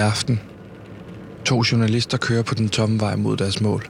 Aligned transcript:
Aften. 0.00 0.40
To 1.44 1.62
journalister 1.72 2.18
kører 2.18 2.42
på 2.42 2.54
den 2.54 2.68
tomme 2.68 3.00
vej 3.00 3.16
mod 3.16 3.36
deres 3.36 3.60
mål. 3.60 3.88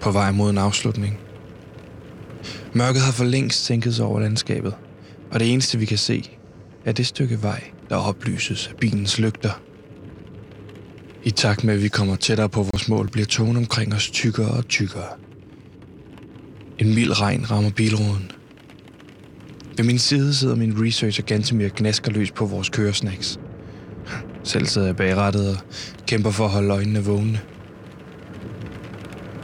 På 0.00 0.10
vej 0.10 0.30
mod 0.32 0.50
en 0.50 0.58
afslutning. 0.58 1.18
Mørket 2.72 3.02
har 3.02 3.12
for 3.12 3.24
længst 3.24 3.64
sænket 3.64 3.94
sig 3.94 4.04
over 4.04 4.20
landskabet, 4.20 4.74
og 5.30 5.40
det 5.40 5.52
eneste 5.52 5.78
vi 5.78 5.84
kan 5.84 5.98
se, 5.98 6.30
er 6.84 6.92
det 6.92 7.06
stykke 7.06 7.42
vej, 7.42 7.64
der 7.88 7.96
oplyses 7.96 8.66
af 8.66 8.76
bilens 8.76 9.18
lygter. 9.18 9.60
I 11.24 11.30
takt 11.30 11.64
med, 11.64 11.74
at 11.74 11.82
vi 11.82 11.88
kommer 11.88 12.16
tættere 12.16 12.48
på 12.48 12.62
vores 12.62 12.88
mål, 12.88 13.08
bliver 13.08 13.26
togen 13.26 13.56
omkring 13.56 13.94
os 13.94 14.10
tykkere 14.10 14.50
og 14.50 14.68
tykkere. 14.68 15.08
En 16.78 16.94
mild 16.94 17.20
regn 17.20 17.50
rammer 17.50 17.70
bilruden. 17.70 18.30
Ved 19.76 19.84
min 19.84 19.98
side 19.98 20.34
sidder 20.34 20.56
min 20.56 20.86
researcher 20.86 21.24
Gantemir 21.24 21.68
gnasker 21.76 22.12
løs 22.12 22.30
på 22.30 22.46
vores 22.46 22.68
køresnacks. 22.68 23.40
Selv 24.48 24.66
sidder 24.66 24.86
jeg 24.86 24.96
bagrettet 24.96 25.48
og 25.48 25.56
kæmper 26.06 26.30
for 26.30 26.44
at 26.44 26.50
holde 26.50 26.74
øjnene 26.74 27.04
vågne. 27.04 27.40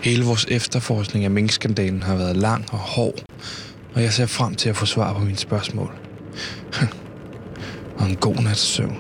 Hele 0.03 0.25
vores 0.25 0.47
efterforskning 0.51 1.25
af 1.25 1.31
minkskandalen 1.31 2.03
har 2.03 2.17
været 2.17 2.37
lang 2.37 2.65
og 2.73 2.79
hård, 2.79 3.25
og 3.95 4.03
jeg 4.03 4.13
ser 4.13 4.27
frem 4.27 4.55
til 4.55 4.69
at 4.69 4.77
få 4.77 4.87
svar 4.87 5.13
på 5.13 5.25
mine 5.25 5.37
spørgsmål. 5.37 5.93
og 7.99 8.07
en 8.07 8.17
god 8.17 8.35
nats 8.35 8.61
søvn. 8.61 8.97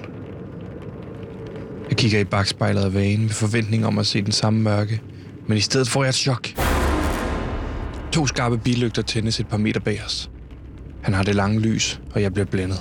Jeg 1.88 1.96
kigger 1.96 2.18
i 2.18 2.24
bagspejlet 2.24 2.84
af 2.84 2.94
vanen 2.94 3.22
med 3.22 3.30
forventning 3.30 3.86
om 3.86 3.98
at 3.98 4.06
se 4.06 4.22
den 4.22 4.32
samme 4.32 4.60
mørke, 4.62 5.00
men 5.48 5.58
i 5.58 5.60
stedet 5.60 5.88
får 5.88 6.04
jeg 6.04 6.08
et 6.08 6.14
chok. 6.14 6.48
To 8.12 8.26
skarpe 8.26 8.58
billygter 8.58 9.02
tændes 9.02 9.40
et 9.40 9.48
par 9.48 9.58
meter 9.58 9.80
bag 9.80 10.02
os. 10.06 10.30
Han 11.02 11.14
har 11.14 11.22
det 11.22 11.34
lange 11.34 11.60
lys, 11.60 12.00
og 12.14 12.22
jeg 12.22 12.34
bliver 12.34 12.46
blændet. 12.46 12.80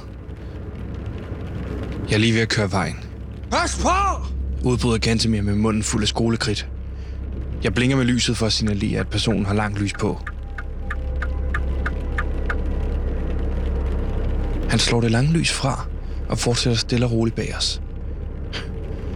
Jeg 2.10 2.16
er 2.16 2.20
lige 2.20 2.34
ved 2.34 2.42
at 2.42 2.50
køre 2.50 2.72
vejen. 2.72 3.13
Pas 3.54 3.80
på! 3.82 4.26
Udbryder 4.70 4.98
Gantemir 4.98 5.42
med 5.42 5.56
munden 5.56 5.84
fuld 5.84 6.04
af 6.04 6.08
skolekridt. 6.08 6.70
Jeg 7.64 7.74
blinker 7.74 7.98
med 7.98 8.06
lyset 8.06 8.38
for 8.38 8.46
at 8.46 8.54
signalere, 8.54 9.00
at 9.00 9.08
personen 9.08 9.46
har 9.46 9.54
langt 9.54 9.80
lys 9.80 9.94
på. 10.00 10.20
Han 14.70 14.80
slår 14.80 15.02
det 15.02 15.12
lange 15.12 15.32
lys 15.32 15.52
fra 15.52 15.86
og 16.30 16.38
fortsætter 16.38 16.80
stille 16.80 17.06
og 17.06 17.12
roligt 17.12 17.36
bag 17.36 17.56
os. 17.58 17.82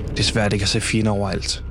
Det 0.10 0.20
er 0.20 0.24
svært 0.24 0.54
ikke 0.54 0.64
at 0.64 0.70
se 0.70 0.82
fjender 0.82 1.12
overalt. 1.12 1.64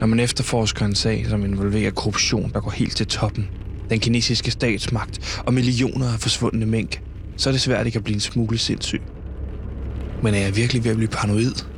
Når 0.00 0.06
man 0.06 0.20
efterforsker 0.20 0.86
en 0.86 0.94
sag, 0.94 1.26
som 1.28 1.44
involverer 1.44 1.90
korruption, 1.90 2.50
der 2.52 2.60
går 2.60 2.70
helt 2.70 2.96
til 2.96 3.06
toppen, 3.06 3.48
den 3.90 4.00
kinesiske 4.00 4.50
statsmagt 4.50 5.42
og 5.46 5.54
millioner 5.54 6.12
af 6.12 6.20
forsvundne 6.20 6.66
mink, 6.66 7.02
så 7.36 7.50
er 7.50 7.52
det 7.52 7.60
svært 7.60 7.86
ikke 7.86 7.96
at 7.96 8.04
blive 8.04 8.14
en 8.14 8.20
smule 8.20 8.58
sindssyg. 8.58 9.02
Men 10.22 10.34
er 10.34 10.38
jeg 10.38 10.56
virkelig 10.56 10.84
ved 10.84 10.90
at 10.90 10.96
blive 10.96 11.10
paranoid? 11.10 11.75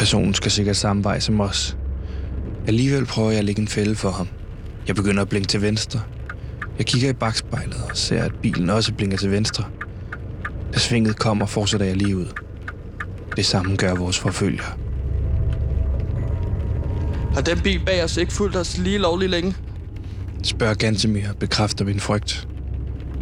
Personen 0.00 0.34
skal 0.34 0.50
sikkert 0.50 0.76
samme 0.76 1.04
vej 1.04 1.20
som 1.20 1.40
os. 1.40 1.76
Alligevel 2.66 3.06
prøver 3.06 3.30
jeg 3.30 3.38
at 3.38 3.44
lægge 3.44 3.60
en 3.62 3.68
fælde 3.68 3.94
for 3.94 4.10
ham. 4.10 4.28
Jeg 4.88 4.94
begynder 4.94 5.22
at 5.22 5.28
blinke 5.28 5.48
til 5.48 5.62
venstre. 5.62 6.00
Jeg 6.78 6.86
kigger 6.86 7.10
i 7.10 7.12
bagspejlet 7.12 7.76
og 7.90 7.96
ser, 7.96 8.22
at 8.22 8.32
bilen 8.42 8.70
også 8.70 8.92
blinker 8.94 9.18
til 9.18 9.30
venstre. 9.30 9.64
Da 10.74 10.78
svinget 10.78 11.18
kommer, 11.18 11.46
fortsætter 11.46 11.86
jeg 11.86 11.96
lige 11.96 12.16
ud. 12.16 12.26
Det 13.36 13.46
samme 13.46 13.76
gør 13.76 13.94
vores 13.94 14.18
forfølger. 14.18 14.78
Har 17.34 17.40
den 17.40 17.60
bil 17.60 17.80
bag 17.86 18.04
os 18.04 18.16
ikke 18.16 18.32
fulgt 18.32 18.56
os 18.56 18.78
lige 18.78 18.98
lovligt 18.98 19.30
længe? 19.30 19.54
Spørger 20.42 20.74
Gantemir 20.74 21.32
bekræfter 21.40 21.84
min 21.84 22.00
frygt. 22.00 22.48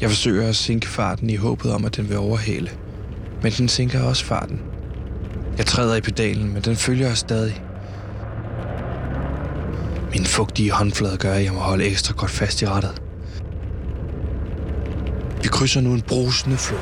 Jeg 0.01 0.09
forsøger 0.09 0.49
at 0.49 0.57
sænke 0.57 0.89
farten 0.89 1.31
i 1.31 1.37
håbet 1.37 1.73
om, 1.73 1.85
at 1.85 1.97
den 1.97 2.09
vil 2.09 2.19
overhale. 2.19 2.71
Men 3.43 3.53
den 3.53 3.69
sænker 3.69 4.03
også 4.03 4.25
farten. 4.25 4.61
Jeg 5.59 5.67
træder 5.67 5.97
i 5.97 6.01
pedalen, 6.01 6.53
men 6.53 6.63
den 6.63 6.77
følger 6.77 7.13
os 7.13 7.19
stadig. 7.19 7.63
Min 10.13 10.27
fugtige 10.27 10.71
håndflade 10.71 11.17
gør, 11.17 11.33
at 11.33 11.45
jeg 11.45 11.53
må 11.53 11.59
holde 11.61 11.85
ekstra 11.85 12.15
godt 12.17 12.31
fast 12.31 12.63
i 12.63 12.67
rattet. 12.67 13.03
Vi 15.43 15.49
krydser 15.49 15.81
nu 15.81 15.93
en 15.93 16.01
brusende 16.01 16.57
flod. 16.57 16.81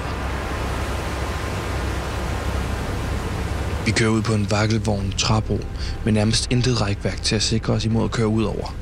Vi 3.86 3.90
kører 3.90 4.10
ud 4.10 4.22
på 4.22 4.34
en 4.34 4.50
vakkelvogn 4.50 5.14
træbro 5.18 5.60
med 6.04 6.12
nærmest 6.12 6.52
intet 6.52 6.80
rækværk 6.80 7.22
til 7.22 7.36
at 7.36 7.42
sikre 7.42 7.72
os 7.72 7.84
imod 7.84 8.04
at 8.04 8.10
køre 8.10 8.28
ud 8.28 8.44
over. 8.44 8.74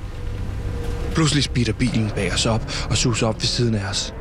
Pludselig 1.14 1.44
speeder 1.44 1.72
bilen 1.72 2.10
bag 2.14 2.32
os 2.32 2.46
op 2.46 2.72
og 2.90 2.96
suser 2.96 3.26
op 3.26 3.36
ved 3.36 3.46
siden 3.46 3.74
af 3.74 3.90
os. 3.90 4.14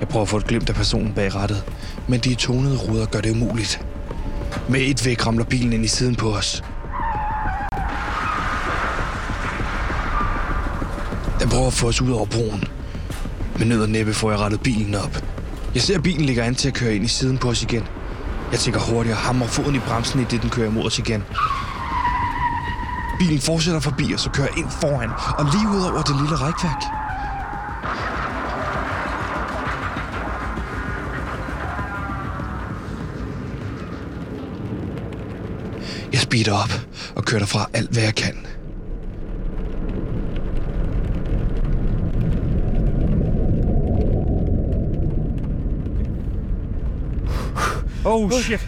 Jeg 0.00 0.08
prøver 0.08 0.22
at 0.22 0.28
få 0.28 0.36
et 0.36 0.46
glimt 0.46 0.68
af 0.68 0.74
personen 0.74 1.12
bag 1.12 1.34
rattet, 1.34 1.64
men 2.08 2.20
de 2.20 2.34
tonede 2.34 2.76
ruder 2.76 3.06
gør 3.06 3.20
det 3.20 3.30
umuligt. 3.30 3.86
Med 4.68 4.80
et 4.80 5.06
væk 5.06 5.26
ramler 5.26 5.44
bilen 5.44 5.72
ind 5.72 5.84
i 5.84 5.88
siden 5.88 6.16
på 6.16 6.34
os. 6.34 6.64
Den 11.40 11.48
prøver 11.48 11.66
at 11.66 11.72
få 11.72 11.88
os 11.88 12.00
ud 12.00 12.10
over 12.10 12.26
broen. 12.26 12.64
Men 13.58 13.68
ned 13.68 13.82
og 13.82 13.88
næppe 13.88 14.14
får 14.14 14.30
jeg 14.30 14.40
rettet 14.40 14.60
bilen 14.60 14.94
op. 14.94 15.22
Jeg 15.74 15.82
ser, 15.82 15.94
at 15.96 16.02
bilen 16.02 16.24
ligger 16.24 16.44
an 16.44 16.54
til 16.54 16.68
at 16.68 16.74
køre 16.74 16.94
ind 16.94 17.04
i 17.04 17.08
siden 17.08 17.38
på 17.38 17.48
os 17.48 17.62
igen. 17.62 17.82
Jeg 18.52 18.58
tænker 18.58 18.80
hurtigt 18.80 19.14
og 19.14 19.20
hamrer 19.20 19.48
foden 19.48 19.74
i 19.74 19.78
bremsen, 19.78 20.20
i 20.20 20.24
det 20.24 20.42
den 20.42 20.50
kører 20.50 20.68
imod 20.68 20.84
os 20.84 20.98
igen. 20.98 21.24
Bilen 23.18 23.40
fortsætter 23.40 23.80
forbi 23.80 24.14
os 24.14 24.26
og 24.26 24.32
kører 24.32 24.48
ind 24.56 24.68
foran 24.80 25.10
og 25.38 25.44
lige 25.44 25.68
ud 25.68 25.82
over 25.82 26.02
det 26.02 26.16
lille 26.20 26.36
rækværk. 26.36 27.05
Speeder 36.26 36.52
op 36.64 36.72
og 37.16 37.24
kører 37.24 37.38
derfra 37.38 37.70
alt, 37.72 37.90
hvad 37.92 38.02
jeg 38.02 38.14
kan. 38.14 38.36
Oh 48.04 48.30
shit. 48.32 48.60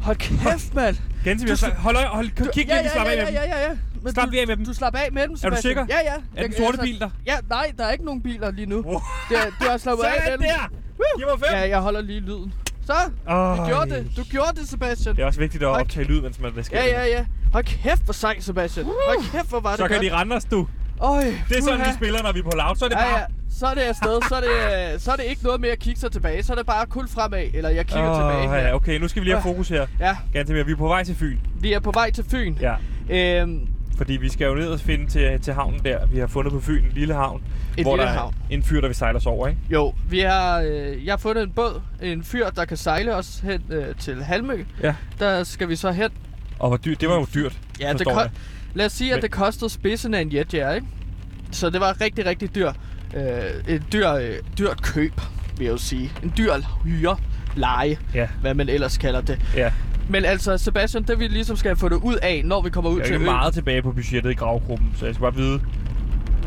Hold 0.00 0.16
kæft, 0.16 0.74
mand! 0.74 0.96
Ganske, 1.24 1.48
Du- 1.48 1.56
hold, 1.66 1.72
hold, 1.96 1.96
hold, 1.96 2.30
hold 2.38 2.52
kig 2.52 2.66
ja, 2.68 2.80
lige, 2.82 2.90
slap 2.90 3.06
ja, 3.06 3.12
af 3.12 3.16
ja, 3.16 3.24
med 3.24 3.26
dem. 3.26 3.34
ja, 3.34 3.58
ja, 3.58 3.62
ja. 3.68 3.76
Men 4.02 4.12
Slap 4.12 4.24
du, 4.26 4.30
lige 4.30 4.40
af 4.40 4.46
med 4.46 4.56
dem. 4.56 4.64
Du 4.64 4.72
slapper 4.74 5.00
af 5.00 5.08
med 5.12 5.22
dem, 5.28 5.36
Sebastian. 5.36 5.62
sikker? 5.62 5.86
Ja, 5.88 5.98
ja. 6.04 6.14
Er 6.36 6.42
den 6.46 6.56
sorte 6.56 6.78
bil 6.78 7.00
der? 7.00 7.10
Ja, 7.26 7.36
nej, 7.48 7.72
der 7.78 7.84
er 7.84 7.92
ikke 7.92 8.04
nogen 8.04 8.22
biler 8.22 8.50
lige 8.50 8.66
nu. 8.66 8.82
Wow. 8.82 9.00
Det, 9.28 9.36
er- 9.38 9.50
du 9.60 9.70
har 9.70 9.76
slappet 9.76 10.04
af 10.04 10.12
med 10.16 10.24
Sådan 10.24 10.38
dem. 10.38 10.48
der! 10.48 11.16
Giv 11.18 11.26
mig 11.26 11.38
fem! 11.48 11.58
Ja, 11.58 11.68
jeg 11.68 11.80
holder 11.80 12.00
lige 12.00 12.20
lyden. 12.20 12.52
Så, 12.86 12.92
Åh, 13.30 13.58
du 13.58 13.66
gjorde 13.66 13.90
det. 13.90 14.06
Du 14.16 14.22
gjorde 14.22 14.60
det, 14.60 14.68
Sebastian. 14.68 15.16
Det 15.16 15.22
er 15.22 15.26
også 15.26 15.40
vigtigt 15.40 15.62
at 15.62 15.68
Hold- 15.68 15.80
optage 15.80 16.06
lyd, 16.06 16.20
mens 16.20 16.40
man 16.40 16.64
skal. 16.64 16.76
Ja, 16.78 17.00
ja, 17.00 17.06
ja. 17.06 17.24
Hold 17.52 17.64
kæft, 17.64 18.04
hvor 18.04 18.12
sej, 18.12 18.40
Sebastian. 18.40 18.86
Hold 18.86 19.30
kæft, 19.32 19.48
hvor 19.50 19.60
var 19.60 19.70
det 19.70 19.78
Så 19.78 19.88
kan 19.88 19.96
godt. 19.96 20.04
de 20.12 20.16
rende 20.16 20.36
os, 20.36 20.44
du. 20.44 20.66
Øj, 21.00 21.24
Det 21.48 21.56
er 21.58 21.62
sådan, 21.62 21.80
vi 21.80 21.92
spiller, 21.96 22.22
når 22.22 22.32
vi 22.32 22.38
er 22.38 22.42
på 22.42 22.50
loud. 22.56 22.76
Så 22.76 22.84
er 22.84 22.88
det 22.88 22.96
Ja, 22.96 23.02
bare... 23.04 23.18
ja. 23.18 23.24
Så 23.58 23.66
er 23.66 23.74
det 23.74 23.80
afsted. 23.80 24.18
Så 24.28 24.34
er 24.34 24.40
det, 24.40 25.02
så 25.02 25.12
er 25.12 25.16
det 25.16 25.24
ikke 25.24 25.44
noget 25.44 25.60
med 25.60 25.68
at 25.68 25.78
kigge 25.78 26.00
sig 26.00 26.12
tilbage. 26.12 26.42
Så 26.42 26.52
er 26.52 26.56
det 26.56 26.66
bare 26.66 26.86
kul 26.86 27.08
fremad. 27.08 27.46
Eller 27.54 27.70
jeg 27.70 27.86
kigger 27.86 28.10
Åh, 28.10 28.16
tilbage. 28.44 28.66
ja, 28.68 28.74
okay, 28.74 28.98
nu 29.00 29.08
skal 29.08 29.22
vi 29.22 29.26
lige 29.26 29.34
have 29.34 29.42
fokus 29.42 29.68
her. 29.68 29.86
Ja, 30.00 30.16
Ganske 30.32 30.64
vi 30.64 30.72
er 30.72 30.76
på 30.76 30.88
vej 30.88 31.04
til 31.04 31.14
Fyn. 31.14 31.38
vi 31.60 31.72
er 31.72 31.80
på 31.80 31.90
vej 31.90 32.10
til 32.10 32.24
Fyn. 32.30 32.54
Ja. 32.60 32.74
Øhm, 33.10 33.66
Fordi 33.96 34.12
vi 34.12 34.28
skal 34.28 34.46
jo 34.46 34.54
ned 34.54 34.68
og 34.68 34.80
finde 34.80 35.06
til, 35.10 35.40
til 35.40 35.52
havnen 35.52 35.80
der. 35.84 36.06
Vi 36.06 36.18
har 36.18 36.26
fundet 36.26 36.52
på 36.52 36.60
Fyn 36.60 36.84
en 36.84 36.90
lille 36.94 37.14
havn. 37.14 37.42
Et 37.76 37.84
hvor 37.84 37.96
lille 37.96 38.06
der 38.06 38.12
er 38.12 38.18
havn. 38.18 38.34
en 38.50 38.62
fyr, 38.62 38.80
der 38.80 38.88
vil 38.88 38.94
sejle 38.96 39.16
os 39.16 39.26
over, 39.26 39.48
ikke? 39.48 39.60
jo, 39.70 39.94
vi 40.08 40.18
har, 40.20 40.60
øh, 40.60 41.04
jeg 41.06 41.12
har 41.12 41.16
fundet 41.18 41.42
en 41.42 41.50
båd. 41.50 41.80
En 42.02 42.24
fyr, 42.24 42.50
der 42.50 42.64
kan 42.64 42.76
sejle 42.76 43.14
os 43.16 43.38
hen 43.44 43.62
øh, 43.70 43.84
til 43.98 44.22
Halmø. 44.24 44.64
Ja. 44.82 44.94
Der 45.18 45.44
skal 45.44 45.68
vi 45.68 45.76
så 45.76 45.90
hen. 45.92 46.08
Og 46.58 46.68
hvor 46.68 46.76
dyrt, 46.76 47.00
det 47.00 47.08
var 47.08 47.14
jo 47.14 47.26
dyrt, 47.34 47.58
Ja, 47.80 47.92
det 47.92 48.06
ko- 48.06 48.10
jeg. 48.20 48.30
Lad 48.74 48.86
os 48.86 48.92
sige, 48.92 49.10
at 49.12 49.16
Men- 49.16 49.22
det 49.22 49.30
kostede 49.30 49.70
spidsen 49.70 50.14
af 50.14 50.20
en 50.20 50.32
jetjager, 50.34 50.72
ikke? 50.74 50.86
Så 51.50 51.70
det 51.70 51.80
var 51.80 52.00
rigtig, 52.00 52.26
rigtig 52.26 52.54
dyr. 52.54 52.72
Øh, 53.16 53.24
et 53.74 53.82
dyr, 53.92 54.10
øh, 54.10 54.34
dyrt 54.58 54.82
køb, 54.82 55.12
vil 55.56 55.64
jeg 55.64 55.72
jo 55.72 55.76
sige. 55.78 56.12
En 56.22 56.32
dyr 56.38 56.52
hyre, 56.84 57.16
leje, 57.56 57.96
Ja, 58.14 58.28
hvad 58.40 58.54
man 58.54 58.68
ellers 58.68 58.98
kalder 58.98 59.20
det. 59.20 59.40
ja. 59.56 59.72
Men 60.08 60.24
altså, 60.24 60.58
Sebastian, 60.58 61.02
det 61.02 61.18
vi 61.18 61.26
ligesom 61.28 61.56
skal 61.56 61.76
få 61.76 61.88
det 61.88 61.96
ud 61.96 62.16
af, 62.22 62.42
når 62.44 62.62
vi 62.62 62.70
kommer 62.70 62.90
ud 62.90 62.96
Jeg 62.96 63.02
er 63.02 63.06
til 63.06 63.14
ikke 63.14 63.24
øen. 63.24 63.34
meget 63.36 63.54
tilbage 63.54 63.82
på 63.82 63.92
budgettet 63.92 64.30
i 64.30 64.34
gravgruppen, 64.34 64.92
så 64.96 65.06
jeg 65.06 65.14
skal 65.14 65.22
bare 65.22 65.34
vide... 65.34 65.60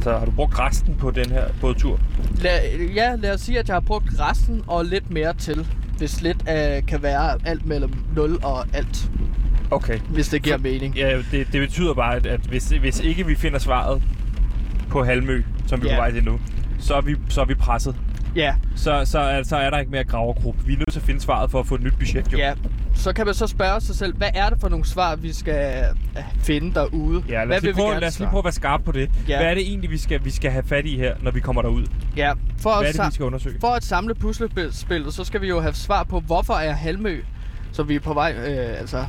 Så 0.01 0.17
har 0.17 0.25
du 0.25 0.31
brugt 0.31 0.59
resten 0.59 0.95
på 0.95 1.11
den 1.11 1.29
her 1.31 1.43
bådtur? 1.61 1.99
Lad, 2.41 2.59
ja, 2.95 3.15
lad 3.15 3.33
os 3.33 3.41
sige, 3.41 3.59
at 3.59 3.67
jeg 3.67 3.75
har 3.75 3.79
brugt 3.79 4.05
resten 4.19 4.61
og 4.67 4.85
lidt 4.85 5.09
mere 5.11 5.33
til. 5.33 5.67
Hvis 5.97 6.21
lidt 6.21 6.37
øh, 6.49 6.85
kan 6.87 7.03
være 7.03 7.37
alt 7.45 7.65
mellem 7.65 7.91
0 8.15 8.39
og 8.43 8.65
alt, 8.73 9.09
Okay. 9.71 9.99
hvis 9.99 10.27
det 10.29 10.41
giver 10.43 10.57
mening. 10.57 10.95
Ja, 10.95 11.17
det, 11.31 11.47
det 11.53 11.61
betyder 11.61 11.93
bare, 11.93 12.15
at, 12.15 12.25
at 12.25 12.39
hvis, 12.39 12.69
hvis 12.69 12.99
ikke 12.99 13.25
vi 13.25 13.35
finder 13.35 13.59
svaret 13.59 14.01
på 14.89 15.03
Halmø, 15.03 15.43
som 15.67 15.81
vi 15.83 15.87
er 15.87 15.91
Ja. 15.91 15.97
på 15.97 16.01
vej 16.01 16.11
til 16.11 16.23
nu, 16.23 16.39
så 16.79 16.93
er 16.95 17.01
vi, 17.01 17.15
så 17.29 17.41
er 17.41 17.45
vi 17.45 17.53
presset. 17.55 17.95
Ja, 18.37 18.55
Så, 18.75 19.01
så, 19.05 19.19
er, 19.19 19.43
så 19.43 19.55
er 19.57 19.69
der 19.69 19.77
ikke 19.77 19.91
mere 19.91 20.03
gravergruppe. 20.03 20.65
Vi 20.65 20.73
er 20.73 20.77
nødt 20.77 20.91
til 20.91 20.99
at 20.99 21.05
finde 21.05 21.21
svaret 21.21 21.51
for 21.51 21.59
at 21.59 21.67
få 21.67 21.75
et 21.75 21.81
nyt 21.81 21.93
budget, 21.99 22.33
jo. 22.33 22.37
ja. 22.37 22.53
Så 22.95 23.13
kan 23.13 23.25
man 23.25 23.35
så 23.35 23.47
spørge 23.47 23.81
sig 23.81 23.95
selv, 23.95 24.17
hvad 24.17 24.29
er 24.33 24.49
det 24.49 24.61
for 24.61 24.69
nogle 24.69 24.85
svar, 24.85 25.15
vi 25.15 25.33
skal 25.33 25.85
øh, 26.17 26.23
finde 26.39 26.73
derude? 26.73 27.23
Ja, 27.29 27.33
lad 27.33 27.45
hvad 27.45 27.57
os, 27.57 27.63
lige 27.63 27.69
vil 27.69 27.75
vi 27.75 27.81
prøve, 27.81 27.89
gerne 27.89 27.99
lad 27.99 28.07
os 28.07 28.19
lige 28.19 28.29
prøve 28.29 28.39
at 28.39 28.45
være 28.45 28.53
skarpe 28.53 28.83
på 28.83 28.91
det. 28.91 29.09
Ja. 29.27 29.37
Hvad 29.37 29.47
er 29.47 29.53
det 29.53 29.67
egentlig, 29.67 29.91
vi 29.91 29.97
skal, 29.97 30.25
vi 30.25 30.31
skal 30.31 30.51
have 30.51 30.63
fat 30.63 30.85
i 30.85 30.97
her, 30.97 31.15
når 31.21 31.31
vi 31.31 31.39
kommer 31.39 31.61
derud? 31.61 31.85
Ja, 32.17 32.33
for 32.59 32.77
Hvad 32.77 32.87
at, 32.89 32.95
er 32.95 33.03
det, 33.03 33.09
vi 33.11 33.13
skal 33.13 33.25
undersøge? 33.25 33.57
for 33.59 33.67
at 33.67 33.83
samle 33.83 34.15
puslespillet, 34.15 35.13
så 35.13 35.23
skal 35.23 35.41
vi 35.41 35.47
jo 35.47 35.61
have 35.61 35.73
svar 35.73 36.03
på, 36.03 36.19
hvorfor 36.19 36.53
er 36.53 36.73
Halmø 36.73 37.21
så 37.71 37.83
vi 37.83 37.95
er 37.95 37.99
på 37.99 38.13
vej 38.13 38.33
øh, 38.47 38.79
altså, 38.79 39.05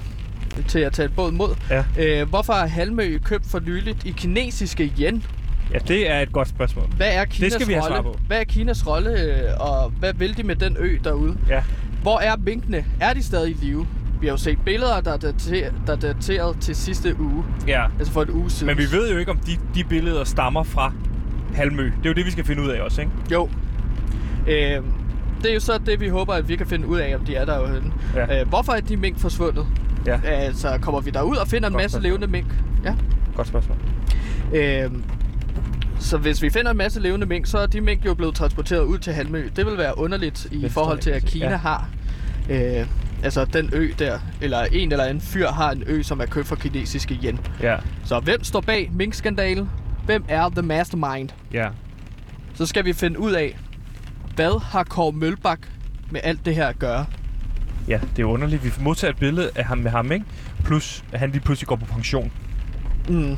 til 0.69 0.79
at 0.79 0.93
tage 0.93 1.07
et 1.07 1.17
båd 1.17 1.33
mod. 1.33 1.57
Ja. 1.71 1.85
Øh, 1.99 2.29
hvorfor 2.29 2.53
er 2.53 2.67
Halmø 2.67 3.19
købt 3.25 3.47
for 3.47 3.61
nyligt 3.61 4.05
i 4.05 4.11
kinesiske 4.11 4.93
yen? 4.99 5.25
Ja, 5.73 5.79
det 5.79 6.11
er 6.11 6.21
et 6.21 6.33
godt 6.33 6.49
spørgsmål. 6.49 6.85
Hvad 6.97 7.09
er 7.13 7.25
Kinas 7.25 7.53
skal 7.53 7.69
vi 7.69 7.73
have 7.73 7.83
svar 7.87 7.97
rolle? 7.97 8.13
på. 8.13 8.19
Hvad 8.27 8.41
er 8.41 8.45
Kinas 8.45 8.87
rolle, 8.87 9.11
øh, 9.23 9.41
og 9.61 9.91
hvad 9.99 10.13
vil 10.15 10.37
de 10.37 10.43
med 10.43 10.57
den 10.57 10.77
ø 10.81 10.99
derude? 11.05 11.37
Ja. 11.49 11.63
Hvor 12.03 12.19
er 12.21 12.37
minkene? 12.37 12.85
Er 13.01 13.13
de 13.13 13.23
stadig 13.23 13.51
i 13.51 13.57
live? 13.65 13.87
Vi 14.21 14.27
har 14.27 14.33
jo 14.33 14.37
set 14.37 14.59
billeder, 14.65 15.01
der 15.01 15.13
er, 15.13 15.17
dater, 15.17 15.71
der 15.87 15.93
er 15.93 15.97
dateret 15.97 16.57
til 16.61 16.77
sidste 16.77 17.21
uge. 17.21 17.45
Ja. 17.67 17.85
Altså 17.99 18.13
for 18.13 18.23
et 18.23 18.31
uge 18.31 18.51
siden. 18.51 18.67
Men 18.67 18.79
vi 18.79 18.97
ved 18.97 19.13
jo 19.13 19.19
ikke, 19.19 19.31
om 19.31 19.39
de, 19.39 19.53
de 19.75 19.85
billeder 19.85 20.25
stammer 20.25 20.63
fra 20.63 20.93
Halmø. 21.55 21.85
Det 21.85 21.93
er 22.05 22.09
jo 22.11 22.13
det, 22.13 22.27
vi 22.27 22.31
skal 22.31 22.45
finde 22.45 22.63
ud 22.63 22.69
af 22.69 22.81
også, 22.81 23.01
ikke? 23.01 23.13
Jo. 23.33 23.49
Øh, 24.49 24.83
det 25.43 25.51
er 25.51 25.55
jo 25.55 25.61
så 25.61 25.79
det, 25.87 26.01
vi 26.01 26.09
håber, 26.09 26.33
at 26.35 26.49
vi 26.49 26.57
kan 26.57 26.67
finde 26.67 26.87
ud 26.87 26.99
af, 26.99 27.15
om 27.15 27.25
de 27.25 27.35
er 27.35 27.45
der 27.45 27.67
henne. 27.73 27.93
Ja. 28.15 28.41
Øh, 28.41 28.49
hvorfor 28.49 28.73
er 28.73 28.81
de 28.81 28.97
mink 28.97 29.19
forsvundet? 29.19 29.67
Ja. 30.07 30.21
Altså, 30.25 30.79
kommer 30.81 31.01
vi 31.01 31.11
derud 31.11 31.37
og 31.37 31.49
finder 31.49 31.69
en 31.69 31.73
Godt 31.73 31.83
masse 31.83 31.95
spørgsmål. 31.95 32.03
levende 32.11 32.27
mink? 32.27 32.47
Ja. 32.85 32.95
Godt 33.37 33.49
spørgsmål. 33.49 33.77
Øh, 34.55 34.91
så 35.99 36.19
hvis 36.19 36.43
vi 36.43 36.51
finder 36.51 36.71
en 36.71 36.77
masse 36.77 37.01
levende 37.01 37.27
mink, 37.27 37.47
så 37.47 37.59
er 37.59 37.67
de 37.67 37.81
mink 37.81 38.07
jo 38.07 38.15
blevet 38.15 38.35
transporteret 38.35 38.83
ud 38.85 38.99
til 38.99 39.13
Halmø. 39.13 39.49
Det 39.57 39.67
vil 39.67 39.79
være 39.79 39.99
underligt 39.99 40.47
i 40.53 40.61
Det 40.61 40.73
forhold 40.73 40.99
til, 40.99 41.11
at 41.11 41.25
Kina 41.25 41.45
ikke. 41.47 41.57
har... 41.57 41.89
Øh, 42.51 42.87
altså 43.23 43.45
den 43.45 43.71
ø 43.73 43.91
der, 43.99 44.19
eller 44.41 44.65
en 44.65 44.93
eller 44.93 45.05
anden 45.05 45.21
fyr 45.21 45.49
har 45.49 45.71
en 45.71 45.83
ø, 45.87 46.03
som 46.03 46.21
er 46.21 46.27
købt 46.27 46.47
for 46.47 46.57
kinesiske 46.57 47.19
yen. 47.25 47.41
Ja. 47.63 47.77
Så 48.05 48.21
hvem 48.21 48.45
står 48.45 48.61
bag 48.61 48.91
minkskandalen? 48.95 49.71
Hvem 50.07 50.25
er 50.29 50.49
the 50.49 50.63
mastermind? 50.63 51.29
Ja. 51.53 51.69
Så 52.55 52.67
skal 52.67 52.85
vi 52.85 52.93
finde 52.93 53.19
ud 53.21 53.33
af, 53.33 53.59
hvad 54.35 54.63
har 54.63 54.85
Kåre 54.85 55.13
Mølbak 55.13 55.59
med 56.11 56.21
alt 56.25 56.45
det 56.47 56.55
her 56.55 56.67
at 56.67 56.79
gøre? 56.79 57.07
Ja, 57.89 58.01
det 58.17 58.23
er 58.23 58.27
underligt. 58.27 58.65
Vi 58.65 58.71
modtager 58.81 59.11
et 59.13 59.19
billede 59.19 59.51
af 59.55 59.65
ham 59.65 59.79
med 59.79 59.91
ham, 59.91 60.13
ikke? 60.13 60.25
Plus, 60.65 61.05
at 61.13 61.21
han 61.21 61.31
lige 61.31 61.41
pludselig 61.41 61.69
går 61.69 61.77
på 61.77 61.85
pension. 61.85 62.33
Mm, 63.09 63.37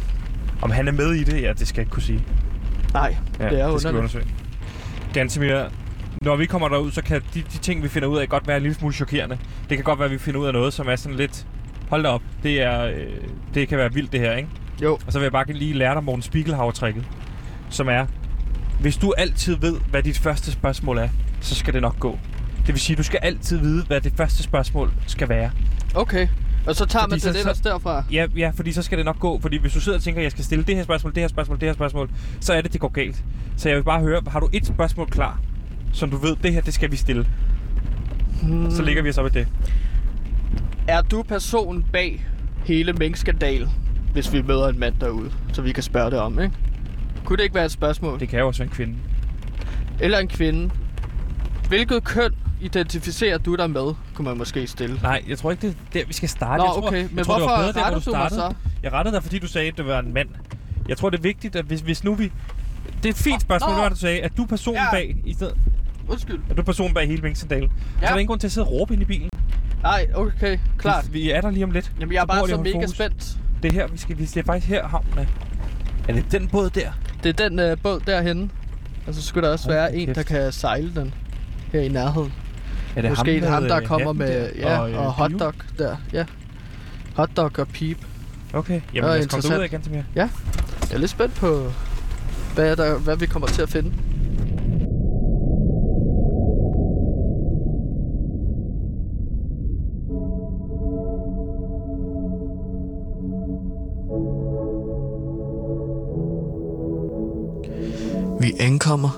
Om 0.62 0.70
han 0.70 0.88
er 0.88 0.92
med 0.92 1.12
i 1.12 1.24
det, 1.24 1.42
ja, 1.42 1.52
det 1.58 1.68
skal 1.68 1.80
jeg 1.80 1.82
ikke 1.86 1.92
kunne 1.92 2.02
sige. 2.02 2.24
Nej, 2.94 3.16
Ja, 3.40 3.48
det 3.48 3.60
er 3.60 3.70
det 3.70 3.80
skal 3.80 3.92
vi 3.92 3.98
undersøge. 3.98 4.26
Gantemir, 5.12 5.64
når 6.22 6.36
vi 6.36 6.46
kommer 6.46 6.68
derud, 6.68 6.90
så 6.90 7.02
kan 7.02 7.22
de, 7.34 7.42
de 7.52 7.58
ting, 7.58 7.82
vi 7.82 7.88
finder 7.88 8.08
ud 8.08 8.18
af, 8.18 8.28
godt 8.28 8.48
være 8.48 8.56
en 8.56 8.62
lille 8.62 8.74
smule 8.74 8.94
chokerende. 8.94 9.38
Det 9.68 9.76
kan 9.76 9.84
godt 9.84 9.98
være, 9.98 10.06
at 10.06 10.12
vi 10.12 10.18
finder 10.18 10.40
ud 10.40 10.46
af 10.46 10.52
noget, 10.52 10.72
som 10.72 10.88
er 10.88 10.96
sådan 10.96 11.16
lidt... 11.16 11.46
Hold 11.88 12.02
da 12.02 12.08
op, 12.08 12.22
det, 12.42 12.62
er, 12.62 12.84
øh, 12.84 13.06
det 13.54 13.68
kan 13.68 13.78
være 13.78 13.92
vildt 13.92 14.12
det 14.12 14.20
her, 14.20 14.32
ikke? 14.36 14.48
Jo, 14.82 14.98
Og 15.06 15.12
så 15.12 15.18
vil 15.18 15.24
jeg 15.24 15.32
bare 15.32 15.52
lige 15.52 15.72
lære 15.72 15.94
dig 15.94 16.04
Morten 16.04 16.22
Spiegelhauer-tricket, 16.22 17.04
som 17.70 17.88
er, 17.88 18.06
hvis 18.80 18.96
du 18.96 19.12
altid 19.18 19.56
ved, 19.56 19.76
hvad 19.90 20.02
dit 20.02 20.18
første 20.18 20.52
spørgsmål 20.52 20.98
er, 20.98 21.08
så 21.40 21.54
skal 21.54 21.74
det 21.74 21.82
nok 21.82 21.98
gå. 21.98 22.18
Det 22.66 22.68
vil 22.74 22.80
sige, 22.80 22.96
du 22.96 23.02
skal 23.02 23.20
altid 23.22 23.58
vide, 23.58 23.84
hvad 23.84 24.00
det 24.00 24.12
første 24.16 24.42
spørgsmål 24.42 24.92
skal 25.06 25.28
være. 25.28 25.50
okay. 25.94 26.28
Og 26.66 26.76
så 26.76 26.84
tager 26.86 27.02
Fordi 27.02 27.12
man 27.12 27.20
så- 27.20 27.28
det 27.32 27.38
ellers 27.40 27.60
derfra. 27.60 28.04
Ja, 28.12 28.26
ja, 28.36 28.50
fordi 28.54 28.72
så 28.72 28.82
skal 28.82 28.98
det 28.98 29.04
nok 29.04 29.18
gå. 29.18 29.38
Fordi 29.40 29.58
hvis 29.58 29.72
du 29.72 29.80
sidder 29.80 29.98
og 29.98 30.02
tænker, 30.04 30.20
at 30.20 30.24
jeg 30.24 30.30
skal 30.30 30.44
stille 30.44 30.64
det 30.64 30.76
her 30.76 30.82
spørgsmål, 30.82 31.14
det 31.14 31.22
her 31.22 31.28
spørgsmål, 31.28 31.60
det 31.60 31.68
her 31.68 31.72
spørgsmål, 31.74 32.10
så 32.40 32.52
er 32.52 32.60
det, 32.60 32.72
det 32.72 32.80
går 32.80 32.88
galt. 32.88 33.24
Så 33.56 33.68
jeg 33.68 33.76
vil 33.76 33.82
bare 33.84 34.00
høre, 34.00 34.22
har 34.26 34.40
du 34.40 34.48
et 34.52 34.66
spørgsmål 34.66 35.06
klar, 35.10 35.40
som 35.92 36.10
du 36.10 36.16
ved, 36.16 36.36
det 36.42 36.52
her, 36.52 36.60
det 36.60 36.74
skal 36.74 36.90
vi 36.90 36.96
stille. 36.96 37.26
Hmm. 38.42 38.70
Så 38.70 38.82
ligger 38.82 39.02
vi 39.02 39.08
os 39.08 39.18
op 39.18 39.26
i 39.26 39.28
det. 39.28 39.48
Er 40.88 41.02
du 41.02 41.22
personen 41.22 41.84
bag 41.92 42.26
hele 42.64 42.92
minkskandalen, 42.92 43.68
hvis 44.12 44.32
vi 44.32 44.42
møder 44.42 44.68
en 44.68 44.78
mand 44.78 44.94
derude, 45.00 45.30
så 45.52 45.62
vi 45.62 45.72
kan 45.72 45.82
spørge 45.82 46.10
det 46.10 46.18
om, 46.18 46.40
ikke? 46.40 46.54
Kunne 47.24 47.36
det 47.36 47.42
ikke 47.42 47.54
være 47.54 47.64
et 47.64 47.70
spørgsmål? 47.72 48.20
Det 48.20 48.28
kan 48.28 48.38
jo 48.38 48.46
også 48.46 48.62
være 48.62 48.68
en 48.70 48.74
kvinde. 48.74 48.94
Eller 50.00 50.18
en 50.18 50.28
kvinde? 50.28 50.70
Hvilket 51.68 52.04
køn 52.04 52.30
identificerer 52.60 53.38
du 53.38 53.54
dig 53.56 53.70
med, 53.70 53.94
kunne 54.14 54.28
man 54.28 54.38
måske 54.38 54.66
stille. 54.66 54.98
Nej, 55.02 55.22
jeg 55.28 55.38
tror 55.38 55.50
ikke, 55.50 55.66
det 55.68 55.70
er 55.70 55.98
der, 56.00 56.06
vi 56.06 56.12
skal 56.12 56.28
starte. 56.28 56.58
Nå, 56.58 56.64
jeg 56.64 56.72
tror, 56.74 56.86
okay. 56.86 56.96
jeg 57.02 57.08
Men 57.12 57.24
tror, 57.24 57.34
det 57.34 57.42
var 57.42 57.48
hvorfor 57.48 57.72
bedre, 57.72 57.84
der, 57.84 57.90
hvor 57.90 58.00
du 58.00 58.18
mig 58.18 58.30
så? 58.30 58.54
Jeg 58.82 58.92
rettede 58.92 59.14
dig, 59.14 59.22
fordi 59.22 59.38
du 59.38 59.46
sagde, 59.46 59.68
at 59.68 59.76
det 59.76 59.86
var 59.86 59.98
en 59.98 60.14
mand. 60.14 60.28
Jeg 60.88 60.96
tror, 60.96 61.10
det 61.10 61.18
er 61.18 61.22
vigtigt, 61.22 61.56
at 61.56 61.64
hvis, 61.64 61.80
hvis 61.80 62.04
nu 62.04 62.14
vi... 62.14 62.32
Det 63.02 63.04
er 63.04 63.10
et 63.10 63.16
fint 63.16 63.42
spørgsmål, 63.42 63.70
det 63.74 63.78
var, 63.82 63.88
du 63.88 63.96
sagde. 63.96 64.20
at 64.20 64.32
du 64.36 64.42
er 64.42 64.46
personen 64.46 64.76
Ja. 64.80 64.90
bag, 64.90 65.16
i 65.24 65.34
stedet, 65.34 65.54
Undskyld. 66.08 66.40
at 66.50 66.56
du 66.56 66.60
er 66.60 66.64
personen 66.64 66.94
bag 66.94 67.06
hele 67.08 67.22
minkskandalen. 67.22 67.70
Ja. 67.70 68.00
Så 68.00 68.06
er 68.06 68.08
der 68.10 68.18
ingen 68.18 68.26
grund 68.28 68.40
til 68.40 68.48
at 68.48 68.52
sidde 68.52 68.66
og 68.66 68.72
råbe 68.72 68.92
ind 68.94 69.02
i 69.02 69.04
bilen. 69.04 69.30
Nej, 69.82 70.06
okay. 70.14 70.58
Klart. 70.78 71.12
Vi, 71.12 71.30
er 71.30 71.40
der 71.40 71.50
lige 71.50 71.64
om 71.64 71.70
lidt. 71.70 71.92
Jamen, 72.00 72.12
jeg 72.12 72.18
er 72.18 72.22
Så 72.22 72.26
bare 72.26 72.48
så 72.48 72.56
mega 72.56 72.74
fokus. 72.76 72.90
spændt. 72.90 73.36
Det 73.62 73.68
er 73.68 73.72
her, 73.72 73.86
vi 73.86 73.98
skal... 73.98 74.18
vi- 74.18 74.24
er 74.38 74.42
faktisk 74.46 74.68
her, 74.68 74.86
havnen 74.88 75.18
er. 75.18 75.24
Er 76.08 76.12
det 76.12 76.24
den 76.32 76.48
båd 76.48 76.70
der? 76.70 76.90
Det 77.22 77.40
er 77.40 77.48
den 77.48 77.58
øh, 77.58 77.76
båd 77.82 78.00
derhenne. 78.00 78.50
Og 79.06 79.14
så 79.14 79.22
skulle 79.22 79.46
der 79.46 79.52
også 79.52 79.68
være 79.68 79.90
da 79.92 79.96
en, 79.96 80.14
der 80.14 80.22
kan 80.22 80.52
sejle 80.52 80.94
den 80.94 81.14
her 81.72 81.80
i 81.80 81.88
nærheden. 81.88 82.32
Er 82.96 83.02
det 83.02 83.10
Måske 83.10 83.40
ham, 83.40 83.52
ham 83.52 83.62
der 83.64 83.80
kommer 83.80 84.12
med 84.12 84.40
der? 84.40 84.48
ja, 84.58 84.78
og, 84.78 84.90
øh, 84.90 84.98
og 84.98 85.12
hotdog 85.12 85.54
der. 85.78 85.96
Ja. 86.12 86.24
Hotdog 87.14 87.50
og 87.58 87.68
pip. 87.68 87.98
Okay, 88.52 88.72
jamen 88.72 88.84
Ja, 88.94 89.00
lad 89.00 89.08
os 89.08 89.10
komme 89.10 89.22
interessant. 89.22 89.52
derud 89.54 89.64
igen 89.64 89.82
til 89.82 89.92
mere. 89.92 90.04
Jeg 90.14 90.28
er 90.92 90.98
lidt 90.98 91.10
spændt 91.10 91.34
på, 91.34 91.72
hvad, 92.54 92.70
er 92.70 92.74
der, 92.74 92.98
hvad 92.98 93.16
vi 93.16 93.26
kommer 93.26 93.48
til 93.48 93.62
at 93.62 93.68
finde. 93.68 93.92
Vi 108.40 108.52
ankommer 108.60 109.10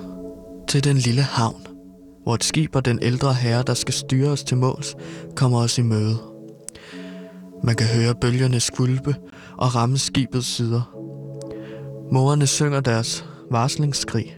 til 0.67 0.83
den 0.83 0.97
lille 0.97 1.21
havn, 1.21 1.67
hvor 2.23 2.35
et 2.35 2.43
skib 2.43 2.75
og 2.75 2.85
den 2.85 2.99
ældre 3.01 3.33
herre, 3.33 3.63
der 3.67 3.73
skal 3.73 3.93
styre 3.93 4.29
os 4.29 4.43
til 4.43 4.57
måls, 4.57 4.95
kommer 5.35 5.59
os 5.59 5.77
i 5.77 5.81
møde. 5.81 6.17
Man 7.63 7.75
kan 7.75 7.87
høre 7.87 8.15
bølgerne 8.15 8.59
skvulpe 8.59 9.15
og 9.57 9.75
ramme 9.75 9.97
skibets 9.97 10.47
sider. 10.47 10.81
Mågerne 12.13 12.47
synger 12.47 12.79
deres 12.79 13.25
varslingsskrig. 13.51 14.37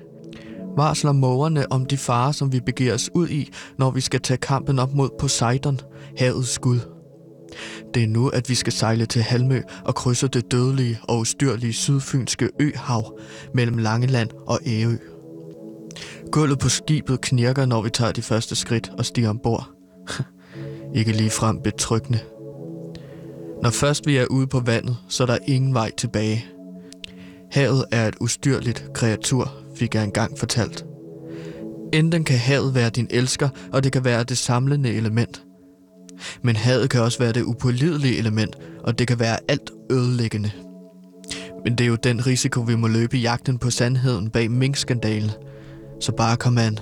Varsler 0.77 1.12
mågerne 1.12 1.72
om 1.72 1.86
de 1.86 1.98
farer, 1.98 2.32
som 2.32 2.54
vi 2.54 2.60
begiver 2.60 2.94
os 2.94 3.10
ud 3.13 3.27
i, 3.27 3.50
når 3.77 3.92
vi 3.92 4.01
skal 4.01 4.22
tage 4.22 4.38
kampen 4.38 4.80
op 4.80 4.94
mod 4.94 5.10
Poseidon, 5.20 5.80
havets 6.18 6.60
gud. 6.60 6.80
Det 7.94 8.04
er 8.04 8.08
nu, 8.08 8.27
at 8.27 8.50
vi 8.50 8.56
skal 8.56 8.74
sejle 8.74 9.06
til 9.06 9.22
Halmø 9.22 9.62
og 9.86 9.96
krydse 9.96 10.27
det 10.27 10.51
dødelige 10.51 11.00
og 11.04 11.20
ustyrlige 11.20 11.74
sydfynske 11.74 12.50
øhav 12.60 13.20
mellem 13.54 13.77
Langeland 13.77 14.30
og 14.48 14.60
Ærø. 14.68 15.15
Gulvet 16.32 16.60
på 16.60 16.70
skibet 16.70 17.22
knirker, 17.22 17.65
når 17.65 17.82
vi 17.82 17.89
tager 17.89 18.12
de 18.12 18.22
første 18.22 18.55
skridt 18.55 18.91
og 18.98 19.05
stiger 19.05 19.29
ombord. 19.29 19.70
Ikke 20.96 21.12
lige 21.12 21.29
frem 21.29 21.62
betryggende. 21.62 22.20
Når 23.63 23.70
først 23.70 24.08
vi 24.08 24.17
er 24.17 24.25
ude 24.25 24.48
på 24.48 24.60
vandet, 24.60 24.98
så 25.10 25.24
er 25.24 25.27
der 25.27 25.38
ingen 25.48 25.74
vej 25.74 25.91
tilbage. 25.98 26.46
Havet 27.51 27.86
er 27.91 28.08
et 28.08 28.15
ustyrligt 28.20 28.86
kreatur, 28.94 29.53
fik 29.75 29.96
jeg 29.96 30.03
engang 30.03 30.39
fortalt. 30.39 30.86
Enten 31.94 32.24
kan 32.24 32.38
havet 32.38 32.75
være 32.75 32.89
din 32.89 33.08
elsker, 33.10 33.50
og 33.72 33.84
det 33.84 33.91
kan 33.91 34.05
være 34.05 34.24
det 34.24 34.38
samlende 34.38 34.94
element. 34.94 35.44
Men 36.41 36.55
havet 36.55 36.89
kan 36.89 37.01
også 37.01 37.20
være 37.20 37.32
det 37.32 37.44
upålidelige 37.44 38.17
element, 38.17 38.55
og 38.84 39.00
det 39.00 39.08
kan 39.08 39.20
være 39.20 39.38
alt 39.48 39.72
ødelæggende. 39.91 40.51
Men 41.63 41.75
det 41.75 41.84
er 41.84 41.88
jo 41.88 41.96
den 41.96 42.27
risiko, 42.27 42.62
vi 42.62 42.75
må 42.75 42.88
løbe 42.88 43.17
i 43.17 43.22
jagten 43.22 43.58
på 43.58 43.70
sandheden 43.70 44.29
bag 44.29 44.51
minkskandalen. 44.51 45.32
Så 46.00 46.12
bare 46.12 46.38
kom 46.38 46.58
an. 46.58 46.80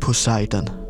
Poseidon. 0.00 0.87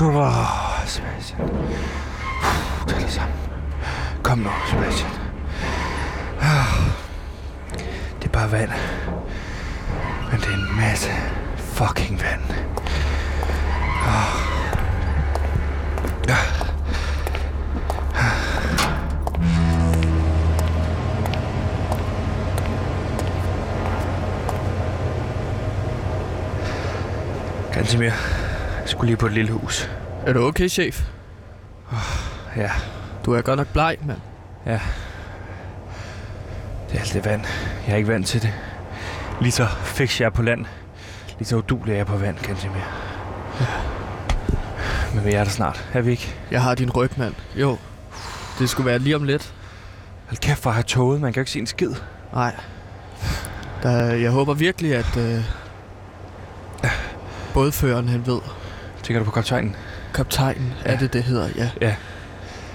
Åh, 0.00 0.86
Sebastian. 0.86 1.48
Tag 2.88 3.00
det 3.00 3.10
sammen. 3.10 3.36
Kom 4.22 4.38
nu, 4.38 4.50
Sebastian. 4.70 5.10
Ah. 6.40 6.66
Det 8.18 8.24
er 8.24 8.28
bare 8.32 8.52
vand. 8.52 8.72
Men 10.30 10.40
det 10.40 10.48
er 10.48 10.54
en 10.54 10.76
masse 10.76 11.10
fucking 11.56 12.20
vand. 12.22 12.73
Gantimir, 27.84 28.04
jeg 28.80 28.88
skulle 28.88 29.06
lige 29.06 29.16
på 29.16 29.26
et 29.26 29.32
lille 29.32 29.52
hus. 29.52 29.90
Er 30.26 30.32
du 30.32 30.46
okay, 30.46 30.68
chef? 30.68 31.02
Ja, 32.56 32.70
Du 33.24 33.32
er 33.32 33.42
godt 33.42 33.56
nok 33.58 33.68
bleg, 33.72 33.96
mand. 34.06 34.18
det 34.64 34.80
er 36.94 37.00
alt 37.00 37.12
det 37.12 37.24
vand. 37.24 37.44
Jeg 37.86 37.92
er 37.92 37.96
ikke 37.96 38.08
vant 38.08 38.26
til 38.26 38.42
det. 38.42 38.52
Lige 39.40 39.52
så 39.52 39.66
fik 39.84 40.20
jeg 40.20 40.32
på 40.32 40.42
land. 40.42 40.64
Lige 41.38 41.48
så 41.48 41.56
udulig 41.56 41.92
er 41.92 41.96
jeg 41.96 42.06
på 42.06 42.16
vand, 42.16 42.38
Gantimir. 42.38 42.80
Men 45.14 45.24
vi 45.24 45.32
er 45.32 45.44
der 45.44 45.50
snart, 45.50 45.88
er 45.92 46.00
vi 46.00 46.10
ikke? 46.10 46.34
Jeg 46.50 46.62
har 46.62 46.74
din 46.74 46.90
ryg, 46.90 47.10
mand. 47.16 47.34
Jo. 47.56 47.78
Det 48.58 48.70
skulle 48.70 48.86
være 48.86 48.98
lige 48.98 49.16
om 49.16 49.24
lidt. 49.24 49.54
Hold 50.26 50.36
kæft, 50.38 50.62
hvor 50.62 50.70
har 50.70 50.82
toget. 50.82 51.20
Man 51.20 51.32
kan 51.32 51.40
jo 51.40 51.42
ikke 51.42 51.50
se 51.50 51.58
en 51.58 51.66
skid. 51.66 51.92
Nej. 52.32 52.54
Der, 53.82 54.14
jeg 54.14 54.30
håber 54.30 54.54
virkelig, 54.54 54.94
at 54.94 55.16
øh, 55.16 55.44
bådføreren 57.54 58.08
han 58.08 58.26
ved. 58.26 58.40
Tænker 59.02 59.18
du 59.18 59.24
på 59.24 59.30
kaptajnen? 59.30 59.76
Kaptajnen, 60.14 60.72
ja. 60.84 60.92
er 60.92 60.98
det 60.98 61.12
det 61.12 61.22
hedder, 61.22 61.48
ja. 61.56 61.70
Ja. 61.80 61.94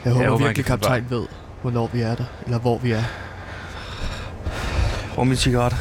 Jeg 0.05 0.13
håber, 0.13 0.25
håber, 0.25 0.37
han 0.37 0.47
virkelig, 0.47 0.65
kaptajnen 0.65 1.09
ved, 1.09 1.25
hvornår 1.61 1.89
vi 1.93 2.01
er 2.01 2.15
der. 2.15 2.23
Eller 2.45 2.59
hvor 2.59 2.77
vi 2.77 2.91
er. 2.91 3.03
Hvor 5.13 5.23
mine 5.23 5.35
cigaretter? 5.35 5.77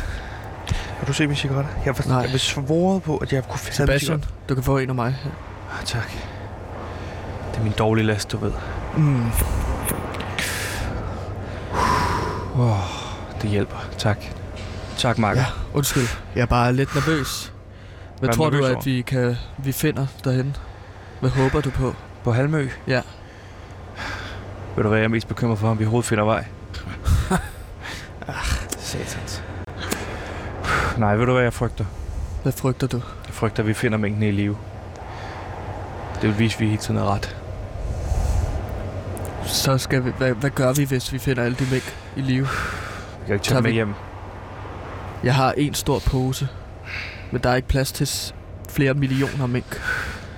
Har 0.98 1.06
du 1.06 1.12
set 1.12 1.28
mine 1.28 1.36
cigaretter? 1.36 1.70
Jeg 1.84 1.98
var, 1.98 2.04
Nej. 2.08 2.18
jeg 2.18 2.32
var 2.32 2.38
svoret 2.38 3.02
på, 3.02 3.16
at 3.16 3.32
jeg 3.32 3.44
kunne 3.48 3.58
finde 3.58 3.76
Sebastian, 3.76 4.24
du 4.48 4.54
kan 4.54 4.64
få 4.64 4.78
en 4.78 4.88
af 4.88 4.94
mig. 4.94 5.16
Ah, 5.78 5.84
tak. 5.84 6.10
Det 7.52 7.58
er 7.58 7.62
min 7.62 7.72
dårlige 7.72 8.06
last, 8.06 8.32
du 8.32 8.38
ved. 8.38 8.52
Mm. 8.96 9.26
Oh, 12.56 12.78
det 13.42 13.50
hjælper. 13.50 13.76
Tak. 13.98 14.18
Tak, 14.96 15.18
Marker. 15.18 15.40
Ja, 15.40 15.46
undskyld. 15.74 16.06
Jeg 16.34 16.42
er 16.42 16.46
bare 16.46 16.72
lidt 16.72 16.94
nervøs. 16.94 17.52
Hvad 18.20 18.32
tror 18.32 18.50
du 18.50 18.64
at 18.64 18.86
vi, 18.86 19.00
kan, 19.00 19.36
vi 19.58 19.72
finder 19.72 20.06
derhen? 20.24 20.56
Hvad 21.20 21.30
håber 21.30 21.60
du 21.60 21.70
på? 21.70 21.94
På 22.24 22.32
Halmø? 22.32 22.68
Ja. 22.86 23.02
Ved 24.76 24.82
du 24.82 24.88
hvad, 24.88 24.98
jeg 24.98 25.04
er 25.04 25.08
mest 25.08 25.28
bekymret 25.28 25.58
for, 25.58 25.68
om 25.68 25.78
vi 25.78 25.84
overhovedet 25.84 26.08
finder 26.08 26.24
vej? 26.24 26.44
ah, 28.28 28.34
satans. 28.78 29.42
Nej, 30.98 31.16
ved 31.16 31.26
du 31.26 31.32
hvad 31.32 31.42
jeg 31.42 31.52
frygter? 31.52 31.84
Hvad 32.42 32.52
frygter 32.52 32.86
du? 32.86 32.96
Jeg 33.26 33.34
frygter, 33.34 33.62
at 33.62 33.66
vi 33.66 33.74
finder 33.74 33.98
mængden 33.98 34.22
i 34.22 34.30
live. 34.30 34.56
Det 36.22 36.28
vil 36.28 36.38
vise, 36.38 36.56
at 36.56 36.60
vi 36.60 36.66
hele 36.66 36.78
tiden 36.78 37.00
er 37.00 37.14
ret. 37.14 37.36
Så 39.44 39.78
skal 39.78 40.04
vi, 40.04 40.10
hvad, 40.18 40.32
hvad 40.32 40.50
gør 40.50 40.72
vi, 40.72 40.84
hvis 40.84 41.12
vi 41.12 41.18
finder 41.18 41.42
alle 41.42 41.56
de 41.56 41.66
mæk 41.70 41.96
i 42.16 42.20
live? 42.20 42.46
Vi 43.20 43.26
kan 43.26 43.34
ikke 43.34 43.44
tage 43.44 43.56
dem 43.56 43.64
med 43.64 43.72
hjem. 43.72 43.94
Jeg 45.24 45.34
har 45.34 45.52
en 45.52 45.74
stor 45.74 45.98
pose, 45.98 46.48
men 47.30 47.42
der 47.42 47.50
er 47.50 47.54
ikke 47.54 47.68
plads 47.68 47.92
til 47.92 48.34
flere 48.68 48.94
millioner 48.94 49.46
mink. 49.46 49.80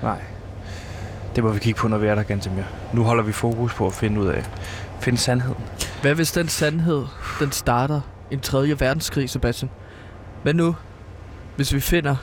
Nej. 0.02 0.18
Det 1.36 1.44
må 1.44 1.50
vi 1.50 1.58
kigge 1.58 1.78
på, 1.78 1.88
når 1.88 1.98
vi 1.98 2.06
er 2.06 2.14
der, 2.14 2.22
Gantemir. 2.22 2.62
Nu 2.92 3.02
holder 3.02 3.22
vi 3.22 3.32
fokus 3.32 3.74
på 3.74 3.86
at 3.86 3.92
finde 3.92 4.20
ud 4.20 4.26
af, 4.26 4.44
finde 5.00 5.18
sandheden. 5.18 5.64
Hvad 6.02 6.14
hvis 6.14 6.32
den 6.32 6.48
sandhed, 6.48 7.04
den 7.40 7.52
starter 7.52 8.00
en 8.30 8.40
tredje 8.40 8.80
verdenskrig, 8.80 9.30
Sebastian? 9.30 9.70
Hvad 10.42 10.54
nu, 10.54 10.76
hvis 11.56 11.74
vi 11.74 11.80
finder, 11.80 12.16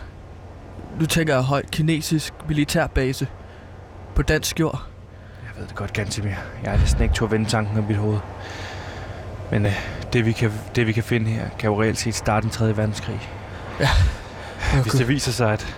nu 0.99 1.05
tænker 1.05 1.33
jeg 1.33 1.43
højt, 1.43 1.71
kinesisk 1.71 2.33
militærbase 2.47 3.27
på 4.15 4.21
dansk 4.21 4.59
jord? 4.59 4.81
Jeg 5.43 5.61
ved 5.61 5.67
det 5.67 5.75
godt, 5.75 5.93
Gantemir. 5.93 6.31
Jeg 6.63 6.73
er 6.73 6.77
næsten 6.79 7.03
ikke 7.03 7.23
at 7.23 7.31
vende 7.31 7.49
tanken 7.49 7.77
om 7.77 7.83
mit 7.83 7.97
hoved. 7.97 8.19
Men 9.51 9.65
øh, 9.65 9.73
det, 10.13 10.25
vi 10.25 10.31
kan, 10.31 10.51
det, 10.75 10.87
vi 10.87 10.91
kan 10.91 11.03
finde 11.03 11.29
her, 11.31 11.49
kan 11.59 11.69
jo 11.69 11.81
reelt 11.81 11.97
set 11.97 12.15
starte 12.15 12.45
en 12.45 12.51
3. 12.51 12.77
verdenskrig. 12.77 13.29
Hvis 14.81 14.93
det 14.93 15.07
viser 15.07 15.31
sig, 15.31 15.51
at 15.53 15.75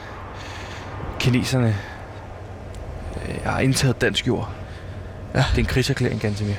kineserne 1.20 1.76
øh, 3.28 3.36
har 3.46 3.60
indtaget 3.60 4.02
dansk 4.02 4.28
jord. 4.28 4.50
Ja. 5.34 5.40
Det 5.40 5.56
er 5.56 5.60
en 5.60 5.66
krigserklæring, 5.66 6.22
Gantemir. 6.22 6.54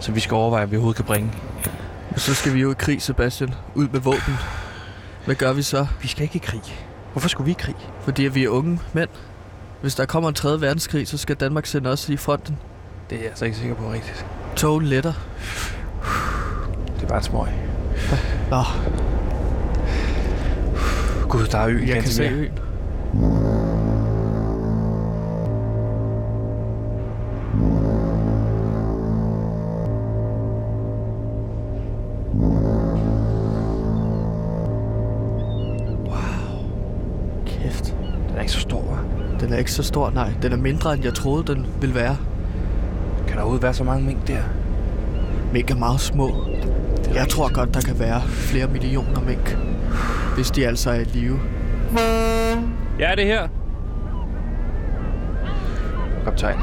Som 0.00 0.14
vi 0.14 0.20
skal 0.20 0.34
overveje, 0.34 0.64
om 0.64 0.70
vi 0.70 0.76
overhovedet 0.76 0.96
kan 0.96 1.04
bringe. 1.04 1.32
Så 2.16 2.34
skal 2.34 2.54
vi 2.54 2.60
jo 2.60 2.70
i 2.70 2.74
krig, 2.78 3.02
Sebastian. 3.02 3.54
Ud 3.74 3.88
med 3.88 4.00
våben. 4.00 4.34
Hvad 5.24 5.34
gør 5.34 5.52
vi 5.52 5.62
så? 5.62 5.86
Vi 6.02 6.08
skal 6.08 6.22
ikke 6.22 6.36
i 6.36 6.42
krig. 6.44 6.62
Hvorfor 7.12 7.28
skulle 7.28 7.44
vi 7.44 7.50
i 7.50 7.56
krig? 7.58 7.76
Fordi 8.00 8.22
vi 8.22 8.44
er 8.44 8.48
unge 8.48 8.80
mænd. 8.92 9.08
Hvis 9.80 9.94
der 9.94 10.06
kommer 10.06 10.28
en 10.28 10.34
tredje 10.34 10.60
verdenskrig, 10.60 11.08
så 11.08 11.18
skal 11.18 11.36
Danmark 11.36 11.66
sende 11.66 11.90
os 11.90 12.08
i 12.08 12.16
fronten. 12.16 12.56
Det 13.10 13.16
er 13.16 13.20
jeg 13.20 13.28
altså 13.30 13.44
ikke 13.44 13.56
sikker 13.56 13.74
på 13.74 13.92
rigtigt. 13.92 14.26
Togen 14.56 14.86
letter. 14.86 15.12
Det 16.96 17.02
er 17.02 17.08
bare 17.08 17.18
en 17.18 17.24
smøg. 17.24 17.48
Nå, 18.50 18.62
Gud, 21.28 21.46
der 21.46 21.58
er 21.58 21.68
ø, 21.68 21.78
jeg 21.86 22.02
kan 22.02 22.10
se 22.10 22.22
øen. 22.22 22.52
Kæft. 37.46 37.94
Den 38.28 38.36
er 38.36 38.40
ikke 38.40 38.52
så 38.52 38.60
stor, 38.60 38.80
hva'? 38.80 39.40
Den 39.40 39.52
er 39.52 39.56
ikke 39.58 39.72
så 39.72 39.82
stor, 39.82 40.10
nej. 40.10 40.32
Den 40.42 40.52
er 40.52 40.56
mindre, 40.56 40.94
end 40.94 41.04
jeg 41.04 41.14
troede, 41.14 41.54
den 41.54 41.66
ville 41.80 41.94
være. 41.94 42.16
Kan 43.26 43.36
der 43.36 43.40
overhovedet 43.40 43.62
være 43.62 43.74
så 43.74 43.84
mange 43.84 44.06
mink 44.06 44.26
der? 44.28 44.42
Mink 45.52 45.70
er 45.70 45.76
meget 45.76 46.00
små. 46.00 46.30
Jeg 47.14 47.28
tror 47.28 47.52
godt, 47.54 47.74
der 47.74 47.80
kan 47.80 47.98
være 47.98 48.22
flere 48.22 48.66
millioner 48.66 49.20
mink. 49.26 49.58
Hvis 50.38 50.50
de 50.50 50.66
altså 50.66 50.90
er 50.90 50.94
i 50.94 51.04
live. 51.04 51.40
Ja, 52.98 53.14
det 53.16 53.22
er 53.22 53.26
her. 53.26 53.48
Kaptajn, 56.24 56.58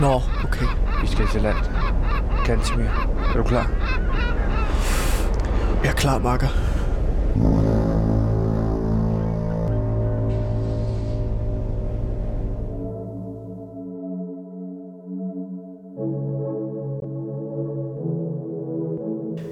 Nå, 0.00 0.20
okay. 0.44 0.66
vi 1.02 1.06
skal 1.06 1.26
til 1.32 1.42
land. 1.42 1.56
Gantemir, 2.46 2.86
er 3.34 3.36
du 3.36 3.42
klar? 3.42 3.70
Jeg 5.82 5.90
er 5.90 5.94
klar, 5.94 6.18
makker. 6.18 6.48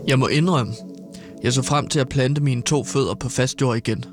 Jeg 0.08 0.18
må 0.18 0.26
indrømme, 0.26 0.72
jeg 1.44 1.52
så 1.52 1.62
frem 1.62 1.86
til 1.86 2.00
at 2.00 2.08
plante 2.08 2.40
mine 2.40 2.62
to 2.62 2.84
fødder 2.84 3.14
på 3.14 3.28
fast 3.28 3.60
jord 3.60 3.76
igen. 3.76 4.04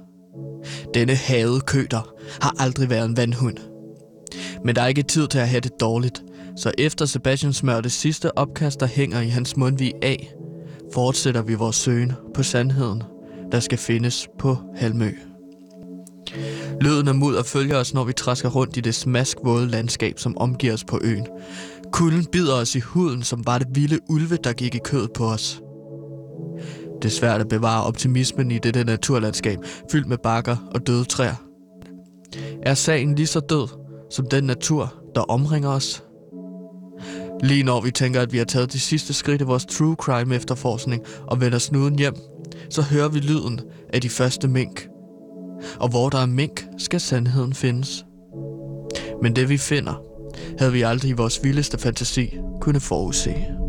Denne 0.94 1.16
havede 1.16 1.62
køter 1.62 2.14
har 2.42 2.56
aldrig 2.60 2.90
været 2.90 3.06
en 3.06 3.18
vandhund. 3.18 3.58
Men 4.66 4.76
der 4.76 4.82
er 4.82 4.88
ikke 4.88 5.04
tid 5.04 5.28
til 5.28 5.40
at 5.40 5.50
have 5.50 5.60
det 5.62 5.80
dårligt, 5.80 6.24
så 6.58 6.72
efter 6.78 7.06
Sebastian 7.06 7.54
smører 7.54 7.82
det 7.82 7.92
sidste 7.92 8.38
opkast, 8.38 8.80
der 8.80 8.86
hænger 8.86 9.22
i 9.22 9.28
hans 9.28 9.58
mundvig 9.58 9.94
af, 10.02 10.34
fortsætter 10.94 11.42
vi 11.42 11.54
vores 11.54 11.76
søgen 11.76 12.14
på 12.34 12.44
sandheden, 12.44 13.04
der 13.52 13.60
skal 13.60 13.78
findes 13.78 14.28
på 14.40 14.58
Halmø. 14.76 15.12
Lyden 16.82 17.08
af 17.08 17.16
mudder 17.16 17.44
følger 17.44 17.78
os, 17.78 17.94
når 17.94 18.04
vi 18.04 18.14
træsker 18.14 18.50
rundt 18.50 18.78
i 18.78 18.82
det 18.82 18.96
smaskvåde 18.96 19.68
landskab, 19.68 20.20
som 20.20 20.38
omgiver 20.38 20.74
os 20.74 20.84
på 20.84 21.00
øen. 21.02 21.28
Kulden 21.92 22.26
bider 22.26 22.56
os 22.56 22.76
i 22.76 22.80
huden, 22.80 23.24
som 23.24 23.46
var 23.46 23.58
det 23.58 23.68
vilde 23.72 24.00
ulve, 24.10 24.38
der 24.44 24.54
gik 24.54 24.76
i 24.76 24.80
kødet 24.84 25.12
på 25.14 25.26
os. 25.26 25.62
Det 27.02 27.06
er 27.06 27.10
svært 27.10 27.42
at 27.42 27.48
bevare 27.48 27.84
optimismen 27.84 28.52
i 28.52 28.58
dette 28.58 28.84
naturlandskab, 28.84 29.60
fyldt 29.92 30.08
med 30.08 30.18
bakker 30.18 30.58
og 30.76 30.88
døde 30.88 31.06
træer. 31.06 31.36
Er 32.64 32.74
sagen 32.74 33.16
lige 33.16 33.28
så 33.28 33.40
død, 33.40 33.68
som 34.10 34.28
den 34.32 34.44
natur, 34.44 34.94
der 35.16 35.22
omringer 35.22 35.70
os? 35.70 36.04
Lige 37.44 37.64
når 37.64 37.82
vi 37.82 37.92
tænker, 37.92 38.22
at 38.22 38.34
vi 38.34 38.38
har 38.38 38.46
taget 38.46 38.74
de 38.74 38.80
sidste 38.80 39.14
skridt 39.14 39.42
i 39.42 39.44
vores 39.44 39.66
true 39.66 39.96
crime 39.96 40.36
efterforskning 40.36 41.04
og 41.28 41.42
vender 41.42 41.58
snuden 41.58 42.00
hjem, 42.00 42.16
så 42.70 42.82
hører 42.82 43.10
vi 43.10 43.20
lyden 43.20 43.60
af 43.94 44.02
de 44.02 44.10
første 44.10 44.48
mink. 44.48 44.88
Og 45.80 45.90
hvor 45.90 46.10
der 46.10 46.18
er 46.18 46.26
mink, 46.26 46.66
skal 46.78 47.00
sandheden 47.00 47.54
findes. 47.54 48.06
Men 49.22 49.36
det 49.36 49.50
vi 49.50 49.58
finder, 49.58 50.04
havde 50.60 50.72
vi 50.72 50.82
aldrig 50.82 51.10
i 51.10 51.14
vores 51.14 51.44
vildeste 51.44 51.78
fantasi 51.78 52.38
kunne 52.62 52.80
forudse. 52.80 53.61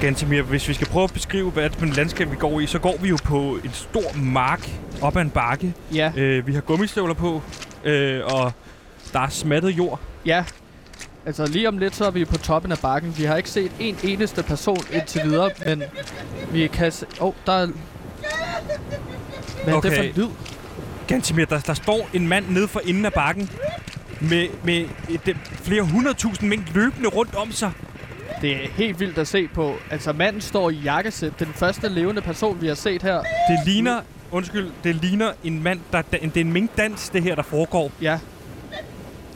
Gantemir, 0.00 0.42
hvis 0.42 0.68
vi 0.68 0.74
skal 0.74 0.86
prøve 0.86 1.04
at 1.04 1.12
beskrive, 1.12 1.50
hvad 1.50 1.64
det 1.64 1.74
er 1.74 1.78
for 1.78 1.86
et 1.86 1.96
landskab, 1.96 2.30
vi 2.30 2.36
går 2.36 2.60
i, 2.60 2.66
så 2.66 2.78
går 2.78 2.96
vi 3.02 3.08
jo 3.08 3.18
på 3.24 3.58
en 3.64 3.70
stor 3.72 4.16
mark 4.16 4.70
op 5.02 5.16
ad 5.16 5.22
en 5.22 5.30
bakke. 5.30 5.74
Ja, 5.94 6.12
Øh, 6.16 6.46
vi 6.46 6.54
har 6.54 6.60
gummistøvler 6.60 7.14
på, 7.14 7.42
øh, 7.84 8.20
og 8.24 8.52
der 9.12 9.20
er 9.20 9.28
smattet 9.28 9.68
jord. 9.70 10.00
ja. 10.26 10.44
Altså 11.26 11.46
lige 11.46 11.68
om 11.68 11.78
lidt, 11.78 11.94
så 11.96 12.04
er 12.04 12.10
vi 12.10 12.24
på 12.24 12.38
toppen 12.38 12.72
af 12.72 12.78
bakken. 12.78 13.14
Vi 13.18 13.24
har 13.24 13.36
ikke 13.36 13.50
set 13.50 13.72
en 13.80 13.96
eneste 14.02 14.42
person 14.42 14.78
indtil 14.92 15.20
videre, 15.24 15.50
men 15.66 15.82
vi 16.52 16.66
kan 16.66 16.92
se... 16.92 17.06
Åh, 17.20 17.26
oh, 17.26 17.34
der 17.46 17.52
er... 17.52 17.66
Hvad 19.64 19.74
er 19.74 19.80
det 19.80 19.92
for 19.96 20.02
en 20.02 20.12
lyd? 20.16 20.28
Gantemir, 21.06 21.44
der, 21.44 21.60
der 21.60 21.74
står 21.74 22.08
en 22.12 22.28
mand 22.28 22.44
nede 22.48 22.68
for 22.68 22.80
enden 22.86 23.04
af 23.04 23.12
bakken 23.12 23.50
med, 24.20 24.46
med 24.64 24.88
et, 25.08 25.36
flere 25.62 25.82
hundredtusind 25.82 26.48
mink 26.48 26.74
løbende 26.74 27.08
rundt 27.08 27.34
om 27.34 27.52
sig. 27.52 27.70
Det 28.42 28.52
er 28.64 28.68
helt 28.68 29.00
vildt 29.00 29.18
at 29.18 29.28
se 29.28 29.48
på. 29.48 29.74
Altså, 29.90 30.12
manden 30.12 30.40
står 30.40 30.70
i 30.70 30.74
jakkesæt. 30.74 31.32
Den 31.38 31.46
første 31.54 31.88
levende 31.88 32.22
person, 32.22 32.60
vi 32.60 32.66
har 32.66 32.74
set 32.74 33.02
her. 33.02 33.16
Det 33.18 33.58
ligner, 33.66 34.00
undskyld, 34.30 34.70
det 34.84 34.94
ligner 34.96 35.32
en 35.44 35.62
mand, 35.62 35.80
der, 35.92 36.02
det 36.02 36.36
er 36.36 36.40
en 36.40 36.52
minkdans, 36.52 37.08
det 37.08 37.22
her, 37.22 37.34
der 37.34 37.42
foregår. 37.42 37.92
Ja. 38.02 38.18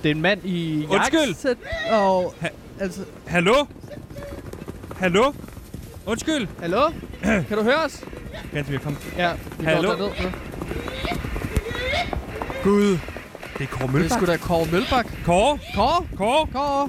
Det 0.02 0.10
er 0.10 0.14
en 0.14 0.20
mand 0.22 0.40
i 0.44 0.86
Undskyld. 0.86 1.20
jakkesæt. 1.20 1.56
Og... 1.90 2.34
Ha- 2.40 2.48
Altså, 2.80 3.00
Hallo? 3.26 3.54
Hallo? 4.98 5.32
Undskyld. 6.06 6.48
hallo? 6.60 6.88
kan 7.48 7.56
du 7.58 7.62
høre 7.62 7.84
os? 7.84 8.04
Ganske 8.54 8.78
kom. 8.78 8.96
Ja, 9.18 9.32
vi 9.58 9.64
Hallo? 9.64 9.88
går 9.88 9.96
derned 9.96 10.12
nu. 10.22 10.28
Gud. 12.64 12.98
Det 13.58 13.64
er 13.64 13.66
Kåre 13.66 13.86
Det 13.86 13.94
er 13.94 13.98
Mølbak. 13.98 14.18
sgu 14.18 14.26
da 14.26 14.36
Kåre 14.36 14.66
Mølbak. 14.72 15.06
Kåre? 15.24 15.58
Kåre? 15.74 16.06
Kåre? 16.16 16.46
Kåre? 16.46 16.46
Kåre 16.52 16.88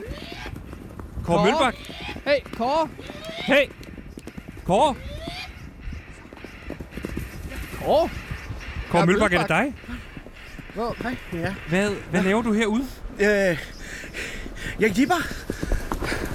Kåre? 1.26 1.44
Mølbak? 1.46 1.76
Hey, 2.26 2.40
Kåre? 2.58 2.90
Hey! 3.28 3.66
Kåre? 4.66 4.96
Kåre? 7.80 8.10
Kåre 8.92 9.00
Ja, 9.00 9.06
Mølbak, 9.06 9.34
er 9.34 9.40
det 9.40 9.50
dig? 9.50 9.74
Hvor? 10.74 10.96
Hej. 11.04 11.16
Ja. 11.34 11.54
Hvad, 11.70 11.92
hvad 12.12 12.24
laver 12.24 12.42
du 12.42 12.54
herude? 12.54 12.84
Øh, 13.20 13.58
jeg 14.80 14.92
gipper. 14.96 15.16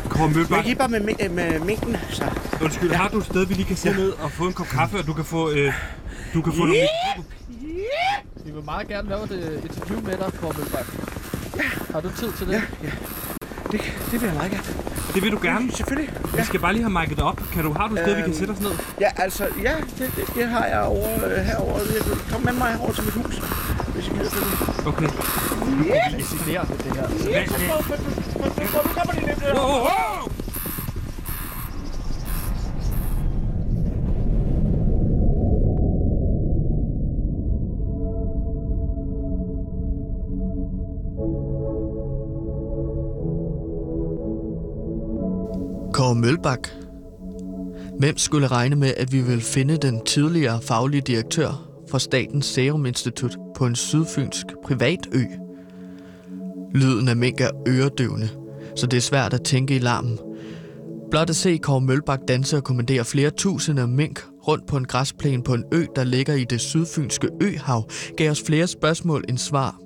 Kåre 0.08 0.22
Jeg 0.22 0.36
Mølbak, 0.36 0.64
gipper 0.64 0.86
med, 0.86 1.00
mi- 1.00 1.24
øh, 1.24 1.30
med 1.30 1.60
mængden, 1.60 1.96
så... 2.10 2.24
undskyld, 2.62 2.92
har 2.92 3.08
du 3.08 3.18
et 3.18 3.24
sted, 3.24 3.46
vi 3.46 3.54
lige 3.54 3.66
kan 3.66 3.76
sidde 3.76 3.96
ned 3.96 4.10
og 4.12 4.30
få 4.32 4.46
en 4.46 4.52
kop 4.52 4.66
kaffe, 4.66 4.98
og 4.98 5.06
du 5.06 5.12
kan 5.12 5.24
få, 5.24 5.50
øh, 5.50 5.72
du 6.34 6.42
kan 6.42 6.52
få 6.52 6.58
nogle... 6.58 6.74
Vi 8.44 8.50
vil 8.50 8.64
meget 8.64 8.88
gerne 8.88 9.08
lave 9.08 9.24
et 9.24 9.60
interview 9.64 10.00
med 10.00 10.16
dig, 10.18 10.32
Kåre 10.40 10.54
Mølbak. 10.58 10.86
Har 11.92 12.00
du 12.00 12.10
tid 12.16 12.32
til 12.32 12.46
det? 12.46 12.52
Ja, 12.52 12.62
ja. 12.82 12.90
Det, 13.72 13.80
det 14.10 14.20
vil 14.20 14.26
jeg 14.26 14.34
meget 14.34 14.50
gerne. 14.50 14.79
Det 15.14 15.22
vil 15.22 15.32
du 15.32 15.38
gerne. 15.42 15.72
Selvfølgelig. 15.72 16.10
Vi 16.34 16.42
skal 16.44 16.60
bare 16.60 16.72
lige 16.72 16.82
have 16.90 17.02
mic'et 17.04 17.22
op. 17.22 17.40
Kan 17.52 17.64
du, 17.64 17.72
har 17.72 17.88
du 17.88 17.94
et 17.94 18.00
sted, 18.00 18.14
vi 18.14 18.20
kan 18.20 18.30
Øhm, 18.30 18.38
sætte 18.38 18.52
os 18.52 18.60
ned? 18.60 18.70
Ja, 19.00 19.08
altså, 19.16 19.44
ja, 19.62 19.72
det, 19.98 20.12
det, 20.16 20.24
det 20.34 20.46
har 20.48 20.64
jeg 20.66 20.80
over, 20.80 21.08
øh, 21.24 21.44
herovre. 21.44 21.78
Jeg 21.78 22.04
vil- 22.06 22.32
Kom 22.32 22.40
med 22.42 22.52
mig 22.52 22.68
herover 22.72 22.92
til 22.92 23.04
mit 23.04 23.14
hus, 23.14 23.34
hvis 23.94 24.06
I 24.06 24.10
gider 24.10 24.30
det. 24.30 24.86
Okay. 24.86 25.08
Fascinerende, 26.20 26.74
det 26.84 26.92
her. 26.96 27.06
Hvad, 27.08 27.42
hvad? 27.58 28.70
Wow, 29.54 29.66
wow, 29.66 29.80
wow! 29.80 30.29
Mølbak. 46.20 46.68
Hvem 47.98 48.18
skulle 48.18 48.46
regne 48.46 48.76
med, 48.76 48.94
at 48.96 49.12
vi 49.12 49.20
ville 49.20 49.40
finde 49.40 49.76
den 49.76 50.04
tidligere 50.04 50.62
faglige 50.62 51.00
direktør 51.00 51.68
fra 51.90 51.98
Statens 51.98 52.46
Serum 52.46 52.86
Institut 52.86 53.36
på 53.56 53.66
en 53.66 53.76
sydfynsk 53.76 54.46
privat 54.64 54.98
ø? 55.12 55.22
Lyden 56.74 57.08
af 57.08 57.16
mink 57.16 57.40
er 57.40 57.50
øredøvende, 57.68 58.28
så 58.76 58.86
det 58.86 58.96
er 58.96 59.00
svært 59.00 59.34
at 59.34 59.42
tænke 59.42 59.76
i 59.76 59.78
larmen. 59.78 60.18
Blot 61.10 61.30
at 61.30 61.36
se 61.36 61.56
Kåre 61.56 61.80
Mølbak 61.80 62.20
danse 62.28 62.56
og 62.56 62.64
kommandere 62.64 63.04
flere 63.04 63.30
tusinde 63.30 63.86
mink 63.86 64.24
rundt 64.48 64.66
på 64.66 64.76
en 64.76 64.84
græsplæne 64.84 65.42
på 65.42 65.54
en 65.54 65.64
ø, 65.72 65.84
der 65.96 66.04
ligger 66.04 66.34
i 66.34 66.44
det 66.44 66.60
sydfynske 66.60 67.28
øhav, 67.42 67.88
gav 68.16 68.30
os 68.30 68.42
flere 68.46 68.66
spørgsmål 68.66 69.24
end 69.28 69.38
svar. 69.38 69.80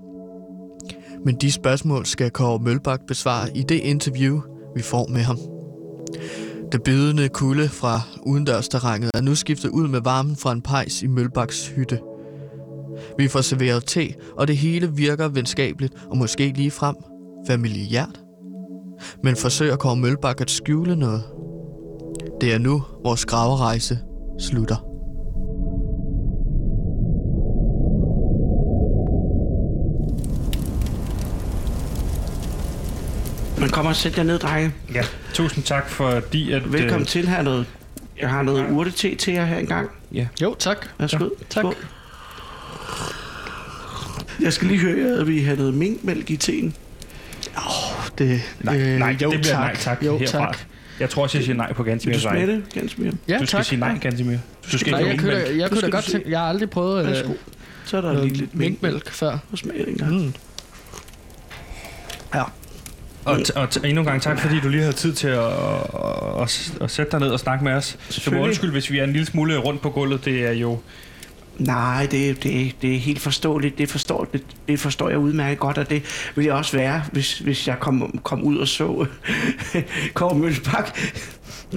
Men 1.25 1.35
de 1.35 1.53
spørgsmål 1.53 2.07
skal 2.07 2.31
Kåre 2.31 2.59
Mølbak 2.59 3.01
besvare 3.09 3.57
i 3.57 3.63
det 3.63 3.81
interview, 3.81 4.41
vi 4.77 4.83
får 4.83 5.07
med 5.07 5.21
ham. 5.21 5.54
Det 6.73 6.83
bydende 6.83 7.29
kulde 7.29 7.69
fra 7.69 8.01
udendørsterrænet 8.23 9.11
er 9.15 9.21
nu 9.21 9.35
skiftet 9.35 9.69
ud 9.69 9.89
med 9.89 10.01
varmen 10.01 10.37
fra 10.37 10.53
en 10.53 10.63
pejs 10.63 11.03
i 11.03 11.07
Mølbaks 11.07 11.69
hytte. 11.69 11.99
Vi 13.19 13.29
får 13.29 13.41
serveret 13.41 13.85
te, 13.87 14.15
og 14.39 14.49
det 14.49 14.57
hele 14.57 14.93
virker 14.93 15.29
venskabeligt 15.29 15.95
og 16.11 16.17
måske 16.17 16.53
lige 16.57 16.71
frem 16.71 16.97
familiært. 17.47 18.21
Men 19.23 19.37
forsøger 19.37 19.77
Kåre 19.77 19.97
Mølbak 19.97 20.41
at 20.41 20.51
skjule 20.51 20.97
noget. 20.97 21.23
Det 22.41 22.55
er 22.55 22.59
nu, 22.59 22.83
vores 23.05 23.27
graverejse 23.27 23.99
slutter. 24.39 24.94
Men 33.65 33.71
kom 33.71 33.87
og 33.87 33.97
sæt 33.97 34.17
jer 34.19 34.23
ned, 34.25 34.39
drenge. 34.39 34.73
Ja, 34.95 35.03
tusind 35.35 35.65
tak, 35.65 35.89
fordi 35.91 36.53
at... 36.53 36.73
Velkommen 36.73 37.01
øh, 37.01 37.07
til 37.07 37.29
her 37.29 37.37
er 37.37 37.43
noget. 37.43 37.67
Jeg 38.21 38.31
har 38.31 38.43
noget 38.43 38.71
urte-te 38.71 39.15
til 39.15 39.35
jer 39.35 39.45
her 39.45 39.57
engang. 39.59 39.91
Jo, 40.43 40.55
tak. 40.59 40.89
Værsgo. 40.99 41.29
tak. 41.51 41.63
Skål. 41.63 41.75
Jeg 44.41 44.53
skal 44.53 44.69
lige 44.69 44.81
høre, 44.81 45.19
at 45.21 45.27
vi 45.29 45.43
har 45.43 45.57
noget 45.57 45.75
minkmælk 45.75 46.31
i 46.31 46.37
teen. 46.37 46.75
Det, 48.19 48.41
Nej, 48.61 48.81
Øh, 48.81 48.99
nej, 48.99 49.17
jo, 49.23 49.31
det 49.31 49.41
bliver 49.41 49.55
tak. 49.55 49.61
nej 49.61 49.77
tak 49.77 50.03
Jo, 50.05 50.19
herfra. 50.19 50.39
tak. 50.39 50.59
Jeg 51.01 51.11
tror 51.11 51.23
også, 51.23 51.39
jeg 51.39 51.45
siger 51.45 51.57
nej 51.57 51.73
på 51.73 51.83
Vil 51.83 51.91
Gansimirs 51.91 52.23
du 52.23 52.29
smage 52.29 52.47
det, 52.47 52.63
Gansmir? 52.75 53.11
Ja, 53.29 53.39
Du 53.39 53.47
skal 53.47 53.59
tak. 53.59 53.65
sige 53.65 53.81
nej, 53.81 53.99
Gansimir. 53.99 54.39
Du 54.73 54.79
skal 54.79 54.91
Nej, 54.91 55.01
ikke 55.01 55.11
jeg 55.11 55.19
kunne, 55.21 55.31
minkmælk. 55.35 55.59
jeg 55.59 55.69
Nu 55.71 55.75
kunne 55.75 55.81
da 55.81 55.97
godt 55.97 56.05
tænke... 56.05 56.31
Jeg 56.31 56.39
har 56.41 56.47
aldrig 56.49 56.71
prøvet 56.71 57.01
øh, 57.05 57.11
Værsgo. 57.11 57.33
Så 57.85 57.97
er 57.97 58.01
der 58.01 58.09
lige 58.13 58.17
noget 58.21 58.37
lidt 58.37 58.55
mink. 58.55 58.83
minkmælk 58.83 59.11
før. 59.11 59.39
Og 59.53 59.59
smag 59.59 59.75
det 59.79 59.89
engang. 59.89 60.13
Mm. 60.25 60.33
Og, 63.25 63.41
og 63.55 63.69
endnu 63.85 64.01
en 64.01 64.07
gang 64.07 64.23
tak, 64.23 64.41
fordi 64.41 64.61
du 64.61 64.69
lige 64.69 64.81
havde 64.81 64.93
tid 64.97 65.13
til 65.13 65.29
at, 65.29 65.45
at, 66.43 66.73
at, 66.81 66.91
sætte 66.91 67.13
dig 67.13 67.21
ned 67.21 67.29
og 67.29 67.41
snakke 67.41 67.65
med 67.65 67.73
os. 67.73 67.97
Så 68.09 68.31
må 68.31 68.41
undskyld, 68.43 68.71
hvis 68.71 68.91
vi 68.91 68.99
er 68.99 69.05
en 69.05 69.13
lille 69.13 69.27
smule 69.27 69.57
rundt 69.59 69.83
på 69.83 69.91
gulvet. 69.91 70.25
Det 70.25 70.47
er 70.47 70.53
jo... 70.53 70.79
Nej, 71.59 72.07
det, 72.11 72.43
det, 72.43 72.77
det 72.83 72.95
er 72.95 72.99
helt 72.99 73.21
forståeligt. 73.21 73.79
Det 73.79 73.91
forstår, 73.91 74.25
det, 74.33 74.43
det 74.69 74.81
forstår 74.81 75.09
jeg 75.09 75.19
udmærket 75.19 75.59
godt, 75.59 75.79
og 75.79 75.91
det 75.91 76.03
vil 76.35 76.45
jeg 76.45 76.55
også 76.55 76.77
være, 76.77 77.03
hvis, 77.13 77.39
hvis 77.39 77.69
jeg 77.69 77.77
kom, 77.81 78.21
kom 78.23 78.43
ud 78.43 78.57
og 78.59 78.69
så 78.69 79.07
Kåre 80.15 80.35
Mølbak. 80.39 80.99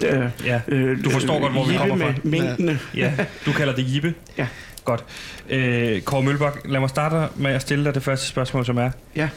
Øh, 0.05 0.29
Ja, 0.45 0.61
Du 1.03 1.09
forstår 1.09 1.39
godt, 1.39 1.51
hvor 1.51 1.65
vi 1.65 1.75
kommer 1.77 1.97
fra. 2.05 2.13
mængdene. 2.23 2.79
ja. 2.95 3.13
Du 3.45 3.51
kalder 3.51 3.75
det 3.75 3.93
Jippe. 3.95 4.13
Ja. 4.37 4.47
Godt. 4.85 5.03
Øh, 5.49 6.01
Kåre 6.01 6.23
Mølbak, 6.23 6.57
lad 6.65 6.79
mig 6.79 6.89
starte 6.89 7.33
med 7.35 7.51
at 7.51 7.61
stille 7.61 7.85
dig 7.85 7.95
det 7.95 8.03
første 8.03 8.27
spørgsmål, 8.27 8.65
som 8.65 8.77
er... 8.77 8.91
Ja. 9.15 9.29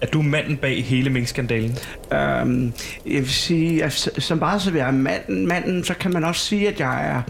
Er 0.00 0.06
du 0.06 0.22
manden 0.22 0.56
bag 0.56 0.84
hele 0.84 1.10
minkskandalen? 1.10 1.78
Øhm, 2.12 2.72
jeg 3.06 3.20
vil 3.20 3.30
sige, 3.30 3.84
at 3.84 3.92
som 4.18 4.40
bare 4.40 4.60
så 4.60 4.72
jeg 4.74 4.86
er 4.86 4.92
manden, 4.92 5.46
manden, 5.46 5.84
så 5.84 5.94
kan 5.94 6.12
man 6.12 6.24
også 6.24 6.40
sige, 6.46 6.68
at 6.68 6.80
jeg 6.80 7.08
er 7.08 7.22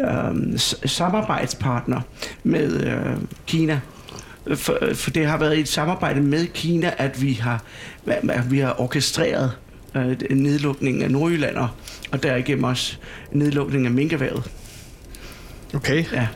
øhm, 0.00 0.58
samarbejdspartner 0.84 2.00
med 2.42 2.86
øh, 2.86 3.16
Kina. 3.46 3.80
For, 4.54 4.78
for 4.94 5.10
det 5.10 5.26
har 5.26 5.38
været 5.38 5.58
et 5.58 5.68
samarbejde 5.68 6.20
med 6.20 6.46
Kina, 6.46 6.92
at 6.98 7.22
vi 7.22 7.32
har, 7.32 7.62
at 8.06 8.50
vi 8.50 8.58
har 8.58 8.80
orkestreret 8.80 9.52
øh, 9.94 10.16
nedlukningen 10.30 11.02
af 11.02 11.10
Nordjylland 11.10 11.56
og, 11.56 11.68
og 12.12 12.22
derigennem 12.22 12.64
også 12.64 12.96
nedlukningen 13.32 13.86
af 13.86 13.92
minkerværet. 13.92 14.50
Okay. 15.74 16.04
Ja. 16.12 16.26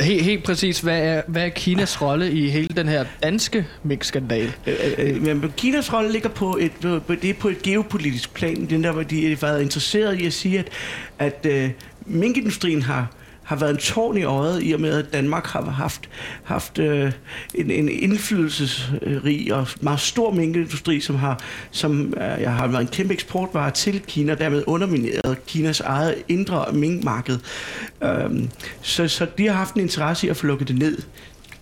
Helt, 0.00 0.22
helt 0.22 0.44
præcis, 0.44 0.80
hvad 0.80 1.02
er, 1.02 1.22
hvad 1.26 1.44
er 1.44 1.48
Kinas 1.48 2.02
rolle 2.02 2.32
i 2.32 2.48
hele 2.48 2.68
den 2.76 2.88
her 2.88 3.04
danske 3.22 3.66
minkskandale? 3.82 4.52
Øh, 4.66 4.74
øh, 4.98 5.16
øh, 5.16 5.22
Men 5.22 5.52
Kinas 5.56 5.92
rolle 5.92 6.12
ligger 6.12 6.28
på 6.28 6.56
et, 6.60 6.72
på, 7.06 7.14
det 7.14 7.30
er 7.30 7.34
på 7.34 7.48
et 7.48 7.62
geopolitisk 7.62 8.34
plan. 8.34 8.66
Den 8.66 8.84
der, 8.84 8.92
hvor 8.92 9.02
de 9.02 9.28
har 9.28 9.36
været 9.40 9.62
interesseret 9.62 10.20
i 10.20 10.26
at 10.26 10.32
sige, 10.32 10.58
at, 10.58 10.68
at 11.18 11.46
øh, 11.50 11.70
minkindustrien 12.06 12.82
har, 12.82 13.08
har 13.46 13.56
været 13.56 13.70
en 13.70 13.76
tårn 13.76 14.16
i 14.16 14.22
øjet, 14.22 14.62
i 14.62 14.72
og 14.72 14.80
med, 14.80 14.98
at 14.98 15.12
Danmark 15.12 15.46
har 15.46 15.62
haft, 15.62 16.08
haft 16.42 16.78
øh, 16.78 17.12
en, 17.54 17.70
en 17.70 17.88
indflydelsesrig 17.88 19.54
og 19.54 19.66
meget 19.80 20.00
stor 20.00 20.30
minkindustri, 20.30 21.00
som 21.00 21.16
har, 21.16 21.40
som, 21.70 22.14
øh, 22.16 22.40
jeg 22.42 22.52
har 22.52 22.66
været 22.66 22.80
en 22.80 22.88
kæmpe 22.88 23.14
eksportvare 23.14 23.70
til 23.70 24.00
Kina, 24.00 24.32
og 24.32 24.38
dermed 24.38 24.64
undermineret 24.66 25.46
Kinas 25.46 25.80
eget 25.80 26.14
indre 26.28 26.72
minkmarked. 26.72 27.38
Øh, 28.02 28.30
så, 28.82 29.08
så 29.08 29.26
de 29.38 29.46
har 29.46 29.54
haft 29.54 29.74
en 29.74 29.80
interesse 29.80 30.26
i 30.26 30.30
at 30.30 30.36
få 30.36 30.46
lukket 30.46 30.68
det 30.68 30.78
ned. 30.78 30.98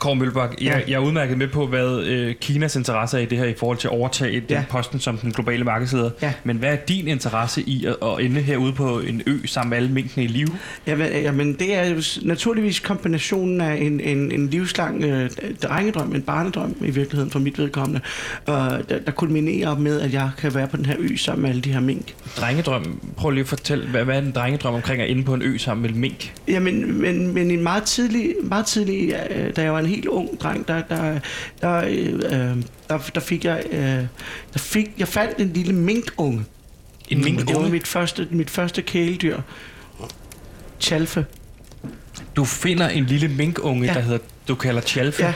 Kåre 0.05 0.17
Mølbak, 0.17 0.51
jeg, 0.61 0.67
Ja. 0.67 0.81
jeg 0.89 0.95
er 0.95 0.99
udmærket 0.99 1.39
med 1.39 1.49
på, 1.49 1.67
hvad 1.67 1.99
øh, 2.05 2.35
Kinas 2.41 2.77
interesse 2.77 3.17
er 3.19 3.23
i 3.23 3.25
det 3.27 3.39
her 3.39 3.45
i 3.45 3.55
forhold 3.59 3.79
til 3.79 3.89
at 3.89 3.93
overtage 3.93 4.33
den 4.41 4.43
Ja. 4.51 4.65
posten 4.71 5.01
som 5.01 5.19
den 5.19 5.33
globale 5.33 5.65
markedsleder. 5.65 6.11
Ja. 6.23 6.33
Men 6.45 6.57
hvad 6.57 6.73
er 6.73 6.77
din 6.77 7.09
interesse 7.09 7.63
i 7.63 7.87
at, 7.87 7.97
at 8.03 8.25
ende 8.25 8.41
herude 8.41 8.73
på 8.73 9.01
en 9.01 9.23
ø 9.27 9.47
sammen 9.47 9.71
med 9.71 9.77
alle 9.79 9.89
minkene 9.91 10.25
i 10.25 10.27
live? 10.27 10.49
Jamen, 10.87 11.13
jamen 11.13 11.53
det 11.59 11.75
er 11.75 11.89
jo 11.89 12.03
naturligvis 12.23 12.81
kombinationen 12.81 13.61
af 13.61 13.75
en, 13.77 14.01
en, 14.01 14.33
en 14.33 14.49
livslang 14.51 15.05
øh, 15.05 15.31
drengedrøm, 15.63 16.15
en 16.15 16.23
barnedrøm 16.23 16.77
i 16.81 16.91
virkeligheden 16.91 17.31
for 17.31 17.39
mit 17.39 17.59
vedkommende, 17.59 18.01
øh, 18.49 18.55
der, 18.55 18.99
der 19.07 19.11
kulminerer 19.17 19.77
med, 19.79 20.01
at 20.01 20.13
jeg 20.13 20.31
kan 20.39 20.55
være 20.55 20.67
på 20.69 20.77
den 20.77 20.87
her 20.87 20.97
ø 20.99 21.17
sammen 21.17 21.43
med 21.43 21.51
alle 21.51 21.63
de 21.63 21.73
her 21.73 21.81
mink. 21.81 22.15
Drengedrøm. 22.41 23.01
Prøv 23.17 23.31
lige 23.31 23.41
at 23.41 23.49
fortælle, 23.49 23.87
hvad, 23.89 24.05
hvad 24.05 24.15
er 24.15 24.23
en 24.23 24.33
drengedrøm 24.33 24.75
omkring 24.75 25.03
at 25.03 25.11
ende 25.11 25.25
på 25.25 25.35
en 25.35 25.43
ø 25.43 25.59
sammen 25.59 25.83
med 25.83 25.91
mink? 26.01 26.33
Jamen, 26.49 27.01
men, 27.01 27.35
men 27.35 27.51
en 27.51 27.63
meget 27.63 27.83
tidlig, 27.83 28.35
meget 28.43 28.67
tidlig 28.67 29.15
øh, 29.31 29.57
da 29.57 29.63
jeg 29.63 29.73
var 29.73 29.79
en 29.79 29.87
helt 29.95 30.07
ung 30.07 30.41
dreng, 30.41 30.69
der, 30.69 30.83
der, 30.83 31.19
der, 31.61 31.85
øh, 31.89 32.15
øh, 32.15 32.63
der, 32.89 32.99
der 33.15 33.21
fik 33.21 33.45
jeg, 33.45 33.63
øh, 33.71 33.79
der 34.53 34.59
fik, 34.59 34.91
jeg 34.99 35.09
fandt 35.09 35.39
en 35.39 35.53
lille 35.53 35.73
minkunge 35.73 36.45
En 37.09 37.19
Det 37.19 37.27
var 37.27 37.33
minkunge? 37.45 37.71
mit 37.71 37.87
første, 37.87 38.29
mit 38.31 38.51
første 38.51 38.83
kæledyr. 38.83 39.41
Chalfe. 40.81 41.27
Du 42.37 42.45
finder 42.45 42.89
en 42.89 43.05
lille 43.05 43.29
minkunge, 43.29 43.87
Ja. 43.87 43.95
der 43.95 44.01
hedder, 44.01 44.19
du 44.49 44.55
kalder 44.55 44.81
Chalfe. 44.81 45.23
Ja, 45.25 45.35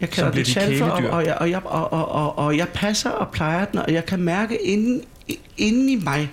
jeg 0.00 0.10
kalder 0.10 0.30
det 0.30 0.46
chalfe, 0.46 0.84
og, 0.84 1.10
og, 1.10 1.24
jeg, 1.26 1.34
og, 1.34 1.50
jeg, 1.50 1.60
og, 1.66 1.92
og, 1.92 2.08
og, 2.12 2.38
og 2.38 2.56
jeg 2.56 2.68
passer 2.68 3.10
og 3.10 3.28
plejer 3.32 3.64
den, 3.64 3.78
og 3.78 3.92
jeg 3.92 4.06
kan 4.06 4.20
mærke 4.22 4.58
inden, 4.66 5.02
inden 5.56 5.88
i 5.88 5.96
mig, 5.96 6.30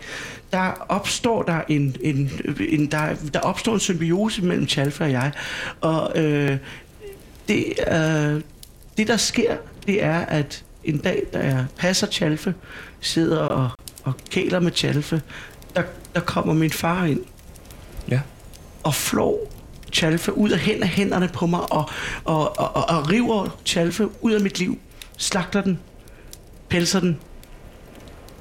der 0.52 0.86
opstår 0.90 1.44
der 1.44 1.62
en, 1.70 1.96
en, 2.02 2.32
en 2.70 2.86
der, 2.92 3.16
der 3.34 3.40
opstår 3.40 3.74
en 3.74 3.80
symbiose 3.80 4.42
mellem 4.42 4.68
Chalfe 4.68 5.04
og 5.04 5.12
jeg. 5.12 5.32
Og 5.82 6.12
øh, 6.20 6.58
det, 7.48 7.74
øh, 7.88 8.42
det, 8.98 9.08
der 9.08 9.18
sker, 9.18 9.56
det 9.88 10.04
er, 10.04 10.20
at 10.20 10.64
en 10.84 10.98
dag, 10.98 11.24
da 11.34 11.40
jeg 11.40 11.66
passer 11.78 12.08
Chalfe, 12.08 12.54
sidder 13.02 13.40
og, 13.40 13.70
og 14.04 14.14
kæler 14.30 14.60
med 14.60 14.72
Chalfe, 14.76 15.22
der, 15.76 15.84
der 16.16 16.22
kommer 16.22 16.54
min 16.54 16.72
far 16.72 17.06
ind 17.06 17.22
Ja. 18.12 18.20
og 18.84 18.96
flår 18.96 19.52
Chalfe 19.94 20.38
ud 20.38 20.50
af 20.50 20.60
hænd 20.60 20.82
af 20.82 20.88
hænderne 20.88 21.30
på 21.34 21.46
mig 21.46 21.72
og, 21.74 21.90
og, 22.24 22.60
og, 22.60 22.76
og, 22.76 22.90
og 22.90 23.12
river 23.12 23.58
Chalfe 23.66 24.10
ud 24.22 24.32
af 24.32 24.42
mit 24.42 24.60
liv, 24.60 24.80
slagter 25.18 25.62
den, 25.62 25.80
pelser 26.70 27.00
den 27.00 27.20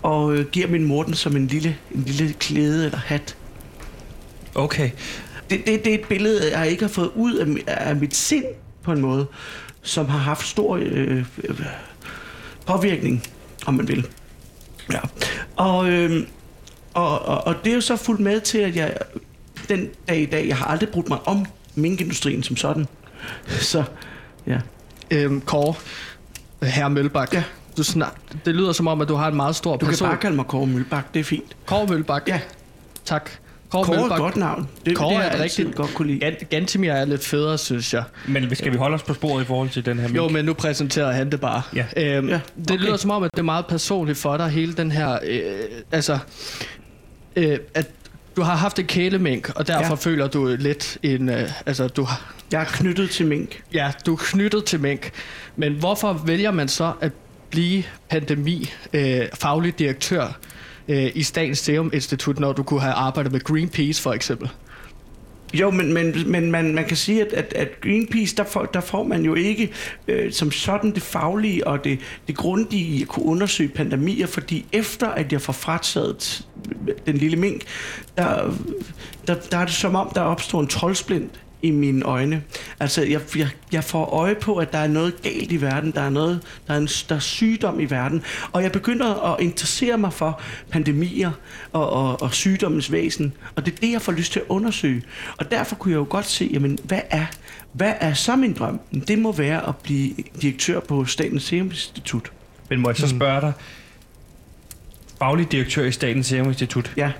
og 0.03 0.35
øh, 0.35 0.47
giver 0.47 0.69
min 0.69 0.85
mor 0.85 1.03
den 1.03 1.15
som 1.15 1.37
en 1.37 1.47
lille, 1.47 1.77
en 1.95 2.03
lille 2.03 2.33
klæde 2.33 2.85
eller 2.85 2.99
hat. 2.99 3.37
Okay. 4.55 4.91
Det, 5.51 5.67
det, 5.67 5.85
det 5.85 5.95
er 5.95 5.99
et 5.99 6.09
billede, 6.09 6.59
jeg 6.59 6.71
ikke 6.71 6.83
har 6.83 6.89
fået 6.89 7.11
ud 7.15 7.35
af, 7.35 7.47
af 7.67 7.97
mit 7.97 8.17
sind 8.17 8.45
på 8.85 8.93
en 8.93 9.01
måde, 9.01 9.27
som 9.83 10.09
har 10.09 10.19
haft 10.19 10.47
stor 10.47 10.79
øh, 10.83 11.25
påvirkning, 12.67 13.23
om 13.67 13.75
man 13.75 13.89
vil. 13.89 14.07
Ja. 14.93 14.99
Og, 15.57 15.89
øh, 15.91 16.27
og, 16.95 17.23
og, 17.23 17.47
og 17.47 17.55
det 17.65 17.71
er 17.71 17.75
jo 17.75 17.81
så 17.81 17.97
fuldt 17.97 18.21
med 18.21 18.41
til, 18.41 18.59
at 18.59 18.77
jeg 18.77 18.97
den 19.69 19.89
dag 20.09 20.21
i 20.21 20.27
dag, 20.27 20.49
jeg 20.49 20.57
har 20.57 20.67
aldrig 20.67 20.89
brugt 20.89 21.09
mig 21.09 21.19
om 21.25 21.47
minkindustrien 21.75 22.43
som 22.43 22.57
sådan. 22.57 22.87
Så 23.49 23.85
ja. 24.47 24.59
Øhm, 25.11 25.41
Kåre, 25.41 25.75
herre 26.63 26.91
Mølbak. 26.91 27.35
Ja. 27.35 27.43
Du 27.77 27.83
snak, 27.83 28.15
det 28.45 28.55
lyder 28.55 28.73
som 28.73 28.87
om, 28.87 29.01
at 29.01 29.09
du 29.09 29.15
har 29.15 29.29
en 29.29 29.37
meget 29.37 29.57
stor 29.57 29.73
Du 29.73 29.79
kan 29.79 29.89
person. 29.89 30.09
bare 30.09 30.17
kalde 30.19 30.37
mig 30.37 30.47
Kåre 30.47 30.67
Mølbak, 30.67 31.15
det 31.15 31.21
er 31.21 31.25
fint. 31.25 31.57
Kåre 31.67 31.87
Mølbak. 31.87 32.23
Ja, 32.29 32.41
Tak. 33.05 33.31
Kåre, 33.75 33.85
Kåre 33.97 34.09
er 34.09 34.13
et 34.13 34.19
godt 34.19 34.37
navn. 34.37 34.69
Det, 34.87 34.97
Kåre 34.97 35.15
det 35.15 35.27
er 35.27 35.35
et 35.35 35.41
rigtigt- 35.41 35.75
godt 35.75 35.95
kunne 35.95 36.09
lide. 36.13 36.37
Gantimir 36.51 36.93
er 36.93 37.05
lidt 37.05 37.25
federe, 37.25 37.59
synes 37.59 37.95
jeg. 37.95 38.03
Men 38.29 38.55
skal 38.57 38.73
vi 38.73 38.77
holde 38.77 38.95
os 38.95 39.03
på 39.03 39.15
sporet 39.15 39.43
i 39.43 39.47
forhold 39.47 39.69
til 39.69 39.87
den 39.87 39.99
her 39.99 40.09
mink? 40.09 40.17
Jo, 40.17 40.29
men 40.29 40.45
nu 40.45 40.53
præsenterer 40.55 41.13
han 41.13 41.31
det 41.31 41.41
bare. 41.41 41.63
Ja. 41.77 41.85
Øhm, 41.97 42.29
Ja, 42.29 42.41
Det 42.59 42.71
okay. 42.71 42.85
lyder 42.85 42.97
som 42.97 43.11
om, 43.11 43.23
at 43.23 43.31
det 43.35 43.39
er 43.39 43.43
meget 43.45 43.67
personligt 43.67 44.19
for 44.19 44.37
dig, 44.37 44.49
hele 44.49 44.73
den 44.75 44.91
her... 44.93 45.19
Øh, 45.27 45.43
altså, 45.93 46.19
øh, 47.37 47.59
at 47.75 47.91
du 48.37 48.43
har 48.43 48.57
haft 48.57 48.79
en 48.79 48.87
kælemink, 48.87 49.51
og 49.57 49.67
derfor 49.67 49.89
ja. 49.89 49.95
føler 49.95 50.27
du 50.27 50.57
lidt 50.59 50.99
en... 51.03 51.29
Øh, 51.29 51.51
altså, 51.67 51.89
du 51.89 52.03
har, 52.05 52.35
Jeg 52.53 52.61
er 52.61 52.65
knyttet 52.65 53.11
til 53.11 53.27
mink. 53.27 53.63
ja, 53.73 53.91
du 54.07 54.13
er 54.13 54.17
knyttet 54.21 54.65
til 54.65 54.81
mink. 54.81 55.11
Men 55.57 55.73
hvorfor 55.73 56.13
vælger 56.13 56.51
man 56.51 56.69
så 56.69 56.93
at 57.01 57.13
blive 57.51 57.83
pandemi 58.11 58.71
øh, 58.93 59.21
faglig 59.35 59.79
direktør 59.79 60.37
øh, 60.89 61.11
i 61.15 61.23
Statens 61.23 61.59
Serum 61.59 61.91
Institut, 61.93 62.39
når 62.39 62.53
du 62.53 62.63
kunne 62.63 62.81
have 62.81 62.95
arbejdet 62.95 63.33
med 63.33 63.41
Greenpeace 63.41 64.03
for 64.03 64.13
eksempel? 64.13 64.51
Jo, 65.55 65.71
men, 65.71 65.93
men, 65.93 66.15
men 66.27 66.51
man, 66.51 66.75
man 66.75 66.85
kan 66.85 66.97
sige, 66.97 67.21
at, 67.21 67.33
at, 67.33 67.53
at 67.53 67.81
Greenpeace, 67.81 68.37
der 68.37 68.45
får, 68.45 68.65
der 68.65 68.81
får 68.81 69.03
man 69.03 69.23
jo 69.23 69.35
ikke 69.35 69.73
øh, 70.09 70.33
som 70.33 70.51
sådan 70.51 70.95
det 70.95 71.03
faglige 71.03 71.67
og 71.67 71.85
det, 71.85 71.99
det 72.27 72.37
grundige 72.37 72.85
i 72.85 73.03
at 73.03 73.09
kunne 73.09 73.27
undersøge 73.27 73.69
pandemier, 73.69 74.27
fordi 74.27 74.67
efter 74.73 75.09
at 75.09 75.33
jeg 75.33 75.41
får 75.41 75.53
frataget 75.53 76.47
den 77.07 77.17
lille 77.17 77.37
mink, 77.37 77.63
der, 78.17 78.55
der, 79.27 79.35
der 79.51 79.59
er 79.59 79.65
det 79.65 79.75
som 79.75 79.95
om, 79.95 80.13
der 80.15 80.21
opstår 80.21 80.61
en 80.61 80.67
troldsplint 80.67 81.44
i 81.65 81.71
mine 81.71 82.05
øjne. 82.05 82.43
Altså, 82.81 83.03
jeg, 83.03 83.21
jeg, 83.37 83.49
jeg 83.73 83.85
får 83.85 84.05
øje 84.05 84.35
på, 84.35 84.57
at 84.57 84.73
der 84.73 84.79
er 84.79 84.87
noget 84.87 85.23
galt 85.23 85.53
i 85.53 85.61
verden, 85.61 85.91
der 85.91 86.01
er 86.01 86.11
noget, 86.11 86.41
der 86.67 86.75
er, 86.75 86.79
en, 86.79 86.89
der 87.09 87.15
er 87.15 87.19
sygdom 87.19 87.81
i 87.81 87.85
verden, 87.85 88.23
og 88.53 88.63
jeg 88.63 88.73
begynder 88.73 89.33
at 89.33 89.41
interessere 89.41 89.99
mig 89.99 90.13
for 90.13 90.41
pandemier 90.71 91.31
og, 91.73 91.91
og, 91.91 92.23
og 92.23 92.35
sygdommens 92.35 92.93
væsen, 92.93 93.33
og 93.57 93.67
det 93.67 93.75
er 93.75 93.77
det, 93.77 93.93
jeg 93.93 94.03
får 94.03 94.13
lyst 94.13 94.33
til 94.33 94.41
at 94.41 94.47
undersøge. 94.49 95.03
Og 95.37 95.51
derfor 95.51 95.77
kunne 95.77 95.93
jeg 95.93 95.99
jo 95.99 96.07
godt 96.09 96.27
se, 96.27 96.51
jamen, 96.53 96.79
hvad 96.85 97.01
er, 97.11 97.27
hvad 97.73 97.93
er 98.01 98.15
så 98.15 98.37
min 98.37 98.53
drøm? 98.53 98.81
Det 99.09 99.19
må 99.19 99.33
være 99.33 99.69
at 99.69 99.77
blive 99.77 100.15
direktør 100.43 100.81
på 100.81 101.05
Statens 101.05 101.43
Serum 101.43 101.67
Institut. 101.67 102.33
Men 102.71 102.81
må 102.81 102.89
jeg 102.89 102.97
så 102.97 103.09
spørge 103.09 103.41
dig, 103.41 103.53
faglig 105.19 105.53
direktør 105.53 105.85
i 105.85 105.93
Statens 105.93 106.27
Serum 106.27 106.49
Institut, 106.49 106.93
Ja, 106.97 107.13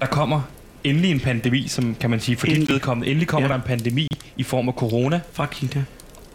der 0.00 0.06
kommer 0.06 0.40
endelig 0.86 1.10
en 1.10 1.20
pandemi, 1.20 1.68
som 1.68 1.94
kan 2.00 2.10
man 2.10 2.20
sige, 2.20 2.36
for 2.36 2.46
dit 2.46 2.68
vedkommende, 2.68 3.10
endelig 3.10 3.28
kommer 3.28 3.48
Ja. 3.48 3.54
der 3.54 3.60
en 3.60 3.66
pandemi 3.66 4.08
i 4.36 4.42
form 4.42 4.68
af 4.68 4.74
corona 4.74 5.20
fra 5.32 5.46
Kina. 5.46 5.84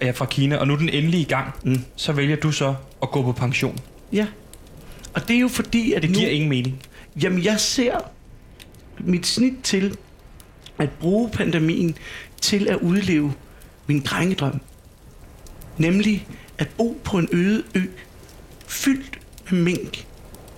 ja, 0.01 0.11
fra 0.11 0.25
Kina, 0.25 0.55
og 0.57 0.67
nu 0.67 0.73
er 0.73 0.77
den 0.77 0.89
endelig 0.89 1.19
i 1.19 1.23
gang, 1.23 1.53
Mm. 1.63 1.79
så 1.95 2.11
vælger 2.13 2.35
du 2.35 2.51
så 2.51 2.75
at 3.01 3.11
gå 3.11 3.21
på 3.21 3.31
pension. 3.31 3.77
Ja. 4.13 4.27
Og 5.13 5.27
det 5.27 5.35
er 5.35 5.39
jo 5.39 5.47
fordi, 5.47 5.93
at 5.93 6.01
Det 6.01 6.11
nu... 6.11 6.17
giver 6.19 6.29
ingen 6.29 6.49
mening. 6.49 6.81
Jamen, 7.23 7.43
jeg 7.43 7.59
ser 7.59 7.97
mit 8.99 9.27
snit 9.27 9.53
til 9.63 9.97
at 10.79 10.89
bruge 10.89 11.29
pandemien 11.29 11.95
til 12.41 12.67
at 12.69 12.75
udleve 12.75 13.33
min 13.87 13.99
drengedrøm. 14.01 14.61
Nemlig 15.77 16.27
at 16.57 16.67
bo 16.77 17.01
på 17.03 17.17
en 17.17 17.27
øde 17.31 17.63
ø, 17.75 17.81
fyldt 18.67 19.19
med 19.51 19.59
mink. 19.61 20.05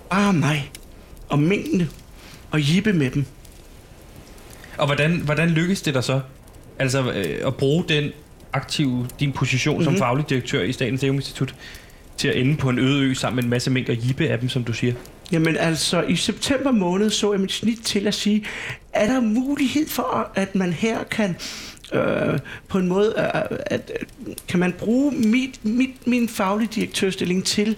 Bare 0.10 0.34
mig 0.34 0.71
og 1.29 1.39
minkene 1.39 1.89
og 2.51 2.73
jippe 2.73 2.93
med 2.93 3.12
dem. 3.12 3.25
Og 4.78 4.86
hvordan, 4.86 5.18
hvordan 5.18 5.50
lykkes 5.50 5.82
det 5.82 5.94
dig 5.94 6.04
så? 6.04 6.20
Altså 6.80 7.12
øh, 7.12 7.48
at 7.48 7.56
bruge 7.56 7.84
den 7.90 8.12
aktive, 8.54 9.08
din 9.20 9.32
position 9.32 9.74
mm-hmm. 9.76 9.84
som 9.84 9.94
Mhm. 9.94 10.00
faglig 10.00 10.30
direktør 10.30 10.62
i 10.62 10.72
Statens 10.72 11.02
Serum 11.02 11.16
Institut 11.16 11.56
til 12.18 12.28
at 12.28 12.38
ende 12.38 12.58
på 12.58 12.70
en 12.70 12.80
øde 12.80 13.04
ø 13.04 13.14
sammen 13.14 13.36
med 13.36 13.44
en 13.44 13.50
masse 13.50 13.72
mink 13.72 13.90
og 13.90 13.96
jippe 13.96 14.28
af 14.28 14.40
dem, 14.40 14.50
som 14.50 14.64
du 14.64 14.74
siger. 14.74 14.94
Jamen 15.32 15.58
altså, 15.58 16.02
i 16.02 16.16
september 16.16 16.72
måned 16.72 17.10
så 17.10 17.32
jeg 17.32 17.42
mit 17.42 17.52
snit 17.52 17.80
til 17.84 18.08
at 18.08 18.14
sige, 18.14 18.46
er 18.94 19.08
der 19.08 19.20
mulighed 19.20 19.90
for, 19.90 20.32
at 20.36 20.56
man 20.56 20.74
her 20.74 21.04
kan 21.04 21.36
øh, 21.94 22.40
på 22.68 22.78
en 22.78 22.88
måde, 22.88 23.14
øh, 23.18 23.24
at, 23.26 23.62
at 23.66 23.92
kan 24.48 24.60
man 24.60 24.74
bruge 24.74 25.12
mit, 25.12 25.66
mit, 25.66 26.08
min 26.08 26.30
faglige 26.30 26.70
direktørstilling 26.76 27.46
til 27.46 27.70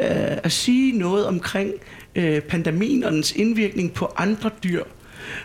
øh, 0.00 0.08
at 0.42 0.52
sige 0.52 0.98
noget 0.98 1.26
omkring 1.26 1.72
øh, 2.14 2.40
pandemien 2.40 3.04
og 3.04 3.12
dens 3.12 3.32
indvirkning 3.32 3.92
på 3.92 4.12
andre 4.16 4.50
dyr. 4.64 4.82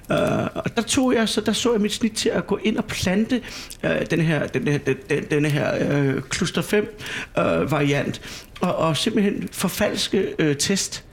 Uh, 0.10 0.18
og 0.56 0.76
der 0.76 0.82
tog 0.82 1.14
jeg, 1.14 1.30
så 1.30 1.42
der 1.42 1.54
så 1.54 1.72
jeg 1.72 1.82
mit 1.82 1.94
snit 1.94 2.12
til 2.12 2.30
at 2.30 2.48
gå 2.48 2.60
ind 2.64 2.78
og 2.78 2.86
plante 2.86 3.42
uh, 3.84 3.90
den 4.12 4.22
her, 4.22 4.48
den 4.48 4.68
her, 4.68 4.78
den, 4.78 4.98
den, 5.10 5.24
denne 5.24 5.50
her 5.50 6.00
øh, 6.00 6.16
uh, 6.16 6.22
kluster 6.22 6.62
5 6.62 6.98
uh, 7.38 7.72
variant 7.72 8.22
og, 8.62 8.76
og 8.76 8.98
simpelthen 8.98 9.50
forfalske 9.52 10.34
uh, 10.40 10.56
test 10.60 11.06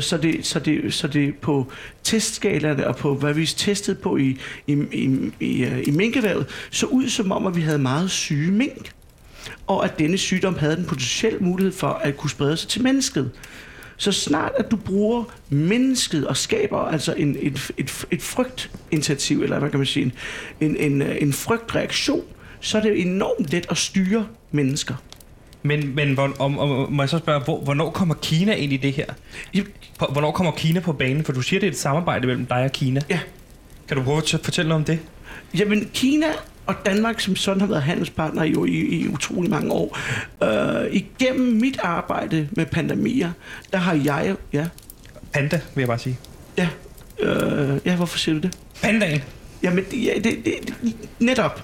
så 0.00 0.16
det, 0.22 0.46
så, 0.46 0.58
det, 0.58 0.94
så 0.94 1.08
det 1.08 1.34
på 1.34 1.72
testskalerne 2.02 2.86
og 2.86 2.96
på 2.96 3.14
hvad 3.14 3.34
vi 3.34 3.46
testede 3.46 3.96
på 3.96 4.16
i, 4.16 4.38
i, 4.66 4.72
i, 4.92 5.32
i, 5.40 5.64
øh, 5.64 5.82
i 5.86 5.90
minkevævet, 5.90 6.46
så 6.70 6.86
ud 6.86 7.08
som 7.08 7.32
om, 7.32 7.46
at 7.46 7.56
vi 7.56 7.60
havde 7.60 7.78
meget 7.78 8.10
syge 8.10 8.52
mink. 8.52 8.92
Og 9.66 9.84
at 9.84 9.98
denne 9.98 10.18
sygdom 10.18 10.58
havde 10.58 10.78
en 10.78 10.84
potentiel 10.84 11.42
mulighed 11.42 11.72
for 11.72 11.88
at 11.88 12.16
kunne 12.16 12.30
sprede 12.30 12.56
sig 12.56 12.68
til 12.68 12.82
mennesket. 12.82 13.30
Så 13.96 14.12
snart 14.12 14.52
at 14.58 14.70
du 14.70 14.76
bruger 14.76 15.24
mennesket 15.48 16.26
og 16.26 16.36
skaber 16.36 16.78
altså 16.78 17.14
en, 17.16 17.36
et, 17.40 17.70
et, 17.76 18.04
et 18.10 18.22
frygtinitiativ, 18.22 19.42
eller 19.42 19.58
hvad 19.58 19.70
kan 19.70 19.78
man 19.78 19.86
sige, 19.86 20.12
en, 20.60 20.76
en, 20.76 21.02
en, 21.02 21.32
frygtreaktion, 21.32 22.24
så 22.60 22.78
er 22.78 22.82
det 22.82 23.00
enormt 23.00 23.52
let 23.52 23.66
at 23.70 23.76
styre 23.76 24.26
mennesker. 24.50 24.94
Men, 25.62 25.94
men 25.94 26.14
hvor, 26.14 26.32
om, 26.38 26.58
om, 26.58 26.92
må 26.92 27.02
jeg 27.02 27.08
så 27.08 27.18
spørge, 27.18 27.40
hvor, 27.44 27.60
hvornår 27.60 27.90
kommer 27.90 28.14
Kina 28.14 28.54
ind 28.54 28.72
i 28.72 28.76
det 28.76 28.92
her? 28.92 29.06
Hvornår 29.98 30.30
kommer 30.30 30.52
Kina 30.52 30.80
på 30.80 30.92
banen? 30.92 31.24
For 31.24 31.32
du 31.32 31.40
siger, 31.40 31.60
det 31.60 31.66
er 31.66 31.70
et 31.70 31.78
samarbejde 31.78 32.26
mellem 32.26 32.46
dig 32.46 32.64
og 32.64 32.72
Kina. 32.72 33.00
Ja. 33.10 33.20
Kan 33.88 33.96
du 33.96 34.02
prøve 34.02 34.18
at 34.18 34.40
fortælle 34.44 34.68
noget 34.68 34.80
om 34.80 34.84
det? 34.84 34.98
Jamen, 35.58 35.90
Kina 35.94 36.26
og 36.66 36.74
Danmark 36.86 37.20
som 37.20 37.36
sådan 37.36 37.60
har 37.60 37.68
været 37.68 37.82
handelspartnere 37.82 38.44
jo 38.46 38.64
i, 38.64 38.70
i 38.70 39.08
utrolig 39.08 39.50
mange 39.50 39.72
år. 39.72 39.98
Øh, 40.42 40.86
igennem 40.94 41.52
mit 41.60 41.78
arbejde 41.82 42.48
med 42.52 42.66
pandemier, 42.66 43.30
der 43.72 43.78
har 43.78 43.94
jeg... 44.04 44.36
Ja, 44.52 44.66
Panda, 45.32 45.60
vil 45.74 45.82
jeg 45.82 45.88
bare 45.88 45.98
sige. 45.98 46.18
ja, 46.58 46.68
øh, 47.20 47.78
ja 47.84 47.96
hvorfor 47.96 48.18
siger 48.18 48.34
du 48.34 48.40
det? 48.40 48.58
Pandaen? 48.82 49.22
Jamen, 49.62 49.84
ja, 49.92 50.12
det, 50.14 50.24
det, 50.24 50.74
det, 50.82 50.94
netop. 51.18 51.62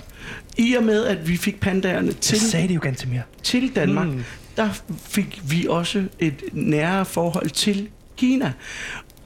I 0.57 0.75
og 0.75 0.83
med, 0.85 1.05
at 1.07 1.29
vi 1.29 1.37
fik 1.37 1.61
pandaerne 1.61 2.13
til, 2.13 2.35
Jeg 2.37 2.41
sagde 2.41 2.69
det 2.69 2.75
jo 2.75 2.81
ganske 2.83 3.09
mere. 3.09 3.23
til 3.43 3.75
Danmark, 3.77 4.07
Mm. 4.09 4.23
der 4.57 4.69
fik 5.09 5.41
vi 5.51 5.67
også 5.69 6.05
et 6.19 6.43
nære 6.53 7.05
forhold 7.05 7.51
til 7.51 7.89
Kina. 8.17 8.53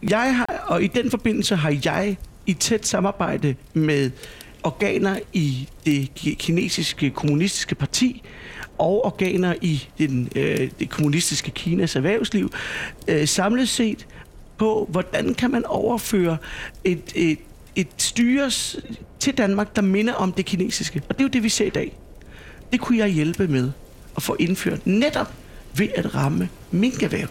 Jeg 0.03 0.37
har, 0.37 0.65
og 0.67 0.83
i 0.83 0.87
den 0.87 1.11
forbindelse 1.11 1.57
har 1.57 1.77
jeg 1.85 2.17
i 2.47 2.53
tæt 2.53 2.87
samarbejde 2.87 3.55
med 3.75 4.11
organer 4.65 5.19
i 5.33 5.69
det 5.87 6.15
kinesiske 6.15 7.11
kommunistiske 7.11 7.75
parti 7.75 8.23
og 8.79 9.05
organer 9.05 9.55
i 9.61 9.89
den, 9.99 10.29
øh, 10.37 10.71
det 10.79 10.91
kommunistiske 10.91 11.51
Kinas 11.51 11.97
erhvervsliv, 11.97 12.53
øh, 13.09 13.29
samlet 13.29 13.69
set 13.69 14.07
på, 14.59 14.89
hvordan 14.91 15.35
kan 15.35 15.51
man 15.51 15.65
overføre 15.67 16.37
et, 16.85 17.13
et, 17.15 17.39
et 17.77 17.89
styre 17.99 18.51
til 19.19 19.39
Danmark, 19.39 19.77
der 19.77 19.83
minder 19.83 20.13
om 20.13 20.33
det 20.33 20.45
kinesiske. 20.45 21.03
Og 21.09 21.15
det 21.15 21.21
er 21.21 21.25
jo 21.25 21.29
det, 21.29 21.43
vi 21.43 21.49
ser 21.49 21.67
i 21.67 21.71
dag. 21.71 21.97
Det 22.73 22.81
kunne 22.81 22.99
jeg 22.99 23.09
hjælpe 23.09 23.49
med 23.49 23.71
at 24.17 24.23
få 24.23 24.37
indført 24.39 24.87
netop 24.87 25.33
ved 25.77 25.89
at 25.95 26.15
ramme 26.15 26.49
minkerhvervet. 26.71 27.31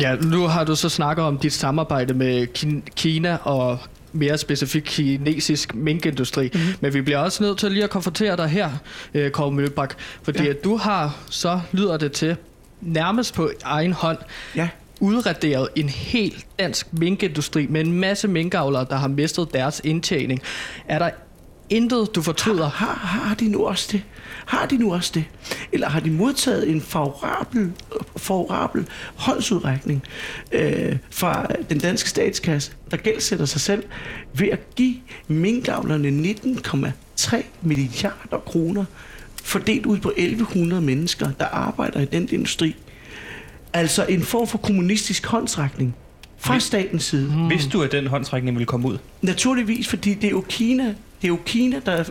Ja, 0.00 0.14
nu 0.14 0.46
har 0.46 0.64
du 0.64 0.76
så 0.76 0.88
snakket 0.88 1.24
om 1.24 1.38
dit 1.38 1.52
samarbejde 1.52 2.14
med 2.14 2.46
Kina 2.96 3.36
og 3.36 3.78
mere 4.12 4.38
specifikt 4.38 4.86
kinesisk 4.86 5.74
minkindustri. 5.74 6.50
Mm-hmm. 6.54 6.74
Men 6.80 6.94
vi 6.94 7.00
bliver 7.00 7.18
også 7.18 7.42
nødt 7.42 7.58
til 7.58 7.72
lige 7.72 7.84
at 7.84 7.90
konfrontere 7.90 8.36
dig 8.36 8.48
her, 8.48 8.70
øh, 9.14 9.30
Kåre 9.30 9.52
Mølbak. 9.52 9.94
Fordi 10.22 10.42
Ja. 10.42 10.50
at 10.50 10.64
du 10.64 10.76
har, 10.76 11.18
så 11.30 11.60
lyder 11.72 11.96
det 11.96 12.12
til, 12.12 12.36
nærmest 12.80 13.34
på 13.34 13.50
egen 13.64 13.92
hånd, 13.92 14.18
Ja, 14.56 14.68
udraderet 15.00 15.68
en 15.76 15.88
helt 15.88 16.46
dansk 16.58 16.92
minkindustri 16.92 17.66
med 17.70 17.80
en 17.80 17.92
masse 17.92 18.28
minkavlere, 18.28 18.86
der 18.90 18.96
har 18.96 19.08
mistet 19.08 19.52
deres 19.52 19.80
indtjening. 19.84 20.40
Er 20.88 20.98
der 20.98 21.10
intet, 21.70 22.14
du 22.14 22.22
fortryder? 22.22 22.68
har, 22.68 22.94
har 23.06 23.34
de 23.34 23.48
nu 23.48 23.66
også 23.66 23.88
det? 23.92 24.02
Har 24.50 24.66
de 24.66 24.76
nu 24.76 24.94
også 24.94 25.10
det? 25.14 25.24
Eller 25.72 25.88
har 25.88 26.00
de 26.00 26.10
modtaget 26.10 26.70
en 26.70 26.80
favorabel, 26.80 27.72
favorabel 28.16 28.86
håndsudrækning 29.14 30.02
øh, 30.52 30.96
fra 31.10 31.46
den 31.70 31.78
danske 31.78 32.08
statskasse, 32.08 32.72
der 32.90 32.96
gældsætter 32.96 33.44
sig 33.44 33.60
selv 33.60 33.82
ved 34.34 34.48
at 34.48 34.74
give 34.74 34.94
minkavlerne 35.28 36.34
19,3 37.18 37.42
milliarder 37.62 38.38
kroner 38.46 38.84
fordelt 39.42 39.86
ud 39.86 39.98
på 39.98 40.12
1100 40.16 40.82
mennesker, 40.82 41.30
der 41.40 41.46
arbejder 41.46 42.00
i 42.00 42.04
den 42.04 42.28
industri. 42.32 42.76
Altså 43.72 44.06
en 44.08 44.22
form 44.22 44.46
for 44.46 44.58
kommunistisk 44.58 45.26
håndsrækning 45.26 45.94
fra 46.38 46.60
statens 46.60 47.04
side. 47.04 47.30
Hvis 47.30 47.66
du 47.66 47.82
at 47.82 47.92
den 47.92 48.06
håndsrækning 48.06 48.56
ville 48.56 48.66
komme 48.66 48.88
ud. 48.88 48.98
Naturligvis, 49.22 49.88
fordi 49.88 50.14
det 50.14 50.24
er 50.24 50.30
jo 50.30 50.44
Kina, 50.48 50.84
det 50.84 50.94
er 51.24 51.28
jo 51.28 51.38
Kina, 51.46 51.80
der, 51.86 52.04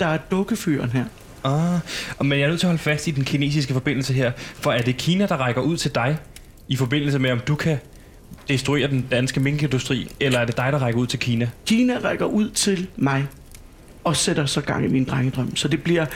der 0.00 0.06
er 0.06 0.18
dukkefyren 0.30 0.90
her. 0.90 1.04
Ah, 1.44 1.78
og 2.18 2.26
men 2.26 2.38
jeg 2.38 2.44
er 2.44 2.48
nødt 2.48 2.60
til 2.60 2.66
at 2.66 2.70
holde 2.70 2.82
fast 2.82 3.06
i 3.06 3.10
den 3.10 3.24
kinesiske 3.24 3.72
forbindelse 3.72 4.12
her. 4.12 4.32
For 4.54 4.72
er 4.72 4.82
det 4.82 4.96
Kina, 4.96 5.26
der 5.26 5.36
rækker 5.36 5.60
ud 5.60 5.76
til 5.76 5.94
dig 5.94 6.16
i 6.68 6.76
forbindelse 6.76 7.18
med, 7.18 7.30
om 7.30 7.40
du 7.40 7.54
kan 7.54 7.78
destruere 8.48 8.88
den 8.88 9.06
danske 9.10 9.40
minkindustri, 9.40 10.08
eller 10.20 10.38
er 10.38 10.44
det 10.44 10.56
dig, 10.56 10.72
der 10.72 10.78
rækker 10.78 11.00
ud 11.00 11.06
til 11.06 11.18
Kina? 11.18 11.50
Kina 11.66 11.98
rækker 12.04 12.26
ud 12.26 12.50
til 12.50 12.86
mig 12.96 13.26
og 14.04 14.16
sætter 14.16 14.46
så 14.46 14.60
gang 14.60 14.84
i 14.84 14.88
min 14.88 15.04
drengedrøm. 15.04 15.56
Så 15.56 15.68
det 15.68 15.82
bliver... 15.82 16.06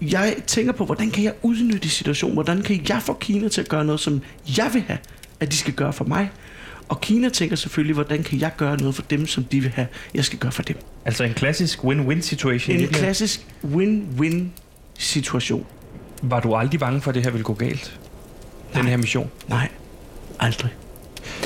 Jeg 0.00 0.36
tænker 0.46 0.72
på, 0.72 0.84
hvordan 0.84 1.10
kan 1.10 1.24
jeg 1.24 1.32
udnytte 1.42 1.88
situationen? 1.88 2.34
Hvordan 2.34 2.62
kan 2.62 2.84
jeg 2.88 3.02
få 3.02 3.12
Kina 3.20 3.48
til 3.48 3.60
at 3.60 3.68
gøre 3.68 3.84
noget, 3.84 4.00
som 4.00 4.22
jeg 4.58 4.70
vil 4.72 4.82
have, 4.86 4.98
at 5.40 5.52
de 5.52 5.56
skal 5.56 5.74
gøre 5.74 5.92
for 5.92 6.04
mig? 6.04 6.30
Og 6.88 7.00
Kina 7.00 7.28
tænker 7.28 7.56
selvfølgelig, 7.56 7.94
hvordan 7.94 8.22
kan 8.22 8.40
jeg 8.40 8.52
gøre 8.56 8.76
noget 8.76 8.94
for 8.94 9.02
dem, 9.02 9.26
som 9.26 9.44
de 9.44 9.60
vil 9.60 9.70
have, 9.70 9.86
jeg 10.14 10.24
skal 10.24 10.38
gøre 10.38 10.52
for 10.52 10.62
dem. 10.62 10.76
Altså 11.04 11.24
en 11.24 11.34
klassisk 11.34 11.84
win-win 11.84 12.20
situation. 12.20 12.76
En 12.76 12.88
klassisk 12.88 13.46
win-win 13.64 14.44
situation. 14.98 15.66
Var 16.22 16.40
du 16.40 16.54
aldrig 16.54 16.80
bange 16.80 17.00
for, 17.00 17.10
at 17.10 17.14
det 17.14 17.22
her 17.22 17.30
ville 17.30 17.44
gå 17.44 17.54
galt? 17.54 18.00
Den 18.74 18.82
Nej. 18.82 18.90
her 18.90 18.96
mission? 18.96 19.30
Nej, 19.48 19.68
aldrig. 20.38 20.70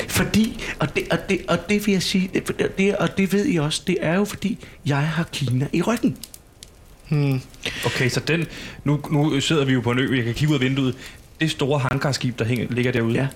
Fordi, 0.09 0.63
og 0.79 0.97
det, 0.97 1.05
og 1.11 1.19
det, 1.29 1.41
og 1.49 1.59
det 1.69 1.87
vil 1.87 1.93
jeg 1.93 2.03
sige, 2.03 2.31
det, 2.35 2.79
det, 2.79 2.97
og 2.97 3.19
det 3.19 3.33
ved 3.33 3.47
I 3.47 3.57
også, 3.57 3.83
det 3.87 3.97
er 4.01 4.15
jo 4.15 4.25
fordi, 4.25 4.59
jeg 4.87 5.09
har 5.09 5.25
Kina 5.33 5.67
i 5.73 5.83
ryggen. 5.83 6.17
Hmm. 7.09 7.41
Okay, 7.87 8.09
så 8.09 8.21
den... 8.21 8.47
Nu, 8.85 9.01
nu 9.11 9.41
sidder 9.41 9.65
vi 9.65 9.73
jo 9.73 9.81
på 9.81 9.91
en 9.91 9.99
ø, 9.99 10.17
jeg 10.17 10.25
kan 10.25 10.35
kigge 10.35 10.51
ud 10.51 10.55
af 10.55 10.61
vinduet. 10.61 10.95
Det 11.41 11.51
store 11.51 11.79
hangarskib, 11.79 12.39
der 12.39 12.45
hænger, 12.45 12.67
ligger 12.71 12.93
derude. 12.93 13.15
Ja. 13.15 13.29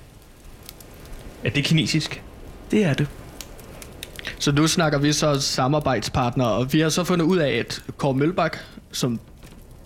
Er 1.44 1.50
det 1.50 1.64
kinesisk? 1.64 2.22
Det 2.70 2.84
er 2.84 2.94
det. 2.94 3.06
Så 4.38 4.52
nu 4.52 4.66
snakker 4.66 4.98
vi 4.98 5.12
så 5.12 5.40
samarbejdspartnere, 5.40 6.48
og 6.48 6.72
vi 6.72 6.80
har 6.80 6.88
så 6.88 7.04
fundet 7.04 7.26
ud 7.26 7.38
af, 7.38 7.50
at 7.50 7.82
Kåre 7.96 8.14
Mølbak, 8.14 8.56
som 8.92 9.20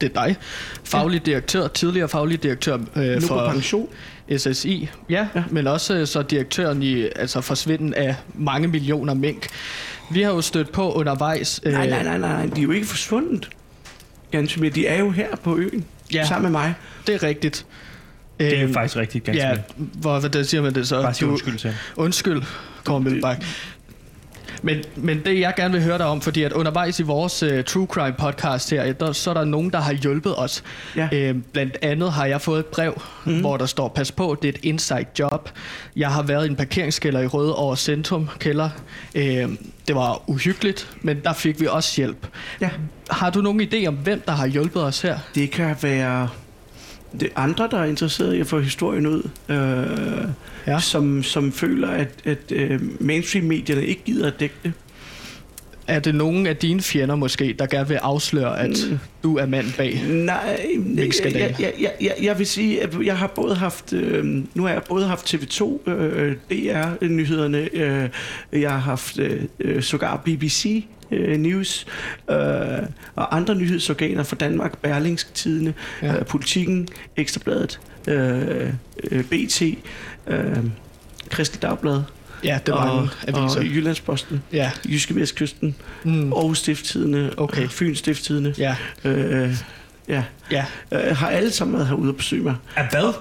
det 0.00 0.12
er 0.16 0.24
dig, 0.24 0.36
faglig 0.84 1.26
direktør, 1.26 1.68
tidligere 1.68 2.08
faglig 2.08 2.42
direktør 2.42 2.78
øh, 2.96 3.14
Nu 3.14 3.20
for 3.26 3.50
pension. 3.50 3.88
SSI, 4.36 4.88
ja, 5.10 5.26
Ja. 5.34 5.42
men 5.50 5.66
også 5.66 5.94
øh, 5.94 6.06
så 6.06 6.22
direktøren 6.22 6.82
i 6.82 7.02
altså 7.16 7.40
forsvinden 7.40 7.94
af 7.94 8.14
mange 8.34 8.68
millioner 8.68 9.14
mink. 9.14 9.46
Vi 10.10 10.22
har 10.22 10.30
jo 10.30 10.40
stødt 10.40 10.72
på 10.72 10.92
undervejs... 10.92 11.60
Øh, 11.64 11.72
Nej, 11.72 11.88
nej, 11.90 12.02
nej, 12.02 12.18
nej, 12.18 12.46
de 12.46 12.60
er 12.60 12.62
jo 12.64 12.70
ikke 12.70 12.86
forsvundet. 12.86 13.48
Ganske 14.30 14.60
mere. 14.60 14.70
De 14.70 14.86
er 14.86 14.98
jo 14.98 15.10
her 15.10 15.36
på 15.42 15.56
øen, 15.56 15.84
ja. 16.12 16.24
Sammen 16.26 16.52
med 16.52 16.60
mig. 16.60 16.74
Det 17.06 17.14
er 17.14 17.22
rigtigt. 17.22 17.66
Det 18.40 18.58
er 18.58 18.64
Øhm, 18.64 18.72
faktisk 18.74 18.96
rigtigt, 18.96 19.24
ganske 19.24 19.42
Ja, 19.46 19.56
hvor, 19.76 20.20
hvordan 20.20 20.44
siger 20.44 20.62
man 20.62 20.74
det 20.74 20.88
så? 20.88 21.02
Bare 21.02 21.14
sig 21.14 21.26
Du- 21.26 21.30
undskyld 21.30 21.58
til. 21.58 21.74
Undskyld, 21.96 22.42
Kåre 22.84 23.00
Mølbak. 23.00 23.44
Men, 24.64 24.84
men 24.96 25.24
det 25.24 25.40
jeg 25.40 25.54
gerne 25.56 25.74
vil 25.74 25.82
høre 25.82 25.98
dig 25.98 26.06
om, 26.06 26.20
fordi 26.20 26.42
at 26.42 26.52
undervejs 26.52 27.00
i 27.00 27.02
vores 27.02 27.42
uh, 27.42 27.64
True 27.66 27.86
Crime 27.86 28.14
podcast 28.18 28.70
her, 28.70 28.92
der, 28.92 29.12
så 29.12 29.30
er 29.30 29.34
der 29.34 29.44
nogen, 29.44 29.70
der 29.70 29.80
har 29.80 29.92
hjulpet 29.92 30.38
os. 30.38 30.64
Ja. 30.96 31.08
Øh, 31.12 31.34
blandt 31.52 31.76
andet 31.82 32.12
har 32.12 32.26
jeg 32.26 32.40
fået 32.40 32.58
et 32.58 32.66
brev, 32.66 33.02
mm. 33.24 33.40
hvor 33.40 33.56
der 33.56 33.66
står, 33.66 33.88
pas 33.88 34.12
på, 34.12 34.36
det 34.42 34.48
er 34.48 34.52
et 34.52 34.60
inside 34.62 35.06
job. 35.18 35.50
Jeg 35.96 36.10
har 36.10 36.22
været 36.22 36.46
i 36.46 36.50
en 36.50 36.56
parkeringskælder 36.56 37.20
i 37.20 37.26
Rødovre 37.26 37.76
Centrum 37.76 38.28
kælder. 38.38 38.70
Øh, 39.14 39.48
det 39.88 39.94
var 39.94 40.30
uhyggeligt, 40.30 40.90
men 41.02 41.20
der 41.24 41.32
fik 41.32 41.60
vi 41.60 41.66
også 41.66 41.92
hjælp. 41.96 42.26
Ja. 42.60 42.70
Har 43.10 43.30
du 43.30 43.40
nogen 43.40 43.60
idé 43.60 43.86
om, 43.86 43.94
hvem 43.94 44.22
der 44.26 44.32
har 44.32 44.46
hjulpet 44.46 44.82
os 44.84 45.02
her? 45.02 45.18
Det 45.34 45.50
kan 45.50 45.76
være 45.82 46.28
det 47.20 47.28
andre, 47.36 47.68
der 47.70 47.78
er 47.78 47.84
interesseret 47.84 48.34
i 48.34 48.40
at 48.40 48.46
få 48.46 48.60
historien 48.60 49.06
ud, 49.06 49.22
øh, 49.48 50.28
ja. 50.66 50.80
som, 50.80 51.22
som 51.22 51.52
føler, 51.52 51.88
at, 51.88 52.08
at 52.24 52.52
øh, 52.52 52.80
mainstream-medierne 53.00 53.86
ikke 53.86 54.02
gider 54.04 54.26
at 54.26 54.40
dække 54.40 54.54
det. 54.62 54.72
Er 55.86 55.98
det 55.98 56.14
nogen 56.14 56.46
af 56.46 56.56
dine 56.56 56.80
fjender 56.80 57.14
måske, 57.16 57.56
der 57.58 57.66
gerne 57.66 57.88
vil 57.88 57.94
afsløre, 57.94 58.60
at 58.60 58.70
Mm. 58.90 58.98
du 59.22 59.36
er 59.38 59.46
mand 59.46 59.66
bag? 59.76 60.02
Nej, 60.08 60.58
jeg, 61.34 61.56
jeg, 61.60 61.72
jeg, 61.80 61.92
jeg, 62.00 62.14
jeg 62.22 62.38
vil 62.38 62.46
sige, 62.46 62.82
at 62.82 62.94
jeg 63.04 63.18
har 63.18 63.26
både 63.26 63.54
haft, 63.54 63.92
øh, 63.92 64.24
nu 64.54 64.62
har 64.62 64.70
jeg 64.72 64.82
både 64.88 65.06
haft 65.06 65.34
TV2, 65.34 65.90
øh, 65.90 66.36
DR-nyhederne, 66.50 67.68
øh, 67.72 68.08
jeg 68.52 68.70
har 68.70 68.78
haft 68.78 69.18
øh, 69.60 69.82
sågar 69.82 70.16
BBC 70.24 70.84
øh, 71.10 71.38
News 71.38 71.86
øh, 72.30 72.36
og 73.14 73.36
andre 73.36 73.54
nyhedsorganer 73.54 74.22
fra 74.22 74.36
Danmark, 74.36 74.78
Berlingske 74.78 75.30
Tidene, 75.34 75.74
Ja. 76.02 76.06
ja. 76.12 76.18
øh, 76.18 76.26
Politikken, 76.26 76.88
Ekstrabladet, 77.16 77.80
øh, 78.08 78.68
øh, 79.10 79.24
BT, 79.24 79.62
øh, 80.26 80.56
Kristelig 81.30 81.62
Dagblad 81.62 82.02
Ja, 82.44 82.58
det 82.66 82.74
var 82.74 82.88
og, 82.90 83.08
aviser. 83.28 83.58
og 83.58 83.64
Jyllandsposten, 83.64 84.42
Ja. 84.52 84.70
Jyske 84.88 85.14
Vestkysten, 85.16 85.74
Mm. 86.04 86.32
Aarhus 86.32 86.58
Stifttidene, 86.58 87.30
Okay. 87.36 87.64
og 87.64 87.70
Fyns 87.70 87.98
Stifttidene. 87.98 88.54
Ja, 88.58 88.76
Øh, 89.04 89.54
ja, 90.08 90.22
ja. 90.50 90.64
øh, 90.92 91.16
har 91.16 91.28
alle 91.28 91.50
sammen 91.50 91.74
været 91.74 91.86
herude 91.88 92.08
og 92.08 92.16
besøge 92.16 92.42
mig. 92.42 92.54
Er 92.76 92.84
hvad? 92.90 93.12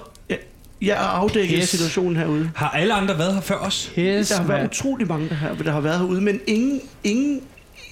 Jeg 0.82 0.96
har 0.96 1.04
afdækket 1.04 1.58
Pis. 1.60 1.68
situationen 1.68 2.16
herude. 2.16 2.50
Har 2.56 2.70
alle 2.70 2.94
andre 2.94 3.18
været 3.18 3.34
her 3.34 3.40
før 3.40 3.54
os? 3.56 3.92
Pis, 3.94 4.28
Der 4.28 4.36
har 4.36 4.44
været 4.46 4.60
mand. 4.60 4.70
utrolig 4.72 5.08
mange, 5.08 5.28
der 5.28 5.34
har, 5.34 5.54
der 5.54 5.72
har 5.72 5.80
været 5.80 5.98
herude, 5.98 6.20
men 6.20 6.40
ingen, 6.46 6.80
ingen, 7.04 7.40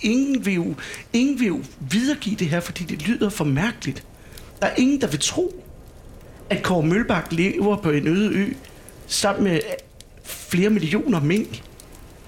ingen, 0.02 0.46
vil 0.46 0.54
jo, 0.54 0.74
ingen 1.12 1.40
vil 1.40 1.46
jo 1.46 1.60
videregive 1.90 2.36
det 2.36 2.48
her, 2.48 2.60
fordi 2.60 2.84
det 2.84 3.08
lyder 3.08 3.28
for 3.28 3.44
mærkeligt. 3.44 4.02
Der 4.60 4.66
er 4.66 4.74
ingen, 4.76 5.00
der 5.00 5.06
vil 5.06 5.20
tro, 5.20 5.64
at 6.50 6.62
Kåre 6.62 6.86
Mølbak 6.86 7.26
lever 7.30 7.76
på 7.76 7.90
en 7.90 8.08
øde 8.08 8.30
ø 8.34 8.52
sammen 9.06 9.44
med 9.44 9.60
flere 10.52 10.70
millioner 10.70 11.20
mink. 11.20 11.62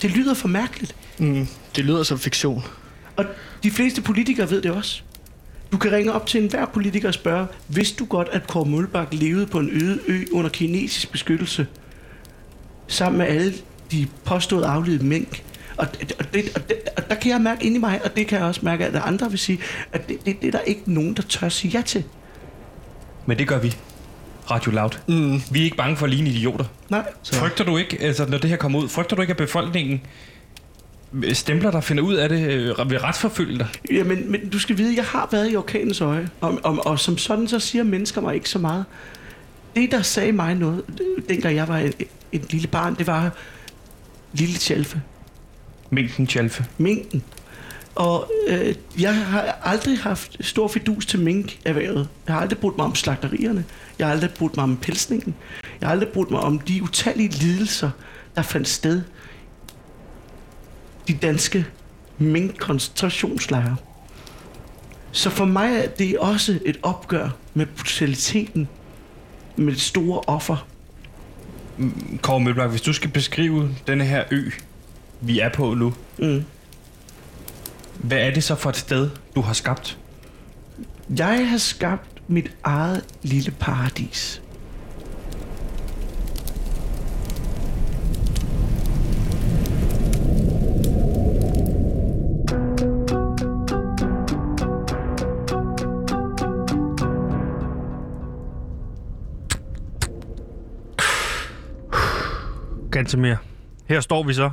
Det 0.02 0.10
lyder 0.10 0.34
for 0.34 0.48
mærkeligt. 0.48 0.96
Mm. 1.18 1.46
Det 1.76 1.84
lyder 1.84 2.02
som 2.02 2.18
fiktion. 2.18 2.64
Og 3.16 3.24
de 3.62 3.70
fleste 3.70 4.02
politikere 4.02 4.50
ved 4.50 4.62
det 4.62 4.70
også. 4.70 5.02
Du 5.72 5.78
kan 5.78 5.92
ringe 5.92 6.12
op 6.12 6.26
til 6.26 6.42
enhver 6.42 6.66
politiker 6.66 7.08
og 7.08 7.14
spørge, 7.14 7.46
vidste 7.68 7.96
du 7.98 8.04
godt, 8.04 8.28
at 8.32 8.46
Kåre 8.46 8.64
Mølbak 8.64 9.08
levede 9.12 9.46
på 9.46 9.58
en 9.58 9.70
øde 9.82 9.98
ø 10.06 10.24
under 10.32 10.50
kinesisk 10.50 11.12
beskyttelse, 11.12 11.66
sammen 12.88 13.18
med 13.18 13.26
alle 13.26 13.52
de 13.90 14.06
påstået 14.24 14.64
afledte 14.64 15.04
mink? 15.04 15.44
Og, 15.76 15.86
og, 16.18 16.34
det, 16.34 16.52
og, 16.54 16.68
det, 16.68 16.76
og 16.96 17.08
der 17.08 17.14
kan 17.14 17.30
jeg 17.30 17.40
mærke 17.40 17.66
ind 17.66 17.76
i 17.76 17.78
mig, 17.78 18.00
og 18.04 18.16
det 18.16 18.26
kan 18.26 18.38
jeg 18.38 18.46
også 18.46 18.60
mærke, 18.64 18.84
at 18.84 18.94
andre 19.04 19.30
vil 19.30 19.38
sige, 19.38 19.58
at 19.92 20.08
det, 20.08 20.26
det, 20.26 20.40
det 20.40 20.46
er 20.46 20.50
der 20.50 20.60
ikke 20.60 20.82
nogen, 20.86 21.14
der 21.14 21.22
tør 21.22 21.48
sige 21.48 21.70
ja 21.70 21.82
til. 21.82 22.04
Men 23.26 23.38
det 23.38 23.48
gør 23.48 23.58
vi. 23.58 23.76
Radio 24.50 24.72
Loud. 24.72 24.90
Mm. 25.08 25.42
Vi 25.50 25.60
er 25.60 25.64
ikke 25.64 25.76
bange 25.76 25.96
for 25.96 26.06
at 26.06 26.10
ligne 26.10 26.30
idioter. 26.30 26.64
Nej, 26.94 27.12
Så. 27.22 27.34
Frygter 27.34 27.64
du 27.64 27.76
ikke, 27.76 27.98
altså 28.00 28.26
når 28.26 28.38
det 28.38 28.50
her 28.50 28.56
kommer 28.56 28.78
ud, 28.78 28.88
frygter 28.88 29.16
du 29.16 29.22
ikke, 29.22 29.30
at 29.30 29.36
befolkningen 29.36 30.00
stempler 31.32 31.70
der 31.70 31.80
finder 31.80 32.02
ud 32.02 32.14
af 32.14 32.28
det, 32.28 32.50
øh, 32.50 32.90
vil 32.90 32.98
retsforfølge 33.00 33.58
dig? 33.58 33.68
Jamen, 33.90 34.30
men 34.32 34.48
du 34.48 34.58
skal 34.58 34.78
vide, 34.78 34.96
jeg 34.96 35.04
har 35.04 35.28
været 35.32 35.52
i 35.52 35.56
orkanens 35.56 36.00
øje, 36.00 36.28
og, 36.40 36.58
og, 36.62 36.86
og 36.86 36.98
som 37.00 37.18
sådan, 37.18 37.48
så 37.48 37.58
siger 37.58 37.84
mennesker 37.84 38.20
mig 38.20 38.34
ikke 38.34 38.48
så 38.48 38.58
meget. 38.58 38.84
Det, 39.76 39.90
der 39.90 40.02
sagde 40.02 40.32
mig 40.32 40.54
noget, 40.54 40.82
øh, 41.00 41.22
dengang 41.28 41.56
jeg 41.56 41.68
var 41.68 41.78
et, 41.78 41.94
et 42.32 42.52
lille 42.52 42.68
barn, 42.68 42.94
det 42.94 43.06
var 43.06 43.30
lille 44.32 44.54
tjalfe, 44.54 45.02
Mængden 45.90 46.26
tjalfe. 46.26 46.64
minken. 46.78 47.22
Og 47.94 48.30
øh, 48.48 48.74
jeg 49.00 49.16
har 49.16 49.58
aldrig 49.62 49.98
haft 49.98 50.36
stor 50.40 50.68
fidus 50.68 51.06
til 51.06 51.20
minkerhvervet. 51.20 52.08
Jeg 52.26 52.34
har 52.34 52.42
aldrig 52.42 52.58
brugt 52.58 52.76
mig 52.76 52.86
om 52.86 52.94
slagterierne. 52.94 53.64
Jeg 53.98 54.06
har 54.06 54.12
aldrig 54.12 54.30
brugt 54.30 54.56
mig 54.56 54.62
om 54.62 54.76
pelsningen. 54.76 55.34
Jeg 55.84 55.88
har 55.88 55.92
aldrig 55.92 56.08
brugt 56.08 56.30
mig 56.30 56.40
om 56.40 56.58
de 56.58 56.82
utallige 56.82 57.28
lidelser, 57.28 57.90
der 58.36 58.42
fandt 58.42 58.68
sted 58.68 59.02
de 61.08 61.14
danske 61.14 61.66
minkkoncentrationslejre. 62.18 63.76
Så 65.12 65.30
for 65.30 65.44
mig 65.44 65.76
er 65.76 65.86
det 65.88 66.18
også 66.18 66.58
et 66.64 66.76
opgør 66.82 67.28
med 67.54 67.66
brutaliteten, 67.66 68.68
med 69.56 69.72
det 69.72 69.80
store 69.80 70.20
offer. 70.26 70.66
Kåre 72.22 72.40
Mølberg, 72.40 72.68
hvis 72.68 72.80
du 72.82 72.92
skal 72.92 73.10
beskrive 73.10 73.70
denne 73.86 74.04
her 74.04 74.24
ø, 74.30 74.50
vi 75.20 75.38
er 75.40 75.48
på 75.48 75.74
nu, 75.74 75.94
Mm. 76.18 76.44
hvad 77.98 78.18
er 78.18 78.30
det 78.30 78.44
så 78.44 78.54
for 78.54 78.70
et 78.70 78.76
sted, 78.76 79.10
du 79.34 79.40
har 79.40 79.52
skabt? 79.52 79.98
Jeg 81.18 81.48
har 81.50 81.58
skabt 81.58 82.08
mit 82.28 82.50
eget 82.64 83.04
lille 83.22 83.50
paradis. 83.50 84.42
Gantemir, 103.04 103.36
her 103.86 104.00
står 104.00 104.22
vi 104.22 104.34
så 104.34 104.50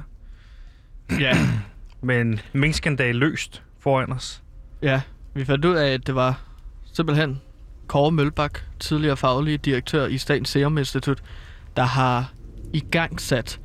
Ja, 1.20 1.38
med 2.04 2.22
en 2.22 2.40
minkskandal 2.54 3.16
løst 3.16 3.64
foran 3.80 4.12
os. 4.12 4.44
ja. 4.82 5.02
Vi 5.34 5.46
fandt 5.46 5.66
ud 5.66 5.76
af, 5.76 5.94
at 5.94 6.08
det 6.08 6.16
var 6.16 6.42
simpelthen 6.94 7.42
Kåre 7.88 8.12
Mølbak, 8.12 8.60
tidligere 8.80 9.18
faglig 9.18 9.66
direktør 9.66 10.06
i 10.08 10.18
Statens 10.18 10.50
Serum 10.50 10.78
Institut, 10.78 11.24
der 11.76 11.84
har 11.84 12.34
i 12.74 12.80
gang 12.80 13.22
sat 13.22 13.60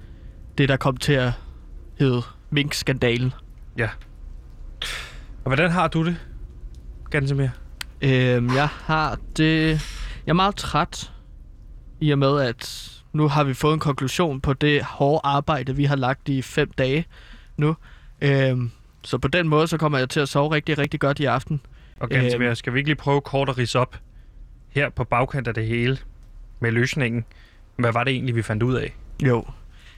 det, 0.59 0.69
der 0.69 0.77
kom 0.77 0.97
til 0.97 1.13
at 1.13 1.33
hedde 1.99 2.23
minkskandalen. 2.51 3.33
Og 5.45 5.45
hvordan 5.45 5.71
har 5.71 5.89
du 5.89 6.05
det, 6.07 6.17
Gantemir? 7.11 7.49
Øhm, 8.03 8.55
jeg 8.55 8.69
har 8.69 9.19
det... 9.37 9.69
Jeg 10.27 10.33
er 10.33 10.35
meget 10.35 10.57
træt 10.57 11.13
i 12.01 12.11
og 12.11 12.19
med, 12.19 12.41
at 12.41 12.93
nu 13.17 13.29
har 13.29 13.45
vi 13.45 13.55
fået 13.55 13.75
en 13.75 13.81
konklusion 13.81 14.41
på 14.41 14.53
det 14.53 14.83
hårde 14.83 15.21
arbejde, 15.25 15.77
vi 15.77 15.85
har 15.85 15.97
lagt 15.97 16.29
i 16.29 16.43
fem 16.43 16.71
dage 16.79 17.05
nu. 17.57 17.77
Øhm, 18.21 18.71
så 19.03 19.19
på 19.19 19.29
den 19.29 19.49
måde, 19.49 19.67
så 19.67 19.77
kommer 19.79 19.99
jeg 19.99 20.09
til 20.09 20.21
at 20.21 20.29
sove 20.29 20.55
rigtig, 20.55 20.79
rigtig 20.79 21.01
godt 21.01 21.21
i 21.21 21.25
aften. 21.25 21.61
Og 22.01 22.09
Gantemir, 22.09 22.55
skal 22.55 22.73
vi 22.73 22.79
ikke 22.79 22.89
lige 22.89 22.97
prøve 22.97 23.21
kort 23.21 23.49
at 23.49 23.59
rise 23.59 23.79
op 23.79 23.97
her 24.69 24.89
på 24.89 25.05
bagkant 25.05 25.49
af 25.49 25.55
det 25.55 25.67
hele 25.67 25.99
med 26.61 26.73
løsningen? 26.73 27.25
Hvad 27.77 27.93
var 27.93 28.05
det 28.05 28.13
egentlig, 28.13 28.35
vi 28.37 28.43
fandt 28.43 28.63
ud 28.63 28.75
af? 28.75 28.95
Jo. 29.23 29.45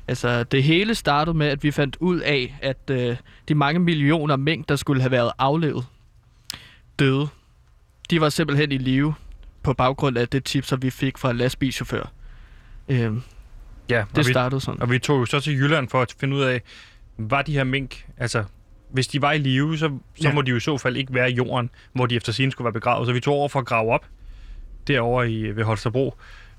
Altså, 0.09 0.45
det 0.45 0.63
hele 0.63 0.95
startede 0.95 1.37
med, 1.37 1.47
at 1.47 1.63
vi 1.63 1.71
fandt 1.71 1.97
ud 2.01 2.21
af, 2.21 2.59
at 2.63 2.91
øh, 2.91 3.17
de 3.49 3.55
mange 3.55 3.81
millioner 3.81 4.37
mink, 4.37 4.69
der 4.69 4.77
skulle 4.77 5.01
have 5.03 5.11
været 5.11 5.33
aflevet, 5.39 5.87
døde. 6.99 7.29
De 8.11 8.21
var 8.21 8.29
simpelthen 8.29 8.73
i 8.73 8.79
live 8.79 9.15
på 9.63 9.73
baggrund 9.73 10.19
af 10.19 10.29
det 10.29 10.45
tip, 10.45 10.65
som 10.65 10.83
vi 10.83 10.91
fik 10.91 11.19
fra 11.19 11.31
en 11.31 11.37
lastbilchauffør. 11.37 12.13
Øhm, 12.89 13.23
Ja, 13.91 14.05
det 14.17 14.27
vi, 14.27 14.33
startede 14.33 14.61
sådan. 14.61 14.83
og 14.83 14.91
vi 14.91 14.99
tog 14.99 15.21
jo 15.21 15.27
så 15.27 15.41
til 15.41 15.53
Jylland 15.61 15.89
for 15.89 16.03
at 16.03 16.15
finde 16.21 16.37
ud 16.37 16.43
af, 16.43 16.63
var 17.19 17.43
de 17.43 17.53
her 17.53 17.65
mink, 17.65 18.07
altså 18.17 18.45
hvis 18.91 19.09
de 19.09 19.23
var 19.23 19.33
i 19.33 19.39
live, 19.39 19.79
så, 19.79 19.89
så 20.15 20.29
ja. 20.29 20.35
Må 20.35 20.43
de 20.43 20.51
jo 20.51 20.57
i 20.57 20.61
så 20.61 20.79
fald 20.79 20.97
ikke 20.97 21.15
være 21.15 21.31
i 21.31 21.35
jorden, 21.35 21.71
hvor 21.93 22.07
de 22.07 22.17
efter 22.17 22.33
sin 22.33 22.51
skulle 22.51 22.65
være 22.65 22.73
begravet. 22.73 23.07
Så 23.07 23.13
vi 23.13 23.21
tog 23.21 23.35
over 23.35 23.49
for 23.49 23.61
at 23.61 23.67
grave 23.67 23.93
op 23.93 24.07
derovre 24.87 25.31
i, 25.31 25.57
ved 25.57 25.65
Holstebro, 25.65 26.15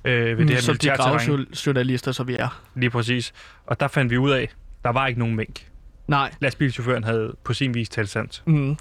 øh, 0.05 0.37
ved 0.37 0.45
det 0.45 0.55
her 0.55 0.61
Som 0.61 0.77
de 0.77 0.89
gravjournalister, 0.89 2.11
som 2.11 2.27
vi 2.27 2.35
er. 2.35 2.61
Lige 2.75 2.89
præcis. 2.89 3.33
Og 3.65 3.79
der 3.79 3.87
fandt 3.87 4.11
vi 4.11 4.17
ud 4.17 4.31
af, 4.31 4.49
der 4.83 4.89
var 4.89 5.07
ikke 5.07 5.19
nogen 5.19 5.35
mink. 5.35 5.67
Nej. 6.07 6.33
Lastbilchaufføren 6.41 7.03
havde 7.03 7.35
på 7.43 7.53
sin 7.53 7.73
vis 7.73 7.89
talt 7.89 8.09
sandt. 8.09 8.43
Mm. 8.45 8.77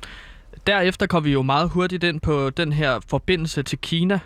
Derefter 0.66 1.06
kom 1.06 1.24
vi 1.24 1.32
jo 1.32 1.42
meget 1.42 1.70
hurtigt 1.70 2.04
ind 2.04 2.20
på 2.20 2.50
den 2.50 2.72
her 2.72 3.00
forbindelse 3.08 3.62
til 3.62 3.78
Kina, 3.78 4.18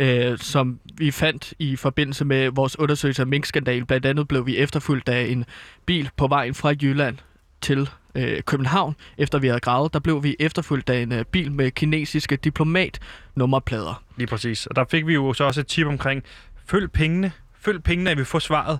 øh, 0.00 0.38
som 0.38 0.80
vi 0.94 1.10
fandt 1.10 1.54
i 1.58 1.76
forbindelse 1.76 2.24
med 2.24 2.50
vores 2.50 2.78
undersøgelse 2.78 3.22
af 3.22 3.26
minkskandal. 3.26 3.84
Blandt 3.84 4.06
andet 4.06 4.28
blev 4.28 4.46
vi 4.46 4.56
efterfulgt 4.56 5.08
af 5.08 5.22
en 5.22 5.44
bil 5.86 6.10
på 6.16 6.26
vejen 6.26 6.54
fra 6.54 6.74
Jylland 6.82 7.18
til 7.60 7.88
øh, 8.14 8.42
København. 8.42 8.96
Efter 9.18 9.38
vi 9.38 9.46
havde 9.46 9.60
gravet, 9.60 9.92
der 9.92 9.98
blev 9.98 10.22
vi 10.22 10.36
efterfulgt 10.38 10.90
af 10.90 11.00
en 11.00 11.12
øh, 11.12 11.24
bil 11.24 11.52
med 11.52 11.70
kinesiske 11.70 12.36
diplomatnummerplader. 12.36 14.02
Lige 14.16 14.26
præcis. 14.26 14.66
Og 14.66 14.76
der 14.76 14.84
fik 14.90 15.06
vi 15.06 15.14
jo 15.14 15.32
så 15.32 15.44
også 15.44 15.60
et 15.60 15.66
tip 15.66 15.86
omkring, 15.86 16.22
følg 16.66 16.90
pengene, 16.90 17.32
følg 17.60 17.82
pengene, 17.82 18.10
at 18.10 18.18
vi 18.18 18.24
får 18.24 18.38
svaret. 18.38 18.78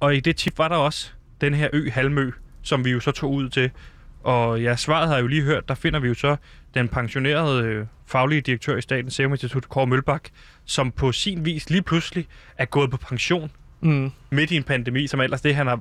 Og 0.00 0.16
i 0.16 0.20
det 0.20 0.36
tip 0.36 0.58
var 0.58 0.68
der 0.68 0.76
også 0.76 1.10
den 1.40 1.54
her 1.54 1.68
ø, 1.72 1.90
Halmø, 1.90 2.30
som 2.62 2.84
vi 2.84 2.90
jo 2.90 3.00
så 3.00 3.10
tog 3.10 3.32
ud 3.32 3.48
til. 3.48 3.70
Og 4.22 4.62
ja, 4.62 4.76
svaret 4.76 5.08
har 5.08 5.14
jeg 5.14 5.22
jo 5.22 5.26
lige 5.26 5.42
hørt, 5.42 5.68
der 5.68 5.74
finder 5.74 6.00
vi 6.00 6.08
jo 6.08 6.14
så 6.14 6.36
den 6.76 6.88
pensionerede 6.88 7.62
øh, 7.64 7.86
faglige 8.06 8.40
direktør 8.40 8.76
i 8.76 8.80
Statens 8.80 9.14
Serum 9.14 9.32
Institut, 9.32 9.68
Kåre 9.68 9.86
Mølbak, 9.86 10.22
som 10.64 10.90
på 10.92 11.12
sin 11.12 11.44
vis 11.44 11.70
lige 11.70 11.82
pludselig 11.82 12.26
er 12.58 12.64
gået 12.64 12.90
på 12.90 12.96
pension 12.96 13.50
Mm. 13.80 14.10
midt 14.30 14.50
i 14.50 14.56
en 14.56 14.62
pandemi, 14.62 15.06
som 15.06 15.20
ellers 15.20 15.40
det, 15.40 15.54
han 15.54 15.66
har 15.66 15.80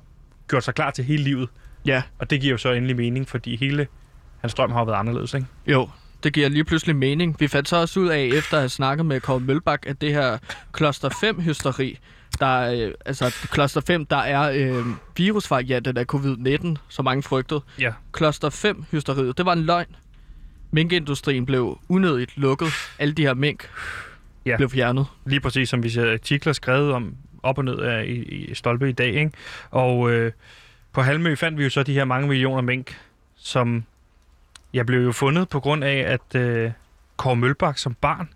gjort 0.49 0.63
sig 0.63 0.73
klar 0.75 0.91
til 0.91 1.03
hele 1.03 1.23
livet. 1.23 1.49
Ja, 1.86 2.03
Og 2.19 2.29
det 2.29 2.41
giver 2.41 2.51
jo 2.51 2.58
så 2.58 2.71
endelig 2.71 2.95
mening, 2.95 3.27
fordi 3.29 3.55
hele 3.55 3.88
hans 4.41 4.53
drøm 4.53 4.71
har 4.71 4.86
været 4.86 4.97
anderledes, 4.97 5.34
ikke? 5.34 5.47
jo. 5.67 5.89
Det 6.23 6.34
giver 6.34 6.49
lige 6.49 6.63
pludselig 6.63 6.95
mening. 6.95 7.36
Vi 7.39 7.47
fandt 7.47 7.69
så 7.69 7.75
også 7.77 7.99
ud 7.99 8.08
af, 8.08 8.19
efter 8.34 8.58
at 8.58 8.62
have 8.62 8.69
snakket 8.69 9.05
med 9.05 9.19
Kåre 9.21 9.39
Mølbak, 9.39 9.84
at 9.88 10.01
det 10.01 10.13
her 10.13 10.38
kloster 10.71 11.10
5-hysteri, 11.10 11.99
der, 12.39 12.60
øh, 12.88 12.93
altså 13.05 13.36
kloster 13.51 13.81
5, 13.81 14.05
der 14.05 14.17
er 14.17 14.51
øh, 14.77 14.86
virusvarianten 15.17 15.97
af 15.97 16.05
covid-19, 16.13 16.75
som 16.89 17.05
mange 17.05 17.23
frygtede. 17.23 17.62
Ja. 17.79 17.93
Kloster 18.12 18.49
5-hysteriet, 18.49 19.38
det 19.38 19.45
var 19.45 19.53
en 19.53 19.62
løgn. 19.63 19.95
Minkindustrien 20.75 21.45
blev 21.45 21.79
unødigt 21.89 22.38
lukket. 22.38 22.67
Alle 22.99 23.13
de 23.13 23.21
her 23.21 23.33
mink 23.33 23.69
Ja. 24.45 24.57
blev 24.57 24.69
fjernet. 24.69 25.05
lige 25.25 25.39
præcis 25.39 25.69
som 25.69 25.83
vi 25.83 25.89
ser 25.89 26.13
artikler 26.13 26.53
skrevet 26.53 26.91
om 26.93 27.15
op 27.43 27.57
og 27.57 27.65
ned 27.65 27.79
af 27.79 28.05
i, 28.05 28.13
i 28.23 28.53
Stolpe 28.53 28.89
i 28.89 28.91
dag. 28.91 29.13
Ikke? 29.13 29.31
Og 29.71 30.11
øh, 30.11 30.31
på 30.93 31.01
Halmø 31.01 31.35
fandt 31.35 31.57
vi 31.57 31.63
jo 31.63 31.69
så 31.69 31.83
de 31.83 31.93
her 31.93 32.05
mange 32.05 32.27
millioner 32.27 32.61
mink, 32.61 32.99
som 33.35 33.83
jeg 34.73 34.85
blev 34.85 35.03
jo 35.03 35.11
fundet 35.11 35.49
på 35.49 35.59
grund 35.59 35.83
af, 35.83 35.97
at 35.97 36.41
øh, 36.41 36.71
Kåre 37.17 37.35
Mølbak 37.35 37.77
som 37.77 37.93
barn 37.93 38.29